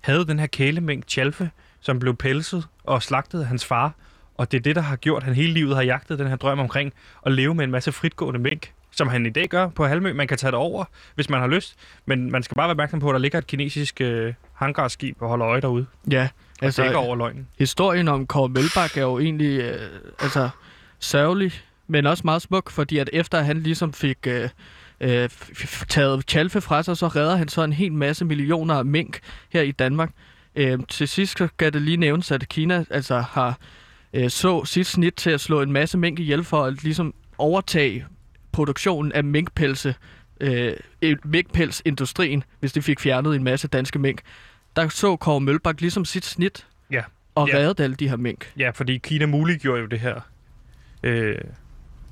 havde 0.00 0.26
den 0.26 0.38
her 0.38 0.46
kælemink 0.46 1.04
Chalfe, 1.08 1.50
som 1.80 1.98
blev 1.98 2.16
pelset 2.16 2.66
og 2.84 3.02
slagtet 3.02 3.40
af 3.40 3.46
hans 3.46 3.64
far. 3.64 3.92
Og 4.34 4.52
det 4.52 4.58
er 4.58 4.62
det, 4.62 4.76
der 4.76 4.82
har 4.82 4.96
gjort, 4.96 5.22
at 5.22 5.26
han 5.26 5.34
hele 5.34 5.52
livet 5.52 5.74
har 5.76 5.82
jagtet 5.82 6.18
den 6.18 6.26
her 6.26 6.36
drøm 6.36 6.58
omkring 6.58 6.92
at 7.26 7.32
leve 7.32 7.54
med 7.54 7.64
en 7.64 7.70
masse 7.70 7.92
fritgående 7.92 8.40
mink, 8.40 8.72
som 8.90 9.08
han 9.08 9.26
i 9.26 9.30
dag 9.30 9.48
gør 9.48 9.68
på 9.68 9.86
Halmø. 9.86 10.12
Man 10.12 10.28
kan 10.28 10.38
tage 10.38 10.50
det 10.50 10.58
over, 10.58 10.84
hvis 11.14 11.28
man 11.30 11.40
har 11.40 11.46
lyst, 11.48 11.74
men 12.06 12.30
man 12.30 12.42
skal 12.42 12.54
bare 12.54 12.64
være 12.66 12.70
opmærksom 12.70 13.00
på, 13.00 13.08
at 13.08 13.12
der 13.12 13.18
ligger 13.18 13.38
et 13.38 13.46
kinesisk 13.46 14.00
øh, 14.00 14.34
hangarskib 14.54 15.22
og 15.22 15.28
holder 15.28 15.46
øje 15.48 15.60
derude. 15.60 15.86
Ja, 16.10 16.28
Og 16.60 16.64
altså, 16.64 16.82
dækker 16.82 16.98
over 16.98 17.16
løgnen. 17.16 17.48
historien 17.58 18.08
om 18.08 18.26
Kåre 18.26 18.48
Mølbak 18.48 18.96
er 18.96 19.02
jo 19.02 19.18
egentlig 19.18 19.60
øh, 19.60 19.80
altså, 20.20 20.48
sørgelig, 20.98 21.52
men 21.86 22.06
også 22.06 22.22
meget 22.24 22.42
smuk, 22.42 22.70
fordi 22.70 22.98
at 22.98 23.10
efter 23.12 23.40
han 23.42 23.60
ligesom 23.62 23.92
fik 23.92 24.18
øh, 24.26 24.48
øh, 25.00 25.28
taget 25.88 26.24
Chalfe 26.30 26.60
fra 26.60 26.82
sig, 26.82 26.96
så 26.96 27.08
redder 27.08 27.36
han 27.36 27.48
så 27.48 27.62
en 27.62 27.72
hel 27.72 27.92
masse 27.92 28.24
millioner 28.24 28.74
af 28.74 28.84
mink 28.84 29.18
her 29.50 29.62
i 29.62 29.70
Danmark. 29.72 30.10
Øh, 30.56 30.78
til 30.88 31.08
sidst 31.08 31.32
skal 31.32 31.72
det 31.72 31.82
lige 31.82 31.96
nævnes, 31.96 32.30
at 32.30 32.48
Kina 32.48 32.84
altså 32.90 33.18
har 33.20 33.58
øh, 34.14 34.30
så 34.30 34.64
sit 34.64 34.86
snit 34.86 35.14
til 35.14 35.30
at 35.30 35.40
slå 35.40 35.60
en 35.60 35.72
masse 35.72 35.98
mink 35.98 36.18
ihjel 36.18 36.44
for 36.44 36.64
at 36.64 36.82
ligesom 36.84 37.14
overtage 37.38 38.06
produktionen 38.52 39.12
af 39.12 39.24
minkpelse, 39.24 39.94
øh, 40.40 40.72
minkpelsindustrien, 41.24 42.44
hvis 42.60 42.72
de 42.72 42.82
fik 42.82 43.00
fjernet 43.00 43.36
en 43.36 43.44
masse 43.44 43.68
danske 43.68 43.98
mink. 43.98 44.20
Der 44.76 44.88
så 44.88 45.16
Kåre 45.16 45.40
Mølbak 45.40 45.80
ligesom 45.80 46.04
sit 46.04 46.24
snit 46.24 46.66
Ja. 46.92 47.02
og 47.34 47.48
Ja. 47.48 47.56
reddede 47.56 47.84
alle 47.84 47.96
de 47.96 48.08
her 48.08 48.16
mink. 48.16 48.52
Ja, 48.58 48.70
fordi 48.70 48.98
Kina 48.98 49.26
muliggjorde 49.26 49.80
jo 49.80 49.86
det 49.86 50.00
her 50.00 50.20
øh, 51.02 51.38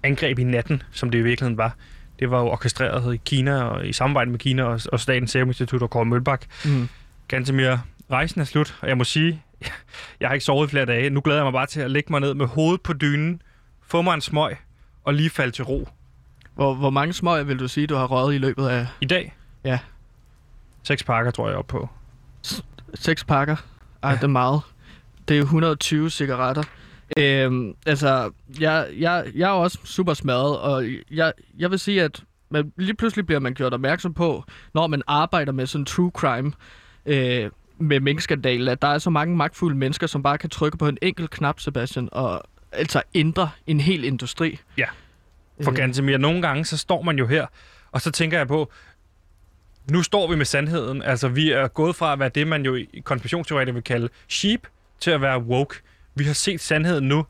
angreb 0.02 0.38
i 0.38 0.44
natten, 0.44 0.82
som 0.92 1.10
det 1.10 1.18
i 1.18 1.22
virkeligheden 1.22 1.56
var. 1.58 1.76
Det 2.18 2.30
var 2.30 2.40
jo 2.40 2.46
orkestreret 2.46 3.14
i 3.14 3.20
Kina 3.24 3.62
og 3.62 3.86
i 3.86 3.92
samarbejde 3.92 4.30
med 4.30 4.38
Kina 4.38 4.62
og, 4.64 4.80
og 4.92 5.00
Statens 5.00 5.30
Serum 5.30 5.48
Institut 5.48 5.82
og 5.82 5.90
Kåre 5.90 6.04
Mølbak. 6.04 6.44
Mm. 6.64 6.88
Gantemir, 7.28 7.76
rejsen 8.10 8.40
er 8.40 8.44
slut, 8.44 8.78
og 8.80 8.88
jeg 8.88 8.98
må 8.98 9.04
sige, 9.04 9.42
jeg 10.20 10.28
har 10.28 10.34
ikke 10.34 10.44
sovet 10.44 10.70
flere 10.70 10.84
dage. 10.84 11.10
Nu 11.10 11.20
glæder 11.20 11.38
jeg 11.38 11.44
mig 11.46 11.52
bare 11.52 11.66
til 11.66 11.80
at 11.80 11.90
lægge 11.90 12.12
mig 12.12 12.20
ned 12.20 12.34
med 12.34 12.46
hovedet 12.46 12.80
på 12.80 12.92
dynen, 12.92 13.42
få 13.86 14.02
mig 14.02 14.14
en 14.14 14.20
smøg 14.20 14.56
og 15.04 15.14
lige 15.14 15.30
falde 15.30 15.52
til 15.52 15.64
ro. 15.64 15.88
Hvor, 16.58 16.74
hvor 16.74 16.90
mange 16.90 17.12
smøger 17.12 17.42
vil 17.44 17.58
du 17.58 17.68
sige, 17.68 17.86
du 17.86 17.94
har 17.94 18.06
røget 18.06 18.34
i 18.34 18.38
løbet 18.38 18.66
af 18.68 18.86
I 19.00 19.06
dag? 19.06 19.36
Ja. 19.64 19.78
Seks 20.82 21.04
pakker, 21.04 21.30
tror 21.30 21.48
jeg, 21.48 21.56
op 21.56 21.66
på. 21.66 21.88
seks 22.94 23.24
pakker? 23.24 23.56
Ej, 24.02 24.10
Ja. 24.10 24.16
det 24.16 24.22
er 24.24 24.26
meget. 24.28 24.60
Det 25.28 25.36
er 25.38 25.42
120 25.42 26.10
cigaretter. 26.10 26.62
Øhm, 27.16 27.74
altså, 27.86 28.30
jeg, 28.60 28.86
jeg, 28.98 29.26
jeg 29.34 29.46
er 29.48 29.52
også 29.52 29.78
super 29.84 30.14
smadret, 30.14 30.58
og 30.58 30.84
jeg, 31.10 31.32
jeg 31.58 31.70
vil 31.70 31.78
sige, 31.78 32.02
at 32.02 32.22
man, 32.50 32.72
lige 32.76 32.94
pludselig 32.94 33.26
bliver 33.26 33.40
man 33.40 33.54
gjort 33.54 33.74
opmærksom 33.74 34.14
på, 34.14 34.44
når 34.74 34.86
man 34.86 35.02
arbejder 35.06 35.52
med 35.52 35.66
sådan 35.66 35.84
true 35.84 36.10
crime, 36.14 36.52
øh, 37.06 37.50
med 37.78 38.00
minkskandalen, 38.00 38.68
at 38.68 38.82
der 38.82 38.88
er 38.88 38.98
så 38.98 39.10
mange 39.10 39.36
magtfulde 39.36 39.76
mennesker, 39.76 40.06
som 40.06 40.22
bare 40.22 40.38
kan 40.38 40.50
trykke 40.50 40.78
på 40.78 40.88
en 40.88 40.98
enkelt 41.02 41.30
knap, 41.30 41.60
Sebastian, 41.60 42.08
og 42.12 42.42
altså 42.72 43.02
ændre 43.14 43.50
en 43.66 43.80
hel 43.80 44.04
industri. 44.04 44.58
Ja. 44.78 44.86
For 45.62 45.70
Øh. 45.70 45.76
ganske 45.76 46.02
mere, 46.02 46.18
nogle 46.18 46.42
gange, 46.42 46.64
så 46.64 46.76
står 46.76 47.02
man 47.02 47.18
jo 47.18 47.26
her, 47.26 47.46
og 47.92 48.00
så 48.00 48.10
tænker 48.10 48.38
jeg 48.38 48.48
på, 48.48 48.72
nu 49.90 50.02
står 50.02 50.30
vi 50.30 50.36
med 50.36 50.44
sandheden. 50.44 51.02
Altså, 51.02 51.28
vi 51.28 51.50
er 51.50 51.68
gået 51.68 51.96
fra 51.96 52.12
at 52.12 52.18
være 52.18 52.28
det, 52.28 52.46
man 52.46 52.64
jo 52.64 52.74
i 52.74 53.02
konspirationsteorier 53.04 53.72
vil 53.72 53.82
kalde 53.82 54.08
sheep, 54.28 54.66
til 55.00 55.10
at 55.10 55.20
være 55.20 55.38
woke. 55.42 55.74
Vi 56.14 56.24
har 56.24 56.32
set 56.32 56.60
sandheden 56.60 57.08
nu, 57.08 57.26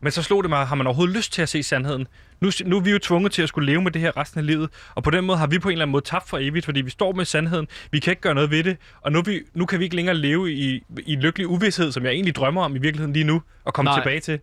men 0.00 0.12
så 0.12 0.22
slog 0.22 0.42
det 0.42 0.48
mig, 0.50 0.66
har 0.66 0.74
man 0.76 0.86
overhovedet 0.86 1.16
lyst 1.16 1.32
til 1.32 1.42
at 1.42 1.48
se 1.48 1.62
sandheden? 1.62 2.06
Nu, 2.40 2.50
nu 2.64 2.76
er 2.76 2.80
vi 2.80 2.90
jo 2.90 2.98
tvunget 2.98 3.32
til 3.32 3.42
at 3.42 3.48
skulle 3.48 3.66
leve 3.66 3.82
med 3.82 3.90
det 3.90 4.02
her 4.02 4.16
resten 4.16 4.38
af 4.40 4.46
livet, 4.46 4.70
og 4.94 5.02
på 5.02 5.10
den 5.10 5.24
måde 5.24 5.38
har 5.38 5.46
vi 5.46 5.58
på 5.58 5.68
en 5.68 5.72
eller 5.72 5.84
anden 5.84 5.92
måde 5.92 6.04
tabt 6.04 6.28
for 6.28 6.38
evigt, 6.38 6.64
fordi 6.64 6.80
vi 6.80 6.90
står 6.90 7.12
med 7.12 7.24
sandheden, 7.24 7.68
vi 7.90 7.98
kan 7.98 8.10
ikke 8.10 8.22
gøre 8.22 8.34
noget 8.34 8.50
ved 8.50 8.64
det, 8.64 8.76
og 9.00 9.12
nu, 9.12 9.22
vi, 9.22 9.40
nu 9.54 9.66
kan 9.66 9.78
vi 9.78 9.84
ikke 9.84 9.96
længere 9.96 10.16
leve 10.16 10.52
i, 10.52 10.82
i 11.06 11.16
lykkelig 11.16 11.46
uvidshed, 11.48 11.92
som 11.92 12.04
jeg 12.04 12.12
egentlig 12.12 12.34
drømmer 12.34 12.62
om 12.62 12.76
i 12.76 12.78
virkeligheden 12.78 13.12
lige 13.12 13.24
nu, 13.24 13.42
og 13.64 13.74
komme 13.74 13.90
Nej. 13.90 14.00
tilbage 14.00 14.20
til. 14.20 14.40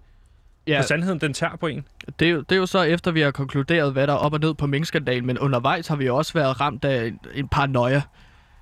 Ja. 0.67 0.79
For 0.79 0.83
sandheden, 0.83 1.19
den 1.19 1.33
tager 1.33 1.55
på 1.55 1.67
en. 1.67 1.85
det, 2.19 2.27
er 2.27 2.31
jo, 2.31 2.41
det 2.41 2.51
er 2.51 2.59
jo 2.59 2.65
så 2.65 2.81
efter, 2.81 3.11
vi 3.11 3.21
har 3.21 3.31
konkluderet, 3.31 3.93
hvad 3.93 4.07
der 4.07 4.13
er 4.13 4.17
op 4.17 4.33
og 4.33 4.39
ned 4.39 4.53
på 4.53 4.67
minkskandalen, 4.67 5.25
men 5.25 5.39
undervejs 5.39 5.87
har 5.87 5.95
vi 5.95 6.09
også 6.09 6.33
været 6.33 6.61
ramt 6.61 6.85
af 6.85 7.05
en, 7.05 7.19
en 7.33 7.47
par 7.47 7.65
nøjer. 7.65 8.01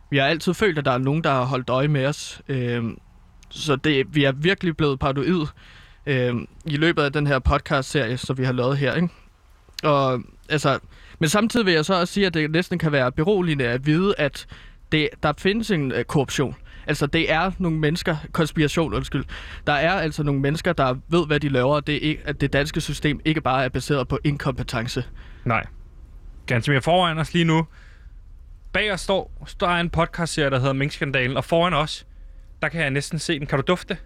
Vi 0.09 0.17
har 0.17 0.25
altid 0.25 0.53
følt, 0.53 0.77
at 0.77 0.85
der 0.85 0.91
er 0.91 0.97
nogen, 0.97 1.23
der 1.23 1.31
har 1.31 1.43
holdt 1.43 1.69
øje 1.69 1.87
med 1.87 2.05
os. 2.05 2.41
Øhm, 2.47 2.97
så 3.49 3.75
det, 3.75 4.15
vi 4.15 4.23
er 4.23 4.31
virkelig 4.31 4.77
blevet 4.77 4.99
paranoid 4.99 5.47
øhm, 6.05 6.47
i 6.65 6.77
løbet 6.77 7.03
af 7.03 7.13
den 7.13 7.27
her 7.27 7.39
podcast-serie, 7.39 8.17
som 8.17 8.37
vi 8.37 8.43
har 8.43 8.53
lavet 8.53 8.77
her. 8.77 8.93
Ikke? 8.93 9.09
Og, 9.83 10.21
altså, 10.49 10.79
men 11.19 11.29
samtidig 11.29 11.65
vil 11.65 11.73
jeg 11.73 11.85
så 11.85 11.99
også 11.99 12.13
sige, 12.13 12.25
at 12.25 12.33
det 12.33 12.51
næsten 12.51 12.79
kan 12.79 12.91
være 12.91 13.11
beroligende 13.11 13.65
at 13.65 13.85
vide, 13.85 14.13
at 14.17 14.47
det, 14.91 15.09
der 15.23 15.33
findes 15.37 15.71
en 15.71 15.91
øh, 15.91 16.03
korruption. 16.03 16.55
Altså, 16.87 17.05
det 17.07 17.31
er 17.31 17.51
nogle 17.59 17.79
mennesker, 17.79 18.15
konspiration, 18.31 18.93
undskyld. 18.93 19.25
Der 19.67 19.73
er 19.73 19.91
altså 19.91 20.23
nogle 20.23 20.41
mennesker, 20.41 20.73
der 20.73 20.95
ved, 21.07 21.27
hvad 21.27 21.39
de 21.39 21.49
laver, 21.49 21.75
og 21.75 21.87
det 21.87 21.95
er 21.95 21.99
ikke, 21.99 22.21
at 22.25 22.41
det 22.41 22.53
danske 22.53 22.81
system 22.81 23.19
ikke 23.25 23.41
bare 23.41 23.65
er 23.65 23.69
baseret 23.69 24.07
på 24.07 24.19
inkompetence. 24.23 25.03
Nej. 25.45 25.63
Ganske 26.45 26.71
mere 26.71 26.81
foran 26.81 27.17
os 27.17 27.33
lige 27.33 27.45
nu. 27.45 27.67
Bag 28.73 28.93
os 28.93 29.01
står, 29.01 29.43
står 29.47 29.67
en 29.67 29.89
podcast 29.89 30.35
der 30.35 30.59
hedder 30.59 30.73
Minkskandalen, 30.73 31.37
og 31.37 31.45
foran 31.45 31.73
os, 31.73 32.07
der 32.61 32.69
kan 32.69 32.81
jeg 32.81 32.89
næsten 32.89 33.19
se 33.19 33.39
den. 33.39 33.47
Kan 33.47 33.59
du 33.59 33.63
dufte? 33.67 33.97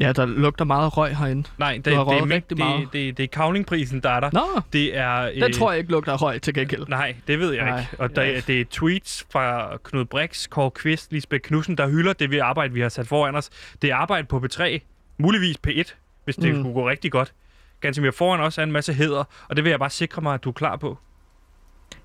Ja, 0.00 0.12
der 0.12 0.26
lugter 0.26 0.64
meget 0.64 0.96
røg 0.96 1.16
herinde. 1.16 1.48
Nej, 1.58 1.80
det, 1.84 1.96
har 1.96 2.04
det, 2.04 2.12
er, 2.32 2.40
det, 2.48 2.58
meget. 2.58 2.80
det, 2.82 2.92
det, 2.92 3.16
det 3.16 3.22
er 3.24 3.28
kavlingprisen, 3.28 4.00
der 4.00 4.10
er 4.10 4.20
der. 4.20 4.30
Nå, 4.32 4.60
Det 4.72 4.96
er... 4.96 5.30
den 5.30 5.52
tror 5.52 5.70
jeg 5.70 5.78
ikke 5.78 5.90
lugter 5.92 6.16
røg 6.16 6.42
til 6.42 6.54
gengæld. 6.54 6.86
Nej, 6.88 7.16
det 7.26 7.38
ved 7.38 7.52
jeg 7.52 7.64
Nej. 7.64 7.80
ikke. 7.80 7.90
Og 7.98 8.16
der, 8.16 8.22
Ja. 8.22 8.40
det 8.46 8.60
er 8.60 8.64
tweets 8.70 9.26
fra 9.32 9.76
Knud 9.84 10.04
Brix, 10.04 10.48
Kåre 10.48 10.70
Kvist, 10.70 11.12
Lisbeth 11.12 11.42
Knudsen, 11.42 11.78
der 11.78 11.88
hylder 11.88 12.12
det 12.12 12.30
vi 12.30 12.38
arbejde, 12.38 12.74
vi 12.74 12.80
har 12.80 12.88
sat 12.88 13.06
foran 13.08 13.34
os. 13.36 13.50
Det 13.82 13.90
er 13.90 13.94
arbejde 13.96 14.26
på 14.26 14.38
B3, 14.44 14.78
muligvis 15.18 15.56
P1, 15.66 15.94
hvis 16.24 16.36
det 16.36 16.54
Mm. 16.54 16.60
skulle 16.62 16.74
gå 16.74 16.88
rigtig 16.88 17.12
godt. 17.12 17.32
Ganske 17.80 18.02
mere 18.02 18.12
foran 18.12 18.40
os 18.40 18.58
er 18.58 18.62
en 18.62 18.72
masse 18.72 18.92
heder, 18.92 19.24
og 19.48 19.56
det 19.56 19.64
vil 19.64 19.70
jeg 19.70 19.78
bare 19.78 19.90
sikre 19.90 20.22
mig, 20.22 20.34
at 20.34 20.44
du 20.44 20.48
er 20.48 20.52
klar 20.52 20.76
på. 20.76 20.98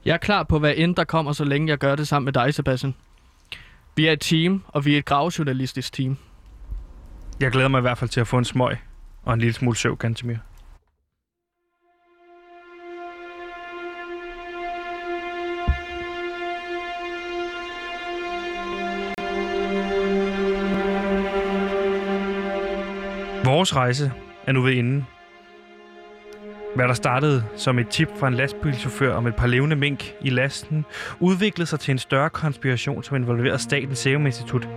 Jeg 0.06 0.14
er 0.14 0.18
klar 0.18 0.44
på, 0.44 0.60
hvad 0.60 0.74
end 0.78 0.96
der 0.96 1.04
kommer, 1.04 1.32
så 1.32 1.44
længe 1.44 1.70
jeg 1.70 1.78
gør 1.78 1.96
det 1.96 2.08
sammen 2.08 2.26
med 2.26 2.34
dig, 2.34 2.54
Sebastian. 2.54 2.96
Vi 3.96 4.08
er 4.08 4.12
et 4.12 4.22
team, 4.22 4.64
og 4.68 4.86
vi 4.86 4.94
er 4.94 4.98
et 4.98 5.06
gravjournalistisk 5.06 5.94
team. 5.94 6.18
Jeg 7.40 7.52
glæder 7.52 7.68
mig 7.68 7.78
i 7.78 7.82
hvert 7.82 7.98
fald 7.98 8.10
til 8.10 8.22
at 8.22 8.28
få 8.28 8.38
en 8.38 8.46
smøg 8.46 8.78
og 9.24 9.34
en 9.34 9.40
lille 9.40 9.54
smule 9.54 9.78
søv, 9.78 9.98
Gantemir. 9.98 10.36
Vores 23.46 23.76
rejse 23.76 24.12
er 24.48 24.52
nu 24.52 24.62
ved 24.62 24.74
enden. 24.74 25.08
Hvad 26.76 26.88
der 26.88 26.94
startede 26.94 27.46
som 27.56 27.80
et 27.80 27.88
tip 27.90 28.10
fra 28.20 28.28
en 28.28 28.34
lastbilchauffør 28.34 29.16
om 29.16 29.28
et 29.28 29.36
par 29.36 29.48
levende 29.48 29.76
mink 29.76 30.14
i 30.22 30.30
lasten, 30.30 30.86
udviklede 31.20 31.66
sig 31.66 31.80
til 31.80 31.92
en 31.92 31.98
større 31.98 32.30
konspiration, 32.30 33.04
som 33.04 33.16
involverede 33.16 33.60
Statens 33.60 34.00
Serum 34.00 34.26
Institut, 34.26 34.68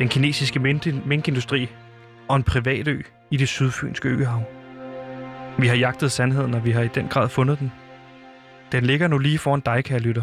den 0.00 0.08
kinesiske 0.08 0.58
minkindustri 1.06 1.68
og 2.28 2.36
en 2.36 2.42
privat 2.42 2.88
ø 2.88 3.00
i 3.30 3.36
det 3.36 3.48
sydfynske 3.48 4.08
øhav. 4.08 4.42
Vi 5.58 5.66
har 5.66 5.76
jagtet 5.76 6.12
sandheden, 6.12 6.54
og 6.54 6.64
vi 6.64 6.70
har 6.70 6.82
i 6.82 6.88
den 6.88 7.08
grad 7.08 7.28
fundet 7.28 7.58
den. 7.58 7.72
Den 8.72 8.84
ligger 8.84 9.08
nu 9.08 9.18
lige 9.18 9.38
foran 9.38 9.60
dig, 9.60 9.84
kære 9.84 9.98
lytter. 9.98 10.22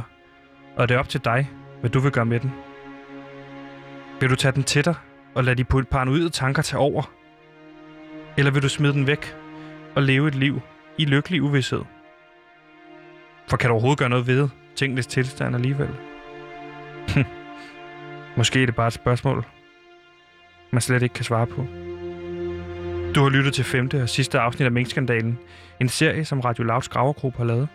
Og 0.75 0.89
det 0.89 0.95
er 0.95 0.99
op 0.99 1.09
til 1.09 1.25
dig, 1.25 1.49
hvad 1.80 1.89
du 1.89 1.99
vil 1.99 2.11
gøre 2.11 2.25
med 2.25 2.39
den. 2.39 2.51
Vil 4.19 4.30
du 4.30 4.36
tage 4.36 4.51
den 4.51 4.63
til 4.63 4.86
dig 4.86 4.95
og 5.36 5.43
lade 5.43 5.55
de 5.55 5.84
paranoide 5.84 6.30
tanker 6.30 6.61
tage 6.61 6.80
over? 6.80 7.11
Eller 8.38 8.51
vil 8.51 8.63
du 8.63 8.69
smide 8.69 8.93
den 8.93 9.07
væk 9.07 9.36
og 9.95 10.03
leve 10.03 10.28
et 10.28 10.36
liv 10.36 10.61
i 10.97 11.05
lykkelig 11.05 11.41
uvidshed? 11.41 11.82
For 13.49 13.57
kan 13.57 13.67
du 13.67 13.73
overhovedet 13.73 13.99
gøre 13.99 14.09
noget 14.09 14.28
ved 14.28 14.49
tingenes 14.75 15.07
tilstand 15.07 15.55
alligevel? 15.55 15.89
Hm. 17.15 17.23
Måske 18.38 18.61
er 18.61 18.65
det 18.65 18.75
bare 18.75 18.88
et 18.88 18.93
spørgsmål, 18.93 19.45
man 20.72 20.82
slet 20.82 21.03
ikke 21.03 21.13
kan 21.13 21.26
svare 21.26 21.47
på. 21.47 21.65
Du 23.15 23.24
har 23.24 23.30
lyttet 23.30 23.53
til 23.53 23.63
femte 23.63 24.03
og 24.03 24.09
sidste 24.09 24.39
afsnit 24.39 24.65
af 24.65 24.72
Minkskandalen, 24.72 25.39
en 25.80 25.89
serie, 25.89 26.26
som 26.26 26.39
Radio 26.39 26.63
Louds 26.63 26.89
gravergruppe 26.89 27.38
har 27.38 27.45
lavet. 27.45 27.68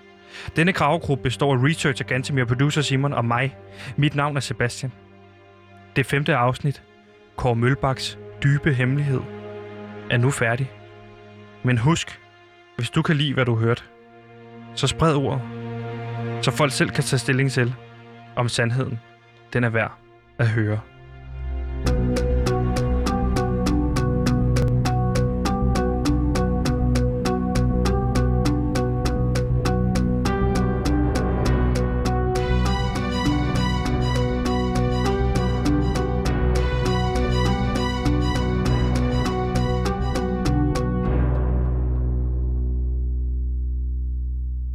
Denne 0.56 0.72
gravergruppe 0.72 1.22
består 1.22 1.54
af 1.54 1.58
researcher 1.64 2.06
Gantemir, 2.06 2.44
producer 2.44 2.82
Simon 2.82 3.12
og 3.12 3.24
mig. 3.24 3.56
Mit 3.96 4.14
navn 4.14 4.36
er 4.36 4.40
Sebastian. 4.40 4.92
Det 5.96 6.06
femte 6.06 6.36
afsnit, 6.36 6.82
Kåre 7.36 7.56
Mølbaks 7.56 8.18
dybe 8.42 8.74
hemmelighed, 8.74 9.20
er 10.10 10.16
nu 10.16 10.30
færdig. 10.30 10.70
Men 11.62 11.78
husk, 11.78 12.20
hvis 12.76 12.90
du 12.90 13.02
kan 13.02 13.16
lide, 13.16 13.34
hvad 13.34 13.44
du 13.44 13.54
hørte, 13.54 13.82
så 14.74 14.86
spred 14.86 15.14
ordet, 15.14 15.42
så 16.42 16.50
folk 16.50 16.72
selv 16.72 16.90
kan 16.90 17.04
tage 17.04 17.18
stilling 17.18 17.52
til, 17.52 17.74
om 18.36 18.48
sandheden 18.48 18.98
den 19.52 19.64
er 19.64 19.68
værd 19.68 19.92
at 20.38 20.48
høre. 20.48 20.80